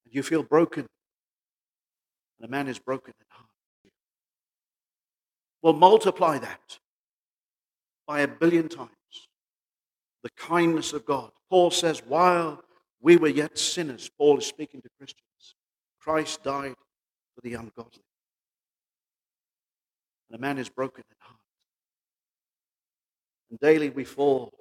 And 0.04 0.14
you 0.14 0.22
feel 0.22 0.42
broken 0.42 0.86
and 2.40 2.48
a 2.48 2.50
man 2.50 2.68
is 2.68 2.78
broken 2.78 3.12
in 3.18 3.26
heart. 3.28 3.48
Well, 5.62 5.74
multiply 5.74 6.38
that 6.38 6.78
by 8.06 8.20
a 8.20 8.28
billion 8.28 8.68
times. 8.68 8.90
The 10.22 10.30
kindness 10.30 10.92
of 10.92 11.04
God. 11.04 11.30
Paul 11.50 11.70
says, 11.70 12.02
while 12.06 12.62
we 13.00 13.16
were 13.16 13.28
yet 13.28 13.58
sinners, 13.58 14.10
Paul 14.18 14.38
is 14.38 14.46
speaking 14.46 14.80
to 14.82 14.88
Christians, 14.98 15.54
Christ 16.00 16.42
died 16.42 16.74
for 17.34 17.40
the 17.42 17.54
ungodly. 17.54 18.04
And 20.28 20.38
a 20.38 20.40
man 20.40 20.58
is 20.58 20.68
broken 20.68 21.04
in 21.08 21.16
heart. 21.20 21.38
And 23.50 23.58
daily 23.60 23.90
we 23.90 24.04
fall, 24.04 24.52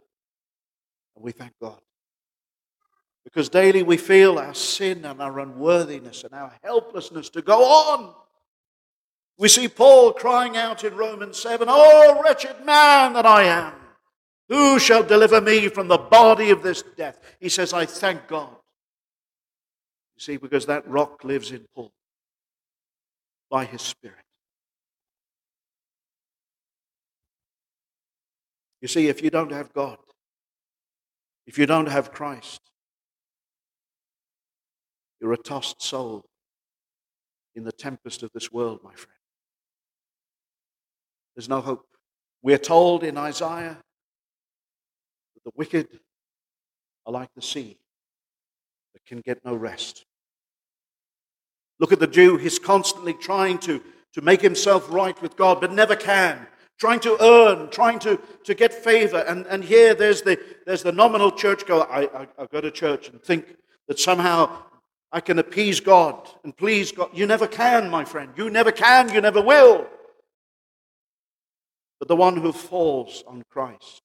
and 1.15 1.23
we 1.23 1.31
thank 1.31 1.53
God. 1.61 1.79
Because 3.29 3.47
daily 3.47 3.83
we 3.83 3.95
feel 3.97 4.39
our 4.39 4.55
sin 4.55 5.05
and 5.05 5.21
our 5.21 5.39
unworthiness 5.39 6.23
and 6.23 6.33
our 6.33 6.51
helplessness 6.63 7.29
to 7.29 7.43
go 7.43 7.63
on. 7.63 8.15
We 9.37 9.47
see 9.47 9.67
Paul 9.67 10.13
crying 10.13 10.57
out 10.57 10.83
in 10.83 10.95
Romans 10.95 11.39
7, 11.39 11.67
Oh, 11.69 12.21
wretched 12.23 12.65
man 12.65 13.13
that 13.13 13.27
I 13.27 13.43
am, 13.43 13.73
who 14.49 14.79
shall 14.79 15.03
deliver 15.03 15.39
me 15.39 15.67
from 15.67 15.87
the 15.87 15.99
body 15.99 16.49
of 16.49 16.63
this 16.63 16.81
death? 16.97 17.19
He 17.39 17.49
says, 17.49 17.71
I 17.71 17.85
thank 17.85 18.27
God. 18.27 18.49
You 20.17 20.21
see, 20.21 20.37
because 20.37 20.65
that 20.65 20.87
rock 20.89 21.23
lives 21.23 21.51
in 21.51 21.65
Paul 21.75 21.91
by 23.51 23.65
his 23.65 23.83
Spirit. 23.83 24.17
You 28.81 28.87
see, 28.87 29.07
if 29.07 29.21
you 29.21 29.29
don't 29.29 29.51
have 29.51 29.71
God, 29.71 29.99
if 31.45 31.59
you 31.59 31.67
don't 31.67 31.89
have 31.89 32.11
Christ, 32.11 32.61
you're 35.19 35.33
a 35.33 35.37
tossed 35.37 35.81
soul 35.81 36.25
in 37.55 37.63
the 37.63 37.71
tempest 37.71 38.23
of 38.23 38.31
this 38.33 38.51
world, 38.51 38.79
my 38.83 38.93
friend. 38.93 39.17
There's 41.35 41.49
no 41.49 41.61
hope. 41.61 41.85
We're 42.41 42.57
told 42.57 43.03
in 43.03 43.17
Isaiah 43.17 43.77
that 45.35 45.43
the 45.43 45.51
wicked 45.55 45.87
are 47.05 47.13
like 47.13 47.29
the 47.35 47.41
sea 47.41 47.77
that 48.93 49.05
can 49.05 49.21
get 49.21 49.43
no 49.43 49.55
rest. 49.55 50.05
Look 51.79 51.91
at 51.91 51.99
the 51.99 52.07
Jew. 52.07 52.37
He's 52.37 52.59
constantly 52.59 53.13
trying 53.13 53.57
to, 53.59 53.81
to 54.13 54.21
make 54.21 54.41
himself 54.41 54.91
right 54.91 55.19
with 55.21 55.35
God, 55.35 55.61
but 55.61 55.71
never 55.71 55.95
can. 55.95 56.47
Trying 56.77 57.01
to 57.01 57.17
earn, 57.21 57.69
trying 57.69 57.99
to, 57.99 58.19
to 58.45 58.53
get 58.53 58.73
favor. 58.73 59.19
And, 59.19 59.45
and 59.47 59.63
here 59.63 59.93
there's 59.93 60.21
the, 60.21 60.39
there's 60.65 60.83
the 60.83 60.93
nominal 60.93 61.31
churchgoer. 61.31 61.89
I, 61.89 62.03
I, 62.03 62.27
I 62.37 62.45
go 62.51 62.61
to 62.61 62.71
church 62.71 63.09
and 63.09 63.21
think 63.21 63.55
that 63.87 63.99
somehow 63.99 64.63
I 65.11 65.21
can 65.21 65.39
appease 65.39 65.79
God 65.79 66.29
and 66.43 66.55
please 66.55 66.91
God. 66.91 67.09
You 67.13 67.25
never 67.25 67.47
can, 67.47 67.89
my 67.89 68.05
friend. 68.05 68.31
You 68.35 68.49
never 68.49 68.71
can. 68.71 69.11
You 69.13 69.21
never 69.21 69.41
will. 69.41 69.87
But 71.99 72.07
the 72.07 72.15
one 72.15 72.37
who 72.37 72.51
falls 72.51 73.23
on 73.27 73.43
Christ 73.49 74.03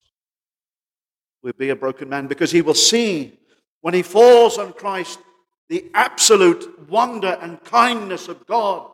will 1.42 1.52
be 1.58 1.70
a 1.70 1.76
broken 1.76 2.08
man 2.08 2.26
because 2.26 2.50
he 2.50 2.62
will 2.62 2.74
see 2.74 3.38
when 3.82 3.94
he 3.94 4.02
falls 4.02 4.56
on 4.58 4.72
Christ 4.72 5.18
the 5.68 5.90
absolute 5.94 6.88
wonder 6.88 7.38
and 7.40 7.62
kindness 7.64 8.28
of 8.28 8.46
God. 8.46 8.90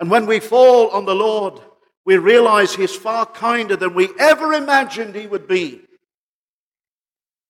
And 0.00 0.10
when 0.10 0.26
we 0.26 0.40
fall 0.40 0.90
on 0.90 1.04
the 1.04 1.14
Lord, 1.14 1.60
we 2.04 2.16
realize 2.16 2.74
He's 2.74 2.94
far 2.94 3.26
kinder 3.26 3.76
than 3.76 3.94
we 3.94 4.10
ever 4.18 4.52
imagined 4.52 5.14
He 5.14 5.26
would 5.26 5.48
be. 5.48 5.80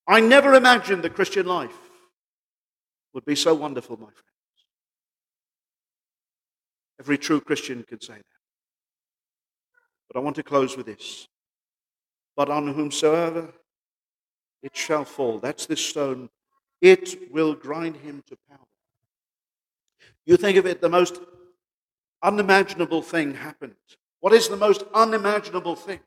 I 0.07 0.20
never 0.20 0.55
imagined 0.55 1.03
the 1.03 1.11
Christian 1.11 1.47
life 1.47 1.84
would 3.14 3.24
be 3.24 3.36
so 3.36 3.54
wonderful, 3.54 3.96
my 3.96 4.06
friends. 4.06 4.22
Every 7.00 7.16
true 7.16 7.40
Christian 7.40 7.84
can 7.84 8.00
say 8.00 8.14
that. 8.14 8.24
But 10.08 10.18
I 10.18 10.22
want 10.22 10.36
to 10.36 10.42
close 10.42 10.76
with 10.76 10.86
this. 10.86 11.28
But 12.36 12.50
on 12.50 12.68
whomsoever 12.68 13.52
it 14.62 14.76
shall 14.76 15.04
fall, 15.04 15.38
that's 15.38 15.66
this 15.66 15.84
stone, 15.84 16.28
it 16.80 17.32
will 17.32 17.54
grind 17.54 17.96
him 17.96 18.22
to 18.26 18.36
powder. 18.48 18.60
You 20.26 20.36
think 20.36 20.58
of 20.58 20.66
it, 20.66 20.80
the 20.80 20.88
most 20.88 21.20
unimaginable 22.22 23.02
thing 23.02 23.34
happened. 23.34 23.74
What 24.20 24.32
is 24.32 24.48
the 24.48 24.56
most 24.56 24.84
unimaginable 24.94 25.76
thing? 25.76 26.00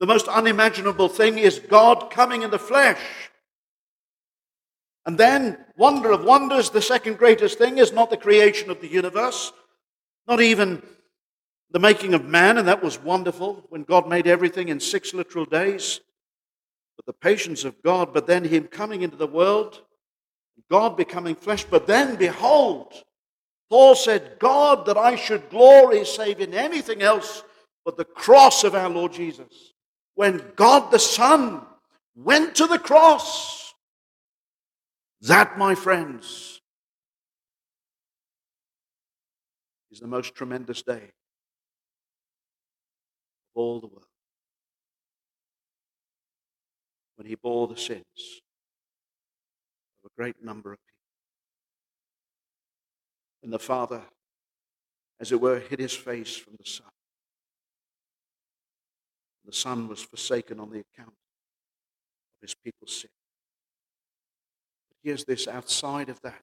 The 0.00 0.06
most 0.06 0.28
unimaginable 0.28 1.08
thing 1.08 1.38
is 1.38 1.58
God 1.58 2.10
coming 2.10 2.42
in 2.42 2.50
the 2.50 2.58
flesh 2.58 3.27
and 5.08 5.16
then, 5.16 5.56
wonder 5.78 6.12
of 6.12 6.22
wonders, 6.22 6.68
the 6.68 6.82
second 6.82 7.16
greatest 7.16 7.56
thing 7.56 7.78
is 7.78 7.94
not 7.94 8.10
the 8.10 8.16
creation 8.18 8.68
of 8.68 8.82
the 8.82 8.88
universe, 8.88 9.54
not 10.26 10.42
even 10.42 10.82
the 11.70 11.78
making 11.78 12.12
of 12.12 12.26
man, 12.26 12.58
and 12.58 12.68
that 12.68 12.82
was 12.82 13.02
wonderful 13.02 13.64
when 13.70 13.84
God 13.84 14.06
made 14.06 14.26
everything 14.26 14.68
in 14.68 14.78
six 14.78 15.14
literal 15.14 15.46
days, 15.46 16.00
but 16.94 17.06
the 17.06 17.14
patience 17.14 17.64
of 17.64 17.82
God, 17.82 18.12
but 18.12 18.26
then 18.26 18.44
Him 18.44 18.64
coming 18.64 19.00
into 19.00 19.16
the 19.16 19.26
world, 19.26 19.80
God 20.70 20.94
becoming 20.94 21.36
flesh, 21.36 21.64
but 21.64 21.86
then 21.86 22.16
behold, 22.16 22.92
Paul 23.70 23.94
said, 23.94 24.36
God, 24.38 24.84
that 24.84 24.98
I 24.98 25.16
should 25.16 25.48
glory 25.48 26.04
save 26.04 26.40
in 26.40 26.52
anything 26.52 27.00
else 27.00 27.42
but 27.82 27.96
the 27.96 28.04
cross 28.04 28.62
of 28.62 28.74
our 28.74 28.90
Lord 28.90 29.14
Jesus. 29.14 29.72
When 30.16 30.44
God 30.54 30.90
the 30.90 30.98
Son 30.98 31.62
went 32.14 32.56
to 32.56 32.66
the 32.66 32.78
cross, 32.78 33.57
That, 35.20 35.58
my 35.58 35.74
friends, 35.74 36.60
is 39.90 39.98
the 39.98 40.06
most 40.06 40.34
tremendous 40.34 40.82
day 40.82 41.02
of 41.02 41.10
all 43.54 43.80
the 43.80 43.88
world. 43.88 44.04
When 47.16 47.26
he 47.26 47.34
bore 47.34 47.66
the 47.66 47.76
sins 47.76 48.40
of 49.98 50.10
a 50.10 50.14
great 50.16 50.44
number 50.44 50.72
of 50.72 50.78
people. 50.78 50.94
And 53.42 53.52
the 53.52 53.58
Father, 53.58 54.02
as 55.18 55.32
it 55.32 55.40
were, 55.40 55.58
hid 55.58 55.80
his 55.80 55.94
face 55.94 56.36
from 56.36 56.54
the 56.58 56.64
Son. 56.64 56.86
The 59.44 59.52
Son 59.52 59.88
was 59.88 60.00
forsaken 60.00 60.60
on 60.60 60.70
the 60.70 60.80
account 60.80 61.08
of 61.08 62.42
his 62.42 62.54
people's 62.54 63.00
sin. 63.00 63.10
Here's 65.02 65.24
this 65.24 65.46
outside 65.48 66.08
of 66.08 66.20
that. 66.22 66.42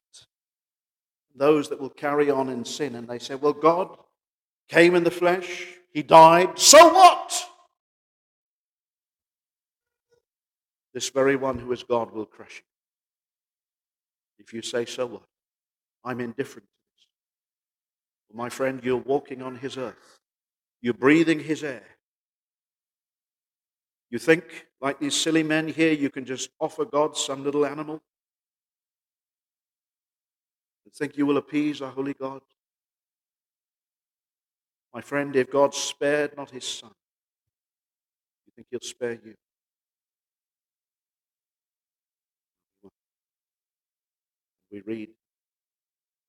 Those 1.36 1.70
that 1.70 1.80
will 1.80 1.90
carry 1.90 2.30
on 2.32 2.50
in 2.50 2.64
sin 2.64 2.96
and 2.96 3.08
they 3.08 3.20
say, 3.20 3.36
well, 3.36 3.54
God 3.54 3.98
came 4.70 4.96
in 4.96 5.04
the 5.04 5.12
flesh, 5.12 5.68
he 5.92 6.02
died, 6.02 6.58
so 6.58 6.94
what? 6.94 7.34
This 10.94 11.10
very 11.10 11.36
one 11.36 11.60
who 11.60 11.72
is 11.74 11.84
God 11.84 12.12
will 12.12 12.26
crush 12.26 12.56
you. 12.56 12.64
If 14.40 14.54
you 14.54 14.62
say, 14.62 14.86
so 14.86 15.06
what? 15.08 15.24
I'm 16.04 16.22
indifferent 16.22 16.68
to 16.68 16.74
this. 16.96 17.08
Well, 18.30 18.44
my 18.44 18.50
friend, 18.50 18.80
you're 18.84 18.96
walking 18.96 19.42
on 19.42 19.58
his 19.58 19.78
earth. 19.78 20.20
You're 20.82 20.94
breathing 20.94 21.40
his 21.40 21.64
air. 21.64 21.84
You 24.10 24.20
think, 24.20 24.68
like 24.80 25.00
these 25.00 25.16
silly 25.16 25.44
men 25.44 25.68
here, 25.68 25.92
you 25.92 26.10
can 26.10 26.26
just 26.26 26.50
offer 26.60 26.86
God 26.86 27.18
some 27.18 27.44
little 27.44 27.66
animal? 27.66 28.02
You 30.86 30.92
think 30.94 31.18
you 31.18 31.26
will 31.26 31.38
appease 31.38 31.82
our 31.82 31.92
holy 31.92 32.14
God? 32.14 32.42
My 34.94 35.02
friend, 35.02 35.36
if 35.36 35.52
God 35.52 35.74
spared 35.74 36.38
not 36.38 36.52
his 36.52 36.64
son, 36.64 36.92
you 38.46 38.54
think 38.56 38.68
he'll 38.72 38.80
spare 38.80 39.14
you? 39.14 39.36
We 44.72 44.82
read, 44.82 45.10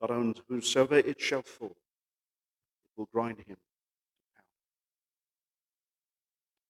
not 0.00 0.10
on 0.10 0.34
whosoever 0.48 0.98
it 0.98 1.20
shall 1.20 1.42
fall, 1.42 1.76
it 2.84 2.92
will 2.96 3.08
grind 3.12 3.38
him 3.46 3.56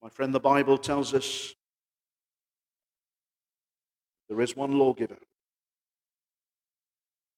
My 0.07 0.11
friend, 0.11 0.33
the 0.33 0.39
Bible 0.39 0.79
tells 0.79 1.15
us 1.15 1.53
there 4.29 4.41
is 4.41 4.55
one 4.55 4.79
lawgiver 4.79 5.19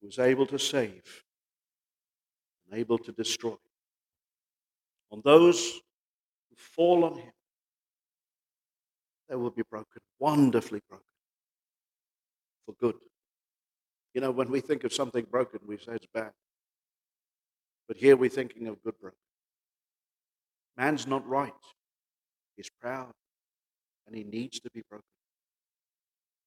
who 0.01 0.09
is 0.09 0.18
able 0.18 0.46
to 0.46 0.59
save 0.59 1.24
and 2.64 2.78
able 2.78 2.99
to 2.99 3.12
destroy. 3.12 3.57
On 5.11 5.20
those 5.24 5.72
who 6.51 6.57
fall 6.57 7.05
on 7.05 7.18
him, 7.18 7.32
they 9.28 9.36
will 9.36 9.51
be 9.51 9.62
broken, 9.70 10.01
wonderfully 10.18 10.80
broken, 10.88 11.05
for 12.64 12.74
good. 12.80 12.94
You 14.14 14.20
know, 14.20 14.30
when 14.30 14.51
we 14.51 14.61
think 14.61 14.84
of 14.84 14.92
something 14.92 15.26
broken, 15.30 15.61
we 15.66 15.76
say 15.76 15.92
it's 15.92 16.07
bad. 16.12 16.32
But 17.86 17.96
here 17.96 18.16
we're 18.16 18.30
thinking 18.30 18.68
of 18.68 18.82
good 18.82 18.99
broken. 19.01 19.18
Man's 20.76 21.07
not 21.07 21.26
right. 21.26 21.53
He's 22.57 22.70
proud 22.80 23.12
and 24.07 24.16
he 24.16 24.24
needs 24.24 24.61
to 24.61 24.70
be 24.70 24.82
broken. 24.88 25.05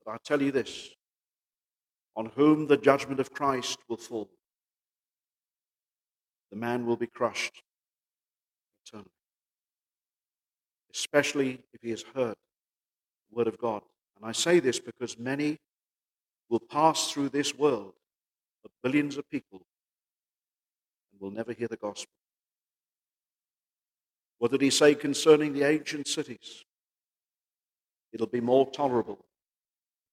But 0.05 0.15
i 0.15 0.17
tell 0.23 0.41
you 0.41 0.51
this 0.51 0.89
on 2.15 2.31
whom 2.35 2.67
the 2.67 2.77
judgment 2.77 3.19
of 3.19 3.33
Christ 3.33 3.79
will 3.87 3.97
fall, 3.97 4.29
the 6.49 6.57
man 6.57 6.85
will 6.85 6.97
be 6.97 7.07
crushed 7.07 7.63
eternally. 8.85 9.09
Especially 10.93 11.59
if 11.73 11.81
he 11.81 11.91
has 11.91 12.03
heard 12.13 12.35
the 13.29 13.35
word 13.35 13.47
of 13.47 13.57
God. 13.57 13.81
And 14.17 14.25
I 14.25 14.33
say 14.33 14.59
this 14.59 14.79
because 14.79 15.17
many 15.17 15.57
will 16.49 16.59
pass 16.59 17.11
through 17.11 17.29
this 17.29 17.55
world 17.55 17.93
of 18.65 18.71
billions 18.83 19.17
of 19.17 19.29
people 19.29 19.61
and 21.11 21.21
will 21.21 21.31
never 21.31 21.53
hear 21.53 21.69
the 21.69 21.77
gospel. 21.77 22.11
What 24.39 24.51
did 24.51 24.61
he 24.61 24.69
say 24.69 24.95
concerning 24.95 25.53
the 25.53 25.63
ancient 25.63 26.07
cities? 26.07 26.65
It'll 28.11 28.27
be 28.27 28.41
more 28.41 28.69
tolerable 28.69 29.23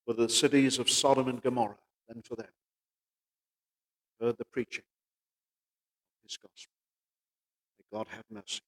for 0.06 0.12
the 0.14 0.28
cities 0.28 0.78
of 0.78 0.88
Sodom 0.88 1.28
and 1.28 1.42
Gomorrah 1.42 1.76
than 2.08 2.22
for 2.22 2.36
them. 2.36 2.48
Heard 4.20 4.36
the 4.38 4.46
preaching 4.46 4.84
of 6.08 6.22
his 6.24 6.36
gospel. 6.38 6.72
May 7.78 7.98
God 7.98 8.06
have 8.10 8.24
mercy. 8.30 8.60